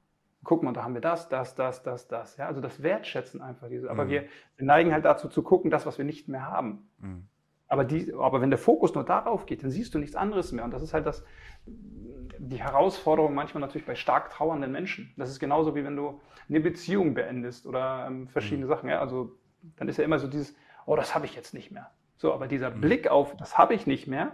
Guck 0.44 0.64
mal, 0.64 0.74
da 0.74 0.84
haben 0.84 0.94
wir 0.94 1.02
das, 1.02 1.28
das, 1.28 1.56
das, 1.56 1.84
das, 1.84 2.08
das. 2.08 2.38
Ja, 2.38 2.48
also 2.48 2.62
das 2.62 2.82
Wertschätzen 2.82 3.42
einfach. 3.42 3.68
Diese. 3.68 3.90
Aber 3.90 4.06
mhm. 4.06 4.10
wir, 4.10 4.24
neigen 4.58 4.94
halt 4.94 5.06
dazu 5.06 5.28
zu 5.28 5.44
gucken, 5.44 5.70
das, 5.70 5.86
was 5.86 5.98
wir 5.98 6.06
nicht 6.06 6.28
mehr 6.28 6.46
haben. 6.46 6.90
Mhm. 7.00 7.28
Aber, 7.68 7.84
die, 7.84 8.14
aber 8.14 8.42
wenn 8.42 8.50
der 8.50 8.58
Fokus 8.58 8.96
nur 8.96 9.04
darauf 9.04 9.46
geht, 9.46 9.64
dann 9.64 9.70
siehst 9.70 9.94
du 9.94 10.00
nichts 10.00 10.16
anderes 10.16 10.52
mehr. 10.52 10.64
Und 10.64 10.72
das 10.72 10.82
ist 10.82 10.94
halt 10.94 11.06
das, 11.06 11.24
die 11.68 12.62
Herausforderung 12.62 13.36
manchmal 13.36 13.62
natürlich 13.62 13.86
bei 13.86 13.96
stark 13.96 14.32
trauernden 14.32 14.72
Menschen. 14.72 15.14
Das 15.18 15.30
ist 15.30 15.40
genauso 15.40 15.76
wie 15.76 15.84
wenn 15.84 15.96
du 15.96 16.20
eine 16.48 16.62
Beziehung 16.62 17.14
beendest 17.14 17.68
oder 17.68 18.08
ähm, 18.08 18.28
verschiedene 18.28 18.66
mhm. 18.66 18.70
Sachen. 18.70 18.90
Ja? 18.90 19.00
Also 19.02 19.36
dann 19.76 19.88
ist 19.88 19.98
ja 19.98 20.04
immer 20.04 20.20
so 20.20 20.28
dieses, 20.28 20.56
oh, 20.86 20.96
das 20.96 21.14
habe 21.14 21.26
ich 21.26 21.36
jetzt 21.36 21.54
nicht 21.54 21.70
mehr. 21.70 21.92
So, 22.18 22.34
aber 22.34 22.48
dieser 22.48 22.72
mhm. 22.72 22.82
Blick 22.82 23.08
auf, 23.08 23.36
das 23.38 23.58
habe 23.58 23.74
ich 23.74 23.86
nicht 23.86 24.08
mehr, 24.08 24.32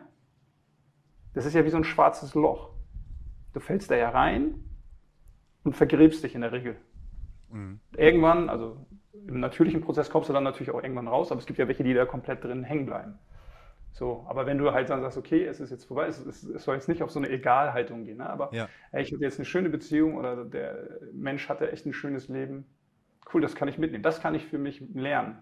das 1.33 1.45
ist 1.45 1.53
ja 1.53 1.65
wie 1.65 1.69
so 1.69 1.77
ein 1.77 1.83
schwarzes 1.83 2.33
Loch. 2.33 2.74
Du 3.55 3.61
fällst 3.61 3.89
da 3.89 3.95
ja 3.95 4.09
rein 4.09 4.65
und 5.63 5.77
vergräbst 5.77 6.21
dich 6.25 6.35
in 6.35 6.41
der 6.41 6.51
Regel. 6.51 6.75
Mhm. 7.49 7.79
Irgendwann, 7.95 8.49
also 8.49 8.85
im 9.13 9.39
natürlichen 9.39 9.79
Prozess 9.79 10.09
kommst 10.09 10.27
du 10.27 10.33
dann 10.33 10.43
natürlich 10.43 10.71
auch 10.71 10.83
irgendwann 10.83 11.07
raus, 11.07 11.31
aber 11.31 11.39
es 11.39 11.45
gibt 11.45 11.57
ja 11.57 11.65
welche, 11.69 11.85
die 11.85 11.93
da 11.93 12.05
komplett 12.05 12.43
drin 12.43 12.65
hängen 12.65 12.85
bleiben. 12.85 13.17
So, 13.93 14.25
aber 14.27 14.45
wenn 14.45 14.57
du 14.57 14.73
halt 14.73 14.89
dann 14.89 14.99
sagst, 14.99 15.17
okay, 15.17 15.45
es 15.45 15.61
ist 15.61 15.69
jetzt 15.69 15.85
vorbei, 15.85 16.07
es, 16.07 16.19
es, 16.25 16.43
es 16.43 16.65
soll 16.65 16.75
jetzt 16.75 16.89
nicht 16.89 17.01
auf 17.01 17.11
so 17.11 17.19
eine 17.19 17.29
Egalhaltung 17.29 18.03
gehen, 18.03 18.17
ne? 18.17 18.29
aber 18.29 18.53
ja. 18.53 18.67
ey, 18.91 19.03
ich 19.03 19.13
hatte 19.13 19.23
jetzt 19.23 19.39
eine 19.39 19.45
schöne 19.45 19.69
Beziehung 19.69 20.17
oder 20.17 20.43
der 20.43 20.99
Mensch 21.13 21.47
hatte 21.47 21.71
echt 21.71 21.85
ein 21.85 21.93
schönes 21.93 22.27
Leben, 22.27 22.65
cool, 23.33 23.39
das 23.39 23.55
kann 23.55 23.69
ich 23.69 23.77
mitnehmen, 23.77 24.03
das 24.03 24.19
kann 24.19 24.35
ich 24.35 24.45
für 24.45 24.57
mich 24.57 24.83
lernen. 24.93 25.41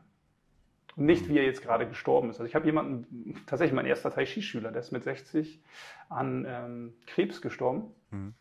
Nicht, 0.96 1.28
wie 1.28 1.38
er 1.38 1.46
jetzt 1.46 1.62
gerade 1.62 1.88
gestorben 1.88 2.30
ist. 2.30 2.40
Also 2.40 2.48
ich 2.48 2.56
habe 2.56 2.66
jemanden, 2.66 3.36
tatsächlich 3.48 3.76
mein 3.76 3.86
erster 3.86 4.12
Tai 4.12 4.26
Chi-Schüler, 4.26 4.72
der 4.72 4.82
ist 4.82 4.92
mit 4.92 5.04
60 5.04 5.62
an 6.10 6.46
ähm, 6.48 6.94
Krebs 7.08 7.42
gestorben. 7.42 7.92
Mhm. 8.12 8.34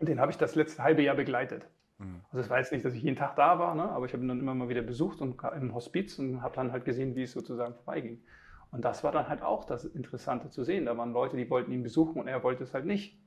Den 0.00 0.20
habe 0.20 0.30
ich 0.30 0.38
das 0.38 0.54
letzte 0.54 0.82
halbe 0.82 1.02
Jahr 1.02 1.16
begleitet. 1.16 1.68
Mhm. 1.98 2.20
Also 2.30 2.40
es 2.40 2.50
war 2.50 2.58
jetzt 2.58 2.72
nicht, 2.72 2.84
dass 2.84 2.94
ich 2.94 3.02
jeden 3.02 3.16
Tag 3.16 3.36
da 3.36 3.58
war, 3.58 3.74
ne? 3.74 3.84
aber 3.90 4.06
ich 4.06 4.12
habe 4.12 4.22
ihn 4.22 4.28
dann 4.28 4.40
immer 4.40 4.54
mal 4.54 4.68
wieder 4.68 4.82
besucht 4.82 5.20
und 5.20 5.42
im 5.56 5.74
Hospiz 5.74 6.18
und 6.18 6.42
habe 6.42 6.54
dann 6.54 6.72
halt 6.72 6.84
gesehen, 6.84 7.14
wie 7.16 7.24
es 7.24 7.32
sozusagen 7.32 7.74
vorbeiging. 7.74 8.22
Und 8.70 8.84
das 8.84 9.02
war 9.02 9.12
dann 9.12 9.28
halt 9.28 9.42
auch 9.42 9.64
das 9.64 9.84
Interessante 9.84 10.50
zu 10.50 10.62
sehen. 10.62 10.86
Da 10.86 10.96
waren 10.96 11.12
Leute, 11.12 11.36
die 11.36 11.48
wollten 11.48 11.72
ihn 11.72 11.82
besuchen 11.82 12.20
und 12.20 12.28
er 12.28 12.42
wollte 12.42 12.64
es 12.64 12.74
halt 12.74 12.84
nicht. 12.84 13.18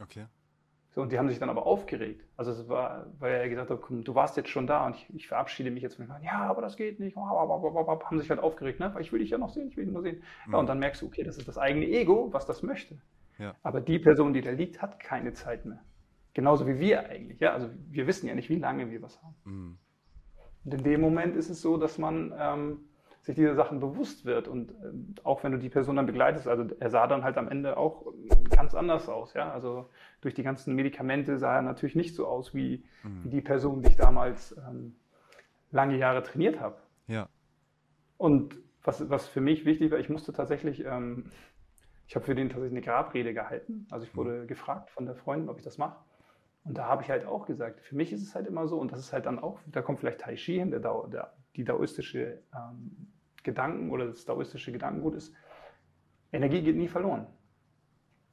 Okay. 0.00 0.26
So, 0.94 1.02
und 1.02 1.10
die 1.10 1.18
haben 1.18 1.28
sich 1.28 1.40
dann 1.40 1.50
aber 1.50 1.66
aufgeregt. 1.66 2.24
Also 2.36 2.52
es 2.52 2.68
war, 2.68 3.06
weil 3.18 3.34
er 3.34 3.48
gesagt 3.48 3.68
hat, 3.68 3.80
komm, 3.82 4.04
du 4.04 4.14
warst 4.14 4.36
jetzt 4.36 4.48
schon 4.48 4.68
da 4.68 4.86
und 4.86 4.94
ich, 4.94 5.08
ich 5.12 5.26
verabschiede 5.26 5.72
mich 5.72 5.82
jetzt 5.82 5.96
von 5.96 6.06
ihm. 6.06 6.12
Ja, 6.22 6.44
aber 6.44 6.62
das 6.62 6.76
geht 6.76 7.00
nicht. 7.00 7.16
Haben 7.16 8.18
sich 8.20 8.30
halt 8.30 8.38
aufgeregt, 8.38 8.78
ne? 8.78 8.94
weil 8.94 9.02
ich 9.02 9.12
will 9.12 9.18
dich 9.18 9.30
ja 9.30 9.38
noch 9.38 9.50
sehen, 9.50 9.68
ich 9.68 9.76
will 9.76 9.86
dich 9.86 9.92
nur 9.92 10.02
sehen. 10.02 10.22
Mhm. 10.46 10.52
Ja, 10.52 10.58
und 10.60 10.68
dann 10.68 10.78
merkst 10.78 11.02
du, 11.02 11.06
okay, 11.06 11.24
das 11.24 11.36
ist 11.36 11.48
das 11.48 11.58
eigene 11.58 11.86
Ego, 11.86 12.32
was 12.32 12.46
das 12.46 12.62
möchte. 12.62 12.96
Ja. 13.38 13.56
Aber 13.64 13.80
die 13.80 13.98
Person, 13.98 14.34
die 14.34 14.40
da 14.40 14.52
liegt, 14.52 14.80
hat 14.80 15.00
keine 15.00 15.32
Zeit 15.32 15.64
mehr. 15.64 15.82
Genauso 16.32 16.68
wie 16.68 16.78
wir 16.78 17.08
eigentlich. 17.08 17.40
Ja? 17.40 17.54
Also 17.54 17.68
wir 17.90 18.06
wissen 18.06 18.28
ja 18.28 18.36
nicht, 18.36 18.48
wie 18.48 18.58
lange 18.58 18.92
wir 18.92 19.02
was 19.02 19.20
haben. 19.20 19.34
Mhm. 19.44 19.78
Und 20.64 20.74
in 20.74 20.84
dem 20.84 21.00
Moment 21.00 21.34
ist 21.34 21.50
es 21.50 21.60
so, 21.60 21.76
dass 21.76 21.98
man 21.98 22.32
ähm, 22.38 22.80
sich 23.24 23.36
diese 23.36 23.54
Sachen 23.54 23.80
bewusst 23.80 24.26
wird. 24.26 24.48
Und 24.48 24.70
äh, 24.70 24.74
auch 25.24 25.42
wenn 25.42 25.52
du 25.52 25.58
die 25.58 25.70
Person 25.70 25.96
dann 25.96 26.06
begleitest, 26.06 26.46
also 26.46 26.66
er 26.78 26.90
sah 26.90 27.06
dann 27.06 27.24
halt 27.24 27.38
am 27.38 27.48
Ende 27.48 27.76
auch 27.76 28.06
ganz 28.50 28.74
anders 28.74 29.08
aus. 29.08 29.32
Ja? 29.34 29.50
Also 29.50 29.88
durch 30.20 30.34
die 30.34 30.42
ganzen 30.42 30.74
Medikamente 30.74 31.38
sah 31.38 31.56
er 31.56 31.62
natürlich 31.62 31.96
nicht 31.96 32.14
so 32.14 32.26
aus 32.26 32.54
wie, 32.54 32.84
mhm. 33.02 33.24
wie 33.24 33.30
die 33.30 33.40
Person, 33.40 33.80
die 33.82 33.88
ich 33.88 33.96
damals 33.96 34.54
ähm, 34.68 34.94
lange 35.70 35.96
Jahre 35.96 36.22
trainiert 36.22 36.60
habe. 36.60 36.76
Ja. 37.08 37.28
Und 38.18 38.58
was, 38.82 39.08
was 39.08 39.26
für 39.26 39.40
mich 39.40 39.64
wichtig 39.64 39.90
war, 39.90 39.98
ich 39.98 40.10
musste 40.10 40.34
tatsächlich, 40.34 40.84
ähm, 40.84 41.30
ich 42.06 42.14
habe 42.16 42.26
für 42.26 42.34
den 42.34 42.50
tatsächlich 42.50 42.76
eine 42.76 42.82
Grabrede 42.82 43.32
gehalten. 43.32 43.86
Also 43.90 44.06
ich 44.06 44.14
wurde 44.14 44.42
mhm. 44.42 44.46
gefragt 44.48 44.90
von 44.90 45.06
der 45.06 45.14
Freundin, 45.14 45.48
ob 45.48 45.56
ich 45.56 45.64
das 45.64 45.78
mache. 45.78 45.96
Und 46.64 46.76
da 46.76 46.84
habe 46.86 47.02
ich 47.02 47.10
halt 47.10 47.24
auch 47.24 47.46
gesagt, 47.46 47.80
für 47.80 47.96
mich 47.96 48.12
ist 48.12 48.22
es 48.22 48.34
halt 48.34 48.46
immer 48.46 48.68
so, 48.68 48.78
und 48.78 48.92
das 48.92 49.00
ist 49.00 49.14
halt 49.14 49.24
dann 49.24 49.38
auch, 49.38 49.60
da 49.66 49.80
kommt 49.80 50.00
vielleicht 50.00 50.20
Tai 50.20 50.34
Chi 50.34 50.58
hin, 50.58 50.70
der, 50.70 50.80
der, 50.80 51.34
die 51.56 51.64
daoistische 51.64 52.42
ähm, 52.54 53.13
Gedanken 53.44 53.90
oder 53.90 54.06
das 54.06 54.24
taoistische 54.24 54.72
Gedankengut 54.72 55.14
ist, 55.14 55.34
Energie 56.32 56.62
geht 56.62 56.76
nie 56.76 56.88
verloren. 56.88 57.26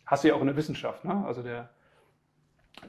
Hast 0.06 0.24
du 0.24 0.30
ja 0.30 0.36
auch 0.36 0.42
in 0.42 0.48
der 0.48 0.58
Wissenschaft, 0.58 1.06
ne? 1.06 1.24
Also 1.26 1.44
der, 1.44 1.70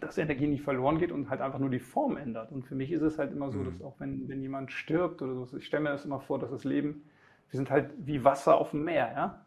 dass 0.01 0.17
Energie 0.17 0.47
nicht 0.47 0.63
verloren 0.63 0.99
geht 0.99 1.13
und 1.13 1.29
halt 1.29 1.41
einfach 1.41 1.59
nur 1.59 1.71
die 1.71 1.79
Form 1.79 2.17
ändert. 2.17 2.51
Und 2.51 2.65
für 2.65 2.75
mich 2.75 2.91
ist 2.91 3.03
es 3.03 3.19
halt 3.19 3.33
immer 3.33 3.51
so, 3.51 3.59
mhm. 3.59 3.65
dass 3.67 3.83
auch 3.83 4.01
wenn, 4.01 4.29
wenn 4.29 4.41
jemand 4.41 4.73
stirbt 4.73 5.21
oder 5.21 5.35
so, 5.35 5.57
ich 5.57 5.67
stelle 5.67 5.83
mir 5.83 5.91
das 5.91 6.05
immer 6.05 6.21
vor, 6.21 6.39
dass 6.39 6.51
das 6.51 6.65
Leben, 6.65 7.05
wir 7.51 7.59
sind 7.59 7.71
halt 7.71 7.93
wie 7.99 8.25
Wasser 8.25 8.57
auf 8.57 8.71
dem 8.71 8.85
Meer, 8.85 9.13
ja. 9.15 9.47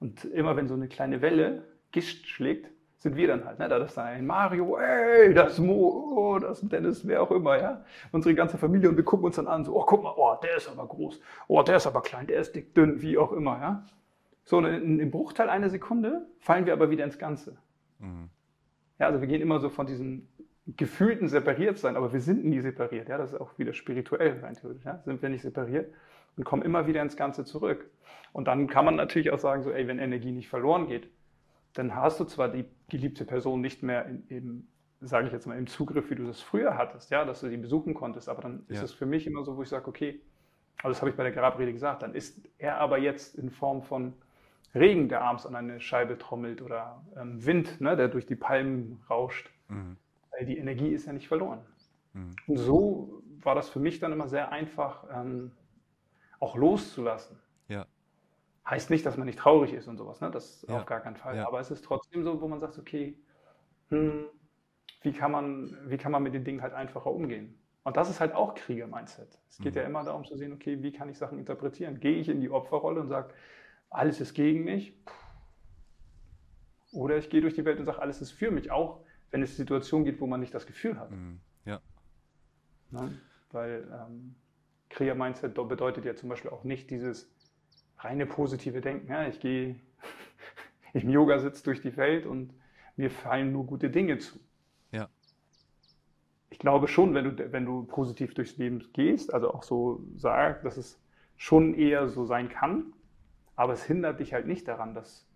Und 0.00 0.24
immer 0.24 0.56
wenn 0.56 0.66
so 0.66 0.74
eine 0.74 0.88
kleine 0.88 1.22
Welle 1.22 1.62
Gischt 1.92 2.26
schlägt, 2.26 2.70
sind 3.02 3.16
wir 3.16 3.26
dann 3.26 3.44
halt. 3.44 3.58
Ne? 3.58 3.68
Da 3.68 3.78
ist 3.78 3.98
ein 3.98 4.26
Mario, 4.26 4.78
ey, 4.78 5.34
das 5.34 5.58
Mo, 5.58 6.14
oh, 6.16 6.38
das 6.38 6.60
Dennis, 6.60 7.06
wer 7.06 7.22
auch 7.22 7.32
immer, 7.32 7.60
ja. 7.60 7.84
Unsere 8.12 8.34
ganze 8.34 8.58
Familie 8.58 8.88
und 8.88 8.96
wir 8.96 9.04
gucken 9.04 9.26
uns 9.26 9.36
dann 9.36 9.48
an, 9.48 9.64
so, 9.64 9.76
oh, 9.76 9.84
guck 9.84 10.04
mal, 10.04 10.14
oh, 10.16 10.36
der 10.40 10.56
ist 10.56 10.68
aber 10.68 10.86
groß, 10.86 11.20
oh, 11.48 11.62
der 11.62 11.76
ist 11.76 11.86
aber 11.86 12.00
klein, 12.02 12.28
der 12.28 12.38
ist 12.38 12.54
dick, 12.54 12.74
dünn, 12.74 13.02
wie 13.02 13.18
auch 13.18 13.32
immer, 13.32 13.58
ja. 13.60 13.86
So, 14.44 14.58
im 14.60 15.10
Bruchteil 15.10 15.48
einer 15.48 15.68
Sekunde 15.68 16.26
fallen 16.38 16.66
wir 16.66 16.72
aber 16.72 16.90
wieder 16.90 17.04
ins 17.04 17.18
Ganze. 17.18 17.56
Mhm. 17.98 18.28
Ja, 18.98 19.06
also 19.06 19.20
wir 19.20 19.28
gehen 19.28 19.40
immer 19.40 19.58
so 19.58 19.68
von 19.68 19.86
diesem 19.86 20.28
gefühlten 20.76 21.28
separiert 21.28 21.78
sein, 21.78 21.96
aber 21.96 22.12
wir 22.12 22.20
sind 22.20 22.44
nie 22.44 22.60
separiert. 22.60 23.08
Ja, 23.08 23.18
das 23.18 23.32
ist 23.32 23.40
auch 23.40 23.58
wieder 23.58 23.72
spirituell 23.72 24.38
rein 24.40 24.54
theoretisch. 24.54 24.84
Ja? 24.84 25.00
Sind 25.04 25.22
wir 25.22 25.28
nicht 25.28 25.42
separiert 25.42 25.92
und 26.36 26.44
kommen 26.44 26.62
immer 26.62 26.86
wieder 26.86 27.02
ins 27.02 27.16
Ganze 27.16 27.44
zurück. 27.44 27.90
Und 28.32 28.46
dann 28.46 28.68
kann 28.68 28.84
man 28.84 28.94
natürlich 28.94 29.30
auch 29.32 29.38
sagen, 29.38 29.62
so, 29.62 29.70
ey, 29.70 29.88
wenn 29.88 29.98
Energie 29.98 30.32
nicht 30.32 30.48
verloren 30.48 30.86
geht, 30.86 31.08
dann 31.74 31.94
hast 31.94 32.20
du 32.20 32.24
zwar 32.24 32.48
die 32.48 32.64
geliebte 32.88 33.24
Person 33.24 33.60
nicht 33.60 33.82
mehr 33.82 34.06
in, 34.06 34.26
im, 34.28 34.68
sage 35.00 35.26
ich 35.26 35.32
jetzt 35.32 35.46
mal, 35.46 35.58
im 35.58 35.66
Zugriff, 35.66 36.10
wie 36.10 36.14
du 36.14 36.26
das 36.26 36.40
früher 36.40 36.76
hattest, 36.76 37.10
ja, 37.10 37.24
dass 37.24 37.40
du 37.40 37.48
die 37.48 37.56
besuchen 37.56 37.94
konntest, 37.94 38.28
aber 38.28 38.42
dann 38.42 38.64
ist 38.68 38.82
es 38.82 38.92
für 38.92 39.06
mich 39.06 39.26
immer 39.26 39.44
so, 39.44 39.56
wo 39.56 39.62
ich 39.62 39.68
sage, 39.68 39.88
okay, 39.88 40.20
also 40.78 40.90
das 40.90 41.00
habe 41.00 41.10
ich 41.10 41.16
bei 41.16 41.22
der 41.22 41.32
Grabrede 41.32 41.72
gesagt, 41.72 42.02
dann 42.02 42.14
ist 42.14 42.40
er 42.58 42.78
aber 42.78 42.98
jetzt 42.98 43.36
in 43.36 43.50
Form 43.50 43.82
von 43.82 44.14
Regen, 44.74 45.08
der 45.08 45.22
abends 45.22 45.46
an 45.46 45.54
eine 45.54 45.80
Scheibe 45.80 46.18
trommelt 46.18 46.62
oder 46.62 47.04
ähm, 47.16 47.44
Wind, 47.44 47.80
ne, 47.80 47.94
der 47.96 48.08
durch 48.08 48.26
die 48.26 48.36
Palmen 48.36 49.02
rauscht. 49.08 49.50
Mhm. 49.68 49.96
Weil 50.30 50.46
die 50.46 50.56
Energie 50.56 50.88
ist 50.88 51.06
ja 51.06 51.12
nicht 51.12 51.28
verloren. 51.28 51.60
Mhm. 52.14 52.34
Und 52.46 52.56
so 52.56 53.22
war 53.42 53.54
das 53.54 53.68
für 53.68 53.80
mich 53.80 54.00
dann 54.00 54.12
immer 54.12 54.28
sehr 54.28 54.50
einfach, 54.50 55.04
ähm, 55.12 55.52
auch 56.40 56.56
loszulassen. 56.56 57.38
Heißt 58.68 58.90
nicht, 58.90 59.04
dass 59.04 59.16
man 59.16 59.26
nicht 59.26 59.38
traurig 59.38 59.72
ist 59.72 59.88
und 59.88 59.96
sowas, 59.96 60.20
ne? 60.20 60.30
das 60.30 60.64
ja. 60.68 60.78
auf 60.78 60.86
gar 60.86 61.00
keinen 61.00 61.16
Fall. 61.16 61.36
Ja. 61.36 61.48
Aber 61.48 61.58
es 61.58 61.70
ist 61.70 61.84
trotzdem 61.84 62.22
so, 62.22 62.40
wo 62.40 62.46
man 62.46 62.60
sagt, 62.60 62.78
okay, 62.78 63.16
hm, 63.88 64.26
wie, 65.02 65.12
kann 65.12 65.32
man, 65.32 65.76
wie 65.86 65.96
kann 65.96 66.12
man 66.12 66.22
mit 66.22 66.32
den 66.32 66.44
Dingen 66.44 66.62
halt 66.62 66.72
einfacher 66.72 67.10
umgehen? 67.10 67.58
Und 67.84 67.96
das 67.96 68.08
ist 68.08 68.20
halt 68.20 68.34
auch 68.34 68.54
Krieger-Mindset. 68.54 69.38
Es 69.48 69.58
geht 69.58 69.74
mhm. 69.74 69.80
ja 69.80 69.86
immer 69.86 70.04
darum 70.04 70.24
zu 70.24 70.36
sehen, 70.36 70.52
okay, 70.52 70.82
wie 70.82 70.92
kann 70.92 71.08
ich 71.08 71.18
Sachen 71.18 71.38
interpretieren? 71.38 71.98
Gehe 71.98 72.16
ich 72.16 72.28
in 72.28 72.40
die 72.40 72.50
Opferrolle 72.50 73.00
und 73.00 73.08
sage, 73.08 73.34
alles 73.90 74.20
ist 74.20 74.34
gegen 74.34 74.62
mich. 74.62 74.96
Oder 76.92 77.16
ich 77.16 77.30
gehe 77.30 77.40
durch 77.40 77.54
die 77.54 77.64
Welt 77.64 77.80
und 77.80 77.86
sage, 77.86 78.00
alles 78.00 78.20
ist 78.20 78.30
für 78.30 78.50
mich, 78.50 78.70
auch 78.70 79.00
wenn 79.30 79.42
es 79.42 79.56
Situationen 79.56 80.04
gibt, 80.04 80.20
wo 80.20 80.26
man 80.26 80.40
nicht 80.40 80.54
das 80.54 80.66
Gefühl 80.66 80.98
hat. 81.00 81.10
Mhm. 81.10 81.40
Ja. 81.64 81.80
Ne? 82.90 83.18
Weil 83.50 83.88
ähm, 83.92 84.36
Krieger-Mindset 84.90 85.54
bedeutet 85.54 86.04
ja 86.04 86.14
zum 86.14 86.28
Beispiel 86.28 86.50
auch 86.50 86.64
nicht 86.64 86.90
dieses 86.90 87.34
reine 88.04 88.26
positive 88.26 88.80
Denken. 88.80 89.08
Ja, 89.08 89.26
ich 89.26 89.40
gehe 89.40 89.76
im 90.92 91.08
Yoga-Sitz 91.08 91.62
durch 91.62 91.80
die 91.80 91.96
Welt 91.96 92.26
und 92.26 92.52
mir 92.96 93.10
fallen 93.10 93.52
nur 93.52 93.66
gute 93.66 93.90
Dinge 93.90 94.18
zu. 94.18 94.38
Ja. 94.90 95.08
Ich 96.50 96.58
glaube 96.58 96.88
schon, 96.88 97.14
wenn 97.14 97.36
du, 97.36 97.52
wenn 97.52 97.64
du 97.64 97.84
positiv 97.84 98.34
durchs 98.34 98.56
Leben 98.58 98.84
gehst, 98.92 99.32
also 99.32 99.52
auch 99.52 99.62
so 99.62 100.04
sagst, 100.16 100.64
dass 100.64 100.76
es 100.76 101.00
schon 101.36 101.74
eher 101.74 102.08
so 102.08 102.24
sein 102.24 102.48
kann, 102.48 102.92
aber 103.56 103.72
es 103.72 103.84
hindert 103.84 104.20
dich 104.20 104.32
halt 104.32 104.46
nicht 104.46 104.68
daran, 104.68 104.94
dass, 104.94 105.26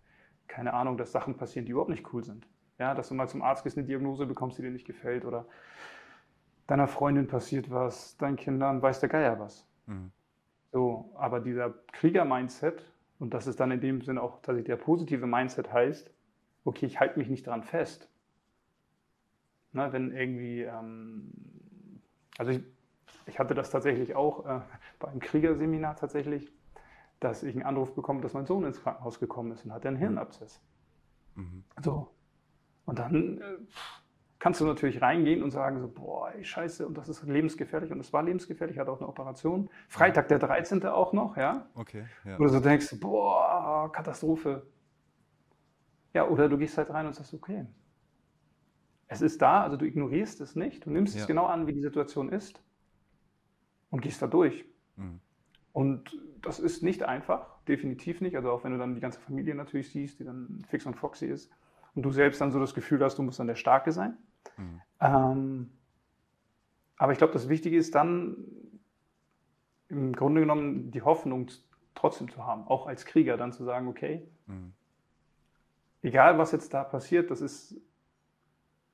keine 0.46 0.74
Ahnung, 0.74 0.98
dass 0.98 1.12
Sachen 1.12 1.36
passieren, 1.36 1.66
die 1.66 1.72
überhaupt 1.72 1.90
nicht 1.90 2.12
cool 2.12 2.22
sind. 2.22 2.46
Ja, 2.78 2.94
dass 2.94 3.08
du 3.08 3.14
mal 3.14 3.28
zum 3.28 3.42
Arzt 3.42 3.64
gehst, 3.64 3.78
eine 3.78 3.86
Diagnose 3.86 4.26
bekommst, 4.26 4.58
die 4.58 4.62
dir 4.62 4.70
nicht 4.70 4.86
gefällt 4.86 5.24
oder 5.24 5.46
deiner 6.66 6.88
Freundin 6.88 7.26
passiert 7.26 7.70
was, 7.70 8.16
deinen 8.18 8.36
Kindern, 8.36 8.82
weiß 8.82 9.00
der 9.00 9.08
Geier 9.08 9.38
was. 9.38 9.66
Mhm. 9.86 10.12
So, 10.72 11.10
aber 11.14 11.40
dieser 11.40 11.74
Krieger-Mindset, 11.92 12.84
und 13.18 13.32
das 13.32 13.46
ist 13.46 13.60
dann 13.60 13.70
in 13.70 13.80
dem 13.80 14.02
Sinne 14.02 14.22
auch 14.22 14.36
tatsächlich 14.42 14.66
der 14.66 14.76
positive 14.76 15.26
Mindset 15.26 15.72
heißt, 15.72 16.10
okay, 16.64 16.86
ich 16.86 17.00
halte 17.00 17.18
mich 17.18 17.28
nicht 17.28 17.46
daran 17.46 17.62
fest. 17.62 18.08
Na, 19.72 19.92
wenn 19.92 20.14
irgendwie, 20.14 20.62
ähm, 20.62 21.32
also 22.38 22.52
ich, 22.52 22.62
ich, 23.26 23.38
hatte 23.38 23.54
das 23.54 23.70
tatsächlich 23.70 24.14
auch 24.14 24.44
äh, 24.46 24.60
beim 24.98 25.18
Kriegerseminar 25.20 25.96
tatsächlich, 25.96 26.52
dass 27.20 27.42
ich 27.42 27.54
einen 27.54 27.64
Anruf 27.64 27.94
bekomme, 27.94 28.20
dass 28.20 28.34
mein 28.34 28.46
Sohn 28.46 28.64
ins 28.64 28.82
Krankenhaus 28.82 29.20
gekommen 29.20 29.52
ist 29.52 29.64
und 29.64 29.72
hat 29.72 29.86
einen 29.86 29.96
Hirnabszess. 29.96 30.60
Mhm. 31.34 31.64
So. 31.82 32.10
Und 32.84 32.98
dann 32.98 33.40
äh, 33.40 33.58
kannst 34.46 34.60
du 34.60 34.64
natürlich 34.64 35.02
reingehen 35.02 35.42
und 35.42 35.50
sagen 35.50 35.80
so, 35.80 35.88
boah, 35.88 36.30
ey, 36.30 36.44
scheiße, 36.44 36.86
und 36.86 36.96
das 36.96 37.08
ist 37.08 37.24
lebensgefährlich. 37.24 37.90
Und 37.90 37.98
es 37.98 38.12
war 38.12 38.22
lebensgefährlich, 38.22 38.78
hat 38.78 38.86
auch 38.86 39.00
eine 39.00 39.08
Operation. 39.08 39.68
Freitag 39.88 40.28
der 40.28 40.38
13. 40.38 40.86
auch 40.86 41.12
noch, 41.12 41.36
ja. 41.36 41.68
Okay. 41.74 42.04
Ja. 42.24 42.36
Du 42.36 42.46
so 42.46 42.60
denkst, 42.60 42.94
boah, 43.00 43.90
Katastrophe. 43.90 44.64
Ja, 46.14 46.28
oder 46.28 46.48
du 46.48 46.58
gehst 46.58 46.78
halt 46.78 46.90
rein 46.90 47.08
und 47.08 47.14
sagst, 47.16 47.34
okay, 47.34 47.66
es 49.08 49.20
ist 49.20 49.42
da, 49.42 49.64
also 49.64 49.76
du 49.76 49.84
ignorierst 49.84 50.40
es 50.40 50.54
nicht, 50.54 50.86
du 50.86 50.90
nimmst 50.90 51.16
ja. 51.16 51.22
es 51.22 51.26
genau 51.26 51.46
an, 51.46 51.66
wie 51.66 51.72
die 51.72 51.82
Situation 51.82 52.28
ist 52.28 52.62
und 53.90 54.00
gehst 54.00 54.22
da 54.22 54.28
durch. 54.28 54.64
Mhm. 54.94 55.18
Und 55.72 56.22
das 56.40 56.60
ist 56.60 56.84
nicht 56.84 57.02
einfach, 57.02 57.48
definitiv 57.64 58.20
nicht. 58.20 58.36
Also 58.36 58.52
auch 58.52 58.62
wenn 58.62 58.70
du 58.70 58.78
dann 58.78 58.94
die 58.94 59.00
ganze 59.00 59.18
Familie 59.18 59.56
natürlich 59.56 59.90
siehst, 59.90 60.20
die 60.20 60.24
dann 60.24 60.64
fix 60.68 60.86
und 60.86 60.94
foxy 60.94 61.26
ist 61.26 61.50
und 61.96 62.04
du 62.04 62.12
selbst 62.12 62.40
dann 62.40 62.52
so 62.52 62.60
das 62.60 62.74
Gefühl 62.74 63.02
hast, 63.02 63.18
du 63.18 63.24
musst 63.24 63.40
dann 63.40 63.48
der 63.48 63.56
Starke 63.56 63.90
sein. 63.90 64.16
Mhm. 64.56 64.80
Ähm, 65.00 65.70
aber 66.96 67.12
ich 67.12 67.18
glaube, 67.18 67.32
das 67.32 67.48
Wichtige 67.48 67.76
ist 67.76 67.94
dann 67.94 68.36
im 69.88 70.14
Grunde 70.14 70.40
genommen 70.40 70.90
die 70.90 71.02
Hoffnung 71.02 71.48
trotzdem 71.94 72.30
zu 72.30 72.44
haben, 72.44 72.66
auch 72.66 72.86
als 72.86 73.04
Krieger 73.04 73.36
dann 73.36 73.52
zu 73.52 73.64
sagen, 73.64 73.88
okay, 73.88 74.26
mhm. 74.46 74.72
egal 76.02 76.38
was 76.38 76.52
jetzt 76.52 76.74
da 76.74 76.84
passiert, 76.84 77.30
das 77.30 77.40
ist, 77.40 77.80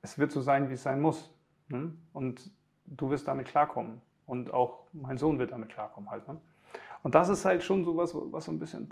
es 0.02 0.18
wird 0.18 0.32
so 0.32 0.40
sein, 0.40 0.68
wie 0.68 0.74
es 0.74 0.82
sein 0.82 1.00
muss. 1.00 1.32
Ne? 1.68 1.92
Und 2.12 2.50
du 2.86 3.10
wirst 3.10 3.28
damit 3.28 3.48
klarkommen. 3.48 4.00
Und 4.26 4.52
auch 4.52 4.86
mein 4.92 5.18
Sohn 5.18 5.38
wird 5.38 5.52
damit 5.52 5.70
klarkommen 5.70 6.10
halt. 6.10 6.26
Ne? 6.28 6.40
Und 7.02 7.14
das 7.14 7.28
ist 7.28 7.44
halt 7.44 7.62
schon 7.62 7.84
so 7.84 7.96
was, 7.96 8.14
was 8.14 8.44
so 8.44 8.52
ein 8.52 8.58
bisschen, 8.58 8.88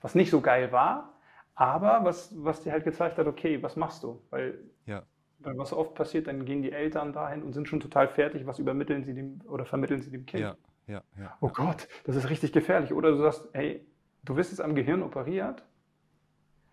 was 0.00 0.14
nicht 0.14 0.30
so 0.30 0.40
geil 0.40 0.70
war, 0.72 1.14
aber 1.54 2.04
was, 2.04 2.32
was 2.42 2.62
dir 2.62 2.72
halt 2.72 2.84
gezeigt 2.84 3.18
hat, 3.18 3.26
okay, 3.26 3.60
was 3.62 3.74
machst 3.74 4.04
du? 4.04 4.22
Weil, 4.30 4.58
ja. 4.86 5.02
Weil 5.40 5.56
was 5.56 5.72
oft 5.72 5.94
passiert, 5.94 6.26
dann 6.26 6.44
gehen 6.44 6.62
die 6.62 6.72
Eltern 6.72 7.12
dahin 7.12 7.42
und 7.42 7.52
sind 7.52 7.68
schon 7.68 7.80
total 7.80 8.08
fertig, 8.08 8.46
was 8.46 8.58
übermitteln 8.58 9.04
sie 9.04 9.14
dem 9.14 9.40
oder 9.46 9.64
vermitteln 9.64 10.02
sie 10.02 10.10
dem 10.10 10.26
Kind. 10.26 10.42
Ja. 10.42 10.56
Ja, 10.88 11.02
ja, 11.18 11.36
oh 11.42 11.50
Gott, 11.50 11.86
das 12.04 12.16
ist 12.16 12.30
richtig 12.30 12.50
gefährlich. 12.50 12.94
Oder 12.94 13.10
du 13.10 13.18
sagst, 13.18 13.46
hey, 13.52 13.86
du 14.24 14.36
wirst 14.36 14.52
jetzt 14.52 14.60
am 14.62 14.74
Gehirn 14.74 15.02
operiert. 15.02 15.62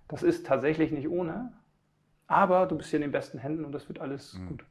Das 0.07 0.23
ist 0.23 0.45
tatsächlich 0.45 0.91
nicht 0.91 1.09
ohne, 1.09 1.51
aber 2.27 2.65
du 2.65 2.77
bist 2.77 2.89
hier 2.91 2.97
in 2.97 3.01
den 3.01 3.11
besten 3.11 3.39
Händen 3.39 3.65
und 3.65 3.73
das 3.73 3.89
wird 3.89 3.99
alles 3.99 4.35
mhm. 4.35 4.47
gut. 4.47 4.65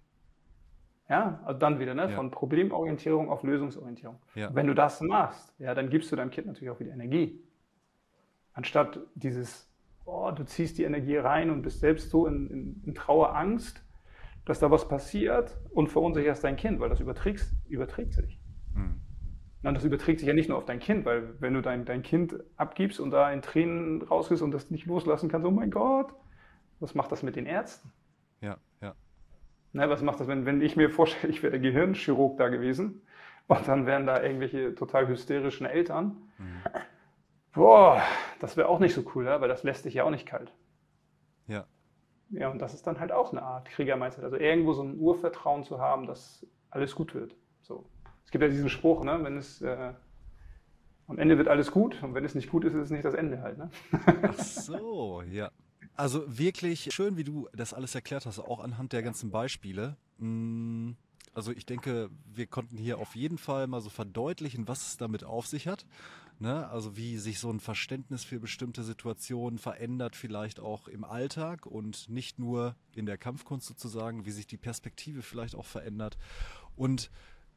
Ja, 1.11 1.41
also 1.45 1.59
dann 1.59 1.79
wieder, 1.79 1.95
ne? 1.95 2.09
Ja. 2.09 2.17
von 2.17 2.31
Problemorientierung 2.31 3.29
auf 3.29 3.43
Lösungsorientierung. 3.43 4.17
Ja. 4.35 4.55
Wenn 4.55 4.67
du 4.67 4.75
das 4.75 5.03
machst, 5.03 5.53
ja, 5.59 5.75
dann 5.75 5.91
gibst 5.91 6.11
du 6.11 6.17
deinem 6.17 6.31
Kind 6.31 6.47
natürlich 6.47 6.71
auch 6.71 6.81
wieder 6.81 6.93
Energie. 6.93 7.43
Anstatt 8.55 9.01
dieses, 9.15 9.69
oh, 10.05 10.31
du 10.31 10.45
ziehst 10.45 10.79
die 10.79 10.85
Energie 10.85 11.17
rein 11.17 11.51
und 11.51 11.63
bist 11.63 11.81
selbst 11.81 12.11
so 12.11 12.27
in, 12.27 12.49
in, 12.51 12.83
in 12.85 12.95
Trauer, 12.95 13.35
Angst, 13.35 13.85
dass 14.45 14.61
da 14.61 14.71
was 14.71 14.89
passiert 14.89 15.57
und 15.71 15.89
verunsicherst 15.89 16.45
dein 16.45 16.57
Kind, 16.57 16.81
weil 16.81 16.89
das 16.89 17.01
überträgt, 17.01 17.47
überträgt 17.69 18.13
sich. 18.13 18.41
Mhm. 18.75 19.01
Und 19.63 19.75
das 19.75 19.85
überträgt 19.85 20.21
sich 20.21 20.29
ja 20.29 20.35
nicht 20.35 20.49
nur 20.49 20.59
auf 20.59 20.67
dein 20.67 20.79
Kind, 20.79 21.07
weil 21.07 21.41
wenn 21.41 21.55
du 21.55 21.63
dein, 21.63 21.87
dein 21.87 22.03
Kind 22.03 22.37
abgibst 22.57 23.01
und 23.01 23.11
da 23.11 23.33
in 23.33 23.41
Tränen 23.41 24.03
rausgehst 24.03 24.43
und 24.43 24.51
das 24.51 24.71
nicht 24.71 24.87
loslassen 24.87 25.31
kannst, 25.31 25.47
oh 25.47 25.51
mein 25.51 25.71
Gott, 25.71 26.15
was 26.81 26.95
macht 26.95 27.11
das 27.13 27.23
mit 27.23 27.37
den 27.37 27.47
Ärzten? 27.47 27.91
Ja, 28.43 28.59
ja. 28.83 28.95
Ne, 29.73 29.89
was 29.89 30.03
macht 30.03 30.21
das, 30.21 30.29
wenn, 30.29 30.45
wenn 30.45 30.61
ich 30.61 30.77
mir 30.77 30.91
vorstelle, 30.91 31.33
ich 31.33 31.43
wäre 31.43 31.53
der 31.53 31.61
Gehirnchirurg 31.61 32.37
da 32.37 32.49
gewesen 32.49 33.03
und 33.47 33.67
dann 33.67 33.87
wären 33.87 34.07
da 34.07 34.23
irgendwelche 34.23 34.75
total 34.75 35.09
hysterischen 35.09 35.67
Eltern. 35.67 36.17
Mhm. 36.39 36.63
Boah, 37.55 38.03
das 38.41 38.57
wäre 38.57 38.69
auch 38.69 38.81
nicht 38.81 38.95
so 38.95 39.05
cool, 39.15 39.27
ja, 39.27 39.41
weil 39.41 39.49
das 39.49 39.63
lässt 39.63 39.85
dich 39.85 39.95
ja 39.95 40.05
auch 40.05 40.11
nicht 40.11 40.27
kalt. 40.27 40.53
Ja. 41.47 41.67
Ja, 42.31 42.49
und 42.51 42.59
das 42.59 42.75
ist 42.75 42.87
dann 42.87 42.99
halt 43.01 43.13
auch 43.13 43.33
eine 43.33 43.43
Art 43.43 43.69
Kriegermeister. 43.69 44.23
Also 44.25 44.37
irgendwo 44.37 44.73
so 44.73 44.83
ein 44.83 44.99
Urvertrauen 44.99 45.63
zu 45.65 45.79
haben, 45.81 46.07
dass 46.07 46.47
alles 46.71 46.95
gut 46.95 47.15
wird. 47.15 47.37
So. 47.63 47.89
Es 48.25 48.31
gibt 48.31 48.43
ja 48.43 48.49
diesen 48.49 48.69
Spruch, 48.71 49.05
ne, 49.05 49.23
wenn 49.23 49.37
es 49.39 49.63
äh, 49.63 49.95
am 51.07 51.19
Ende 51.19 51.39
wird 51.39 51.49
alles 51.49 51.71
gut 51.71 52.03
und 52.03 52.15
wenn 52.15 52.25
es 52.25 52.35
nicht 52.35 52.51
gut 52.51 52.65
ist, 52.65 52.75
ist 52.75 52.85
es 52.85 52.91
nicht 52.91 53.05
das 53.05 53.15
Ende 53.15 53.41
halt. 53.43 53.59
Ne? 53.59 53.71
Ach 54.23 54.39
so, 54.39 55.23
ja. 55.23 55.51
Also 55.97 56.25
wirklich 56.27 56.93
schön, 56.93 57.17
wie 57.17 57.25
du 57.25 57.49
das 57.53 57.73
alles 57.75 57.95
erklärt 57.95 58.27
hast, 58.27 58.41
auch 58.41 58.61
anhand 58.61 58.93
der 58.93 59.03
ganzen 59.03 59.31
Beispiele. 59.31 59.97
Mm, 60.19 60.93
Also 61.35 61.53
ich 61.53 61.67
denke, 61.67 62.11
wir 62.33 62.47
konnten 62.47 62.77
hier 62.79 62.99
auf 62.99 63.15
jeden 63.17 63.39
Fall 63.39 63.67
mal 63.67 63.81
so 63.81 63.91
verdeutlichen, 63.91 64.67
was 64.69 64.87
es 64.87 64.97
damit 64.97 65.25
auf 65.25 65.47
sich 65.47 65.67
hat. 65.69 65.85
Ne? 66.41 66.69
Also 66.69 66.97
wie 66.97 67.19
sich 67.19 67.39
so 67.39 67.51
ein 67.51 67.61
Verständnis 67.61 68.25
für 68.25 68.41
bestimmte 68.41 68.83
Situationen 68.83 69.59
verändert, 69.59 70.17
vielleicht 70.17 70.61
auch 70.61 70.89
im 70.89 71.05
Alltag 71.05 71.67
und 71.67 72.09
nicht 72.09 72.39
nur 72.39 72.77
in 72.95 73.07
der 73.07 73.19
Kampfkunst 73.19 73.67
sozusagen, 73.67 74.27
wie 74.27 74.31
sich 74.31 74.47
die 74.47 74.57
Perspektive 74.57 75.23
vielleicht 75.23 75.55
auch 75.55 75.67
verändert. 75.67 76.19
Und 76.77 77.11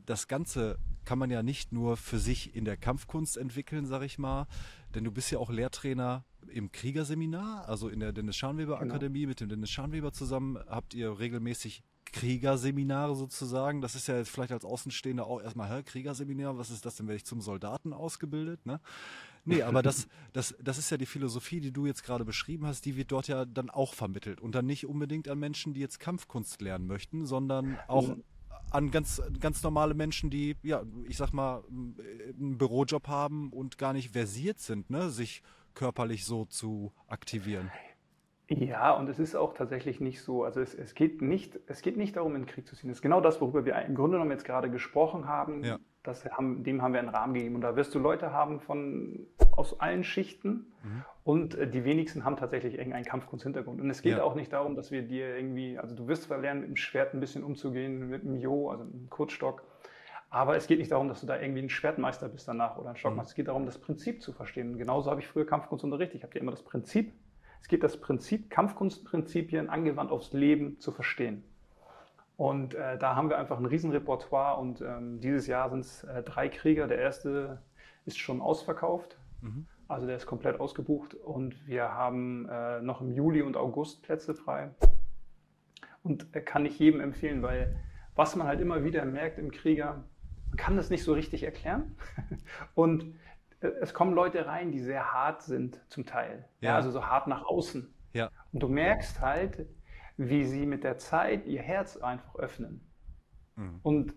das 0.05 0.27
Ganze 0.27 0.77
kann 1.05 1.19
man 1.19 1.29
ja 1.29 1.43
nicht 1.43 1.71
nur 1.71 1.97
für 1.97 2.19
sich 2.19 2.55
in 2.55 2.65
der 2.65 2.77
Kampfkunst 2.77 3.37
entwickeln, 3.37 3.85
sag 3.85 4.03
ich 4.03 4.17
mal, 4.17 4.47
denn 4.95 5.03
du 5.03 5.11
bist 5.11 5.31
ja 5.31 5.39
auch 5.39 5.49
Lehrtrainer 5.49 6.23
im 6.47 6.71
Kriegerseminar, 6.71 7.67
also 7.67 7.89
in 7.89 7.99
der 7.99 8.13
Dennis 8.13 8.37
Scharnweber 8.37 8.79
genau. 8.79 8.93
Akademie 8.93 9.25
mit 9.25 9.41
dem 9.41 9.49
Dennis 9.49 9.69
Scharnweber 9.69 10.13
zusammen 10.13 10.57
habt 10.67 10.93
ihr 10.93 11.19
regelmäßig 11.19 11.83
Kriegerseminare 12.11 13.15
sozusagen. 13.15 13.81
Das 13.81 13.95
ist 13.95 14.07
ja 14.07 14.17
jetzt 14.17 14.29
vielleicht 14.29 14.51
als 14.51 14.65
Außenstehender 14.65 15.25
auch 15.25 15.41
erstmal, 15.41 15.69
hä, 15.69 15.83
Kriegerseminar, 15.83 16.57
was 16.57 16.69
ist 16.69 16.85
das 16.85 16.95
denn? 16.95 17.07
Werde 17.07 17.17
ich 17.17 17.25
zum 17.25 17.41
Soldaten 17.41 17.93
ausgebildet? 17.93 18.65
Ne? 18.65 18.79
Nee, 19.45 19.61
aber 19.63 19.81
das, 19.81 20.07
das, 20.33 20.55
das 20.61 20.77
ist 20.77 20.89
ja 20.89 20.97
die 20.97 21.05
Philosophie, 21.05 21.59
die 21.59 21.71
du 21.71 21.85
jetzt 21.85 22.03
gerade 22.03 22.25
beschrieben 22.25 22.65
hast, 22.65 22.85
die 22.85 22.95
wird 22.95 23.11
dort 23.11 23.27
ja 23.27 23.45
dann 23.45 23.69
auch 23.69 23.93
vermittelt. 23.93 24.41
Und 24.41 24.55
dann 24.55 24.65
nicht 24.65 24.85
unbedingt 24.85 25.29
an 25.29 25.39
Menschen, 25.39 25.73
die 25.73 25.79
jetzt 25.79 25.99
Kampfkunst 25.99 26.61
lernen 26.61 26.87
möchten, 26.87 27.25
sondern 27.25 27.77
auch 27.87 28.09
mhm 28.09 28.23
an 28.69 28.91
ganz, 28.91 29.21
ganz 29.39 29.63
normale 29.63 29.93
Menschen, 29.93 30.29
die, 30.29 30.55
ja, 30.63 30.83
ich 31.07 31.17
sag 31.17 31.31
mal, 31.31 31.63
einen 31.69 32.57
Bürojob 32.57 33.07
haben 33.07 33.51
und 33.51 33.77
gar 33.77 33.93
nicht 33.93 34.11
versiert 34.11 34.59
sind, 34.59 34.89
ne, 34.89 35.09
sich 35.09 35.41
körperlich 35.73 36.25
so 36.25 36.45
zu 36.45 36.91
aktivieren. 37.07 37.71
Ja, 38.49 38.93
und 38.93 39.09
es 39.09 39.19
ist 39.19 39.35
auch 39.35 39.53
tatsächlich 39.53 39.99
nicht 39.99 40.21
so. 40.21 40.43
Also 40.43 40.61
es, 40.61 40.73
es, 40.73 40.95
geht 40.95 41.21
nicht, 41.21 41.59
es 41.67 41.81
geht 41.81 41.97
nicht 41.97 42.15
darum, 42.15 42.33
in 42.35 42.43
den 42.43 42.47
Krieg 42.47 42.65
zu 42.65 42.75
ziehen. 42.75 42.89
Es 42.89 42.97
ist 42.97 43.01
genau 43.01 43.19
das, 43.19 43.41
worüber 43.41 43.65
wir 43.65 43.75
im 43.81 43.95
Grunde 43.95 44.15
genommen 44.15 44.31
jetzt 44.31 44.45
gerade 44.45 44.69
gesprochen 44.69 45.27
haben. 45.27 45.63
Ja. 45.63 45.79
Das 46.03 46.23
haben, 46.25 46.63
dem 46.63 46.81
haben 46.81 46.93
wir 46.93 47.01
einen 47.01 47.09
Rahmen 47.09 47.33
gegeben. 47.33 47.55
Und 47.55 47.61
da 47.61 47.75
wirst 47.75 47.93
du 47.93 47.99
Leute 47.99 48.31
haben 48.31 48.61
von 48.61 49.27
aus 49.51 49.81
allen 49.81 50.05
Schichten. 50.05 50.71
Mhm. 50.81 51.05
Und 51.25 51.55
äh, 51.55 51.69
die 51.69 51.83
wenigsten 51.83 52.23
haben 52.23 52.37
tatsächlich 52.37 52.75
irgendeinen 52.75 53.03
Kampfkunsthintergrund. 53.03 53.81
Und 53.81 53.89
es 53.89 54.01
geht 54.01 54.13
ja. 54.13 54.23
auch 54.23 54.35
nicht 54.35 54.53
darum, 54.53 54.75
dass 54.75 54.91
wir 54.91 55.01
dir 55.01 55.35
irgendwie, 55.35 55.77
also 55.77 55.93
du 55.93 56.07
wirst 56.07 56.23
zwar 56.23 56.37
lernen, 56.37 56.61
mit 56.61 56.69
dem 56.69 56.77
Schwert 56.77 57.13
ein 57.13 57.19
bisschen 57.19 57.43
umzugehen, 57.43 58.07
mit 58.07 58.23
dem 58.23 58.37
Jo, 58.37 58.69
also 58.69 58.85
mit 58.85 58.93
dem 58.93 59.09
Kurzstock. 59.09 59.63
Aber 60.29 60.55
es 60.55 60.67
geht 60.67 60.79
nicht 60.79 60.91
darum, 60.91 61.09
dass 61.09 61.19
du 61.19 61.27
da 61.27 61.39
irgendwie 61.39 61.63
ein 61.63 61.69
Schwertmeister 61.69 62.29
bist 62.29 62.47
danach 62.47 62.77
oder 62.77 62.91
ein 62.91 62.95
Stockmeister. 62.95 63.23
Mhm. 63.23 63.31
Es 63.31 63.35
geht 63.35 63.47
darum, 63.49 63.65
das 63.65 63.77
Prinzip 63.77 64.21
zu 64.21 64.31
verstehen. 64.31 64.71
Und 64.71 64.77
genauso 64.77 65.11
habe 65.11 65.19
ich 65.19 65.27
früher 65.27 65.45
Kampfkunst 65.45 65.83
unterrichtet. 65.83 66.15
Ich 66.15 66.23
habe 66.23 66.31
dir 66.31 66.39
immer 66.39 66.51
das 66.51 66.63
Prinzip 66.63 67.11
es 67.67 67.69
geht 67.69 67.83
das 67.83 67.99
Prinzip, 67.99 68.49
Kampfkunstprinzipien 68.49 69.69
angewandt 69.69 70.09
aufs 70.09 70.31
Leben 70.31 70.79
zu 70.79 70.93
verstehen. 70.93 71.43
Und 72.37 72.75
äh, 72.75 72.97
da 72.97 73.17
haben 73.17 73.27
wir 73.27 73.37
einfach 73.37 73.57
ein 73.57 73.65
Riesenrepertoire 73.65 74.57
und 74.57 74.79
ähm, 74.79 75.19
dieses 75.19 75.47
Jahr 75.47 75.69
sind 75.69 75.81
es 75.81 76.05
äh, 76.05 76.23
drei 76.23 76.47
Krieger. 76.47 76.87
Der 76.87 76.99
erste 76.99 77.61
ist 78.05 78.19
schon 78.19 78.39
ausverkauft, 78.39 79.17
mhm. 79.41 79.65
also 79.89 80.07
der 80.07 80.15
ist 80.15 80.25
komplett 80.25 80.61
ausgebucht 80.61 81.13
und 81.13 81.67
wir 81.67 81.93
haben 81.93 82.47
äh, 82.47 82.79
noch 82.79 83.01
im 83.01 83.11
Juli 83.11 83.41
und 83.41 83.57
August 83.57 84.01
Plätze 84.01 84.33
frei. 84.33 84.69
Und 86.03 86.33
äh, 86.33 86.39
kann 86.39 86.65
ich 86.65 86.79
jedem 86.79 87.01
empfehlen, 87.01 87.41
weil 87.41 87.75
was 88.15 88.37
man 88.37 88.47
halt 88.47 88.61
immer 88.61 88.85
wieder 88.85 89.03
merkt 89.03 89.39
im 89.39 89.51
Krieger, 89.51 90.05
man 90.47 90.55
kann 90.55 90.77
das 90.77 90.89
nicht 90.89 91.03
so 91.03 91.11
richtig 91.11 91.43
erklären. 91.43 91.97
und 92.75 93.13
es 93.59 93.93
kommen 93.93 94.13
Leute 94.13 94.45
rein, 94.45 94.71
die 94.71 94.79
sehr 94.79 95.13
hart 95.13 95.41
sind 95.41 95.81
zum 95.89 96.05
Teil. 96.05 96.45
Ja. 96.61 96.71
ja. 96.71 96.75
also 96.75 96.91
so 96.91 97.05
hart 97.05 97.27
nach 97.27 97.43
außen. 97.45 97.93
Ja. 98.13 98.29
Und 98.51 98.61
du 98.61 98.67
merkst 98.67 99.21
halt, 99.21 99.67
wie 100.17 100.45
sie 100.45 100.65
mit 100.65 100.83
der 100.83 100.97
Zeit 100.97 101.45
ihr 101.45 101.61
Herz 101.61 101.97
einfach 101.97 102.35
öffnen. 102.35 102.81
Mhm. 103.55 103.79
Und 103.83 104.13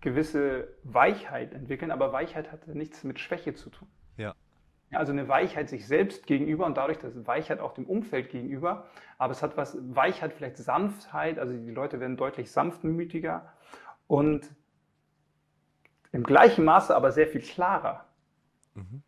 gewisse 0.00 0.68
Weichheit 0.84 1.52
entwickeln, 1.52 1.90
aber 1.90 2.12
Weichheit 2.12 2.52
hat 2.52 2.66
nichts 2.68 3.02
mit 3.04 3.18
Schwäche 3.18 3.54
zu 3.54 3.70
tun. 3.70 3.88
Ja. 4.16 4.34
Also 4.92 5.12
eine 5.12 5.28
Weichheit 5.28 5.68
sich 5.68 5.86
selbst 5.86 6.26
gegenüber 6.26 6.64
und 6.64 6.76
dadurch 6.76 6.98
das 6.98 7.26
Weichheit 7.26 7.60
auch 7.60 7.74
dem 7.74 7.84
Umfeld 7.86 8.30
gegenüber. 8.30 8.86
Aber 9.18 9.32
es 9.32 9.42
hat 9.42 9.56
was, 9.56 9.76
Weichheit 9.80 10.32
vielleicht 10.32 10.56
Sanftheit, 10.56 11.38
also 11.38 11.52
die 11.52 11.70
Leute 11.70 12.00
werden 12.00 12.16
deutlich 12.16 12.50
sanftmütiger 12.50 13.52
und 14.06 14.48
im 16.12 16.22
gleichen 16.22 16.64
Maße 16.64 16.94
aber 16.96 17.12
sehr 17.12 17.26
viel 17.26 17.42
klarer. 17.42 18.07
Mhm. 18.78 19.02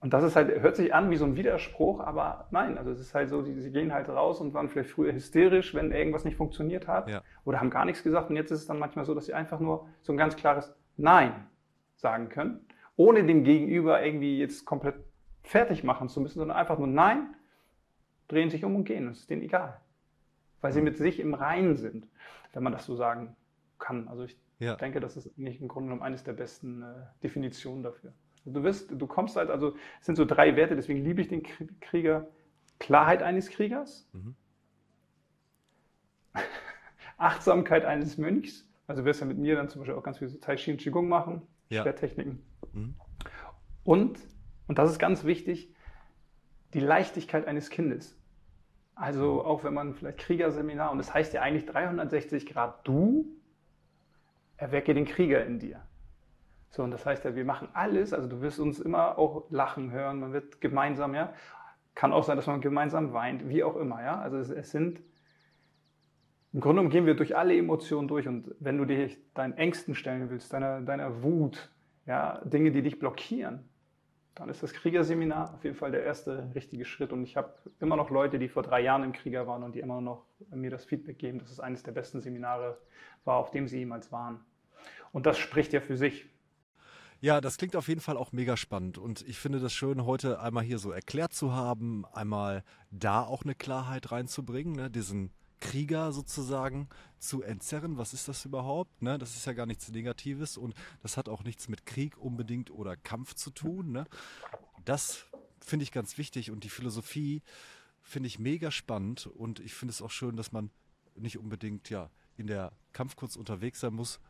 Und 0.00 0.12
das 0.12 0.22
ist 0.22 0.36
halt, 0.36 0.50
hört 0.60 0.76
sich 0.76 0.92
an 0.92 1.10
wie 1.10 1.16
so 1.16 1.24
ein 1.24 1.34
Widerspruch, 1.34 2.00
aber 2.00 2.46
nein, 2.50 2.76
also 2.76 2.90
es 2.90 3.00
ist 3.00 3.14
halt 3.14 3.30
so, 3.30 3.40
die, 3.40 3.58
sie 3.58 3.72
gehen 3.72 3.90
halt 3.94 4.10
raus 4.10 4.38
und 4.38 4.52
waren 4.52 4.68
vielleicht 4.68 4.90
früher 4.90 5.14
hysterisch, 5.14 5.74
wenn 5.74 5.92
irgendwas 5.92 6.26
nicht 6.26 6.36
funktioniert 6.36 6.86
hat 6.86 7.08
ja. 7.08 7.22
oder 7.46 7.58
haben 7.58 7.70
gar 7.70 7.86
nichts 7.86 8.02
gesagt 8.02 8.28
und 8.28 8.36
jetzt 8.36 8.50
ist 8.50 8.60
es 8.60 8.66
dann 8.66 8.78
manchmal 8.78 9.06
so, 9.06 9.14
dass 9.14 9.24
sie 9.24 9.32
einfach 9.32 9.60
nur 9.60 9.88
so 10.02 10.12
ein 10.12 10.18
ganz 10.18 10.36
klares 10.36 10.76
Nein 10.98 11.46
sagen 11.96 12.28
können, 12.28 12.66
ohne 12.96 13.24
dem 13.24 13.44
Gegenüber 13.44 14.04
irgendwie 14.04 14.38
jetzt 14.38 14.66
komplett 14.66 14.96
fertig 15.42 15.84
machen 15.84 16.10
zu 16.10 16.20
müssen, 16.20 16.38
sondern 16.38 16.58
einfach 16.58 16.78
nur 16.78 16.86
Nein, 16.86 17.34
drehen 18.28 18.50
sich 18.50 18.62
um 18.62 18.76
und 18.76 18.84
gehen, 18.84 19.06
das 19.06 19.20
ist 19.20 19.30
denen 19.30 19.40
egal. 19.40 19.80
Weil 20.60 20.72
sie 20.72 20.82
mit 20.82 20.98
sich 20.98 21.18
im 21.18 21.32
Reinen 21.32 21.76
sind, 21.76 22.06
wenn 22.52 22.62
man 22.62 22.74
das 22.74 22.84
so 22.84 22.94
sagen 22.94 23.36
kann. 23.78 24.08
Also 24.08 24.24
ich 24.24 24.38
ja. 24.58 24.76
denke, 24.76 25.00
das 25.00 25.16
ist 25.16 25.38
nicht 25.38 25.62
im 25.62 25.68
Grunde 25.68 25.88
genommen 25.88 26.02
eines 26.02 26.24
der 26.24 26.34
besten 26.34 26.82
äh, 26.82 26.94
Definitionen 27.22 27.82
dafür. 27.82 28.12
Du 28.44 28.62
wirst, 28.62 28.90
du 28.90 29.06
kommst 29.06 29.36
halt, 29.36 29.50
also 29.50 29.74
es 30.00 30.06
sind 30.06 30.16
so 30.16 30.24
drei 30.24 30.56
Werte, 30.56 30.76
deswegen 30.76 31.02
liebe 31.02 31.20
ich 31.22 31.28
den 31.28 31.42
Krieger. 31.80 32.28
Klarheit 32.78 33.22
eines 33.22 33.48
Kriegers, 33.50 34.08
mhm. 34.12 34.34
Achtsamkeit 37.16 37.84
eines 37.84 38.18
Mönchs. 38.18 38.68
Also 38.86 39.02
du 39.02 39.06
wirst 39.06 39.20
ja 39.20 39.26
mit 39.26 39.38
mir 39.38 39.56
dann 39.56 39.68
zum 39.68 39.80
Beispiel 39.80 39.94
auch 39.94 40.02
ganz 40.02 40.18
viel 40.18 40.28
so 40.28 40.38
Tai 40.38 40.56
Chi 40.56 40.72
und 40.72 40.78
Qigong 40.78 41.08
machen, 41.08 41.42
ja. 41.70 41.82
Schwerttechniken. 41.82 42.42
Mhm. 42.72 42.94
Und, 43.84 44.18
und 44.66 44.78
das 44.78 44.90
ist 44.90 44.98
ganz 44.98 45.24
wichtig, 45.24 45.72
die 46.74 46.80
Leichtigkeit 46.80 47.46
eines 47.46 47.70
Kindes. 47.70 48.18
Also 48.94 49.34
mhm. 49.34 49.40
auch 49.40 49.64
wenn 49.64 49.74
man 49.74 49.94
vielleicht 49.94 50.18
Kriegerseminar, 50.18 50.90
und 50.90 50.98
das 50.98 51.14
heißt 51.14 51.32
ja 51.32 51.42
eigentlich 51.42 51.66
360 51.66 52.46
Grad 52.46 52.86
du, 52.86 53.26
erwecke 54.56 54.94
den 54.94 55.04
Krieger 55.04 55.44
in 55.44 55.58
dir. 55.58 55.80
So, 56.74 56.82
und 56.82 56.90
das 56.90 57.06
heißt 57.06 57.24
ja, 57.24 57.36
wir 57.36 57.44
machen 57.44 57.68
alles, 57.72 58.12
also 58.12 58.28
du 58.28 58.40
wirst 58.40 58.58
uns 58.58 58.80
immer 58.80 59.16
auch 59.16 59.48
lachen 59.48 59.92
hören, 59.92 60.18
man 60.18 60.32
wird 60.32 60.60
gemeinsam, 60.60 61.14
ja. 61.14 61.32
Kann 61.94 62.12
auch 62.12 62.24
sein, 62.24 62.34
dass 62.34 62.48
man 62.48 62.60
gemeinsam 62.60 63.12
weint, 63.12 63.48
wie 63.48 63.62
auch 63.62 63.76
immer, 63.76 64.02
ja. 64.02 64.18
Also 64.18 64.38
es, 64.38 64.50
es 64.50 64.72
sind, 64.72 65.00
im 66.52 66.60
Grunde 66.60 66.80
genommen 66.80 66.90
gehen 66.90 67.06
wir 67.06 67.14
durch 67.14 67.36
alle 67.36 67.56
Emotionen 67.56 68.08
durch 68.08 68.26
und 68.26 68.56
wenn 68.58 68.76
du 68.76 68.86
dich 68.86 69.16
deinen 69.34 69.52
Ängsten 69.56 69.94
stellen 69.94 70.28
willst, 70.30 70.52
deiner, 70.52 70.80
deiner 70.80 71.22
Wut, 71.22 71.70
ja, 72.06 72.40
Dinge, 72.44 72.72
die 72.72 72.82
dich 72.82 72.98
blockieren, 72.98 73.68
dann 74.34 74.48
ist 74.48 74.64
das 74.64 74.72
Kriegerseminar 74.72 75.54
auf 75.54 75.62
jeden 75.62 75.76
Fall 75.76 75.92
der 75.92 76.02
erste 76.02 76.50
richtige 76.56 76.84
Schritt. 76.84 77.12
Und 77.12 77.22
ich 77.22 77.36
habe 77.36 77.54
immer 77.78 77.94
noch 77.94 78.10
Leute, 78.10 78.40
die 78.40 78.48
vor 78.48 78.64
drei 78.64 78.80
Jahren 78.80 79.04
im 79.04 79.12
Krieger 79.12 79.46
waren 79.46 79.62
und 79.62 79.76
die 79.76 79.80
immer 79.80 80.00
noch 80.00 80.26
mir 80.50 80.70
das 80.70 80.84
Feedback 80.84 81.20
geben, 81.20 81.38
dass 81.38 81.52
es 81.52 81.60
eines 81.60 81.84
der 81.84 81.92
besten 81.92 82.20
Seminare 82.20 82.78
war, 83.24 83.36
auf 83.36 83.52
dem 83.52 83.68
sie 83.68 83.78
jemals 83.78 84.10
waren. 84.10 84.40
Und 85.12 85.26
das 85.26 85.38
spricht 85.38 85.72
ja 85.72 85.80
für 85.80 85.96
sich. 85.96 86.33
Ja, 87.24 87.40
das 87.40 87.56
klingt 87.56 87.74
auf 87.74 87.88
jeden 87.88 88.02
Fall 88.02 88.18
auch 88.18 88.32
mega 88.32 88.54
spannend 88.54 88.98
und 88.98 89.22
ich 89.22 89.38
finde 89.38 89.58
das 89.58 89.72
schön, 89.72 90.04
heute 90.04 90.40
einmal 90.40 90.62
hier 90.62 90.78
so 90.78 90.90
erklärt 90.90 91.32
zu 91.32 91.52
haben, 91.52 92.04
einmal 92.12 92.62
da 92.90 93.22
auch 93.22 93.44
eine 93.44 93.54
Klarheit 93.54 94.12
reinzubringen, 94.12 94.76
ne? 94.76 94.90
diesen 94.90 95.30
Krieger 95.58 96.12
sozusagen 96.12 96.86
zu 97.18 97.40
entzerren. 97.40 97.96
Was 97.96 98.12
ist 98.12 98.28
das 98.28 98.44
überhaupt? 98.44 99.00
Ne? 99.00 99.16
Das 99.16 99.36
ist 99.36 99.46
ja 99.46 99.54
gar 99.54 99.64
nichts 99.64 99.88
Negatives 99.88 100.58
und 100.58 100.74
das 101.02 101.16
hat 101.16 101.30
auch 101.30 101.44
nichts 101.44 101.70
mit 101.70 101.86
Krieg 101.86 102.18
unbedingt 102.18 102.70
oder 102.70 102.94
Kampf 102.94 103.32
zu 103.32 103.48
tun. 103.48 103.92
Ne? 103.92 104.04
Das 104.84 105.24
finde 105.62 105.84
ich 105.84 105.92
ganz 105.92 106.18
wichtig 106.18 106.50
und 106.50 106.62
die 106.62 106.68
Philosophie 106.68 107.40
finde 108.02 108.26
ich 108.26 108.38
mega 108.38 108.70
spannend 108.70 109.28
und 109.28 109.60
ich 109.60 109.72
finde 109.72 109.92
es 109.92 110.02
auch 110.02 110.10
schön, 110.10 110.36
dass 110.36 110.52
man 110.52 110.68
nicht 111.16 111.38
unbedingt 111.38 111.88
ja 111.88 112.10
in 112.36 112.48
der 112.48 112.72
Kampfkunst 112.92 113.38
unterwegs 113.38 113.80
sein 113.80 113.94
muss, 113.94 114.20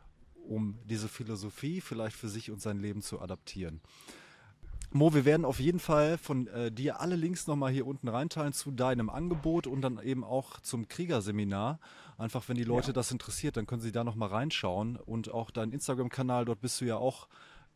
um 0.45 0.79
diese 0.85 1.07
Philosophie 1.07 1.81
vielleicht 1.81 2.15
für 2.15 2.29
sich 2.29 2.51
und 2.51 2.61
sein 2.61 2.79
Leben 2.79 3.01
zu 3.01 3.21
adaptieren. 3.21 3.81
Mo, 4.91 5.13
wir 5.13 5.25
werden 5.25 5.45
auf 5.45 5.59
jeden 5.59 5.79
Fall 5.79 6.17
von 6.17 6.47
äh, 6.47 6.71
dir 6.71 7.01
alle 7.01 7.17
Links 7.17 7.47
nochmal 7.47 7.71
hier 7.71 7.85
unten 7.85 8.07
reinteilen 8.07 8.53
zu 8.53 8.71
deinem 8.71 9.09
Angebot 9.09 9.67
und 9.67 9.81
dann 9.81 9.99
eben 10.01 10.23
auch 10.23 10.61
zum 10.61 10.87
Kriegerseminar. 10.87 11.79
Einfach, 12.17 12.47
wenn 12.47 12.55
die 12.55 12.63
Leute 12.63 12.87
ja. 12.87 12.93
das 12.93 13.11
interessiert, 13.11 13.57
dann 13.57 13.65
können 13.65 13.81
sie 13.81 13.91
da 13.91 14.05
nochmal 14.05 14.29
reinschauen. 14.29 14.95
Und 14.95 15.29
auch 15.33 15.51
dein 15.51 15.73
Instagram-Kanal, 15.73 16.45
dort 16.45 16.61
bist 16.61 16.79
du 16.79 16.85
ja 16.85 16.95
auch 16.95 17.27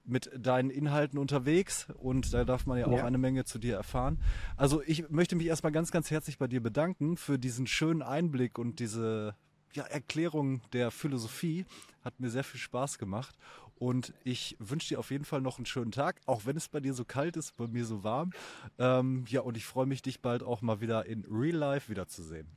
mit 0.06 0.32
deinen 0.34 0.70
Inhalten 0.70 1.20
unterwegs 1.20 1.88
und 1.98 2.34
da 2.34 2.46
darf 2.46 2.66
man 2.66 2.80
ja 2.80 2.88
auch 2.88 2.98
ja. 2.98 3.06
eine 3.06 3.18
Menge 3.18 3.44
zu 3.44 3.60
dir 3.60 3.76
erfahren. 3.76 4.20
Also 4.56 4.82
ich 4.86 5.10
möchte 5.10 5.36
mich 5.36 5.48
erstmal 5.48 5.72
ganz, 5.72 5.92
ganz 5.92 6.10
herzlich 6.10 6.38
bei 6.38 6.48
dir 6.48 6.62
bedanken 6.62 7.18
für 7.18 7.38
diesen 7.38 7.68
schönen 7.68 8.02
Einblick 8.02 8.58
und 8.58 8.80
diese 8.80 9.36
ja, 9.74 9.84
Erklärung 9.84 10.62
der 10.74 10.92
Philosophie. 10.92 11.66
Hat 12.04 12.20
mir 12.20 12.30
sehr 12.30 12.44
viel 12.44 12.60
Spaß 12.60 12.98
gemacht. 12.98 13.36
Und 13.80 14.14
ich 14.26 14.58
wünsche 14.60 14.90
dir 14.90 15.00
auf 15.00 15.10
jeden 15.10 15.24
Fall 15.24 15.42
noch 15.42 15.58
einen 15.58 15.66
schönen 15.66 15.92
Tag, 15.92 16.20
auch 16.26 16.46
wenn 16.46 16.58
es 16.58 16.68
bei 16.68 16.82
dir 16.82 16.94
so 16.94 17.06
kalt 17.06 17.38
ist, 17.38 17.56
bei 17.56 17.66
mir 17.68 17.86
so 17.86 18.04
warm. 18.04 18.32
Ähm, 18.78 19.24
ja, 19.28 19.42
und 19.42 19.56
ich 19.56 19.66
freue 19.66 19.86
mich, 19.86 20.02
dich 20.02 20.22
bald 20.22 20.44
auch 20.44 20.62
mal 20.62 20.82
wieder 20.82 21.06
in 21.06 21.26
Real 21.32 21.56
Life 21.56 21.90
wiederzusehen. 21.90 22.48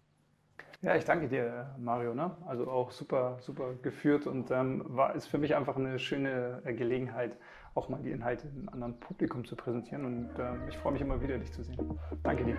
Ja, 0.82 0.96
ich 0.96 1.04
danke 1.04 1.28
dir, 1.28 1.76
Mario. 1.78 2.12
Ne? 2.12 2.36
Also 2.44 2.68
auch 2.68 2.90
super, 2.90 3.38
super 3.40 3.74
geführt 3.82 4.26
und 4.26 4.50
ähm, 4.50 4.82
war 4.88 5.14
ist 5.14 5.28
für 5.28 5.38
mich 5.38 5.54
einfach 5.54 5.76
eine 5.76 6.00
schöne 6.00 6.60
äh, 6.64 6.74
Gelegenheit, 6.74 7.36
auch 7.74 7.88
mal 7.88 8.02
die 8.02 8.10
Inhalte 8.10 8.48
einem 8.48 8.68
anderen 8.68 8.98
Publikum 8.98 9.44
zu 9.44 9.54
präsentieren. 9.54 10.04
Und 10.04 10.30
ähm, 10.40 10.62
ich 10.68 10.76
freue 10.78 10.94
mich 10.94 11.02
immer 11.02 11.22
wieder, 11.22 11.38
dich 11.38 11.52
zu 11.52 11.62
sehen. 11.62 11.78
Danke 12.24 12.44
dir. 12.44 12.56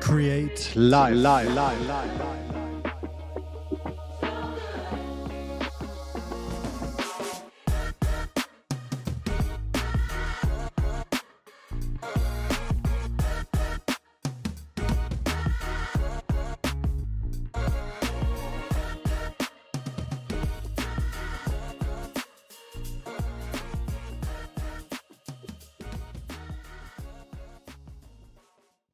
Create 0.00 0.74
live, 0.74 1.14
live, 1.14 1.54
live, 1.54 1.86
live, 1.86 2.18
live. 2.18 2.67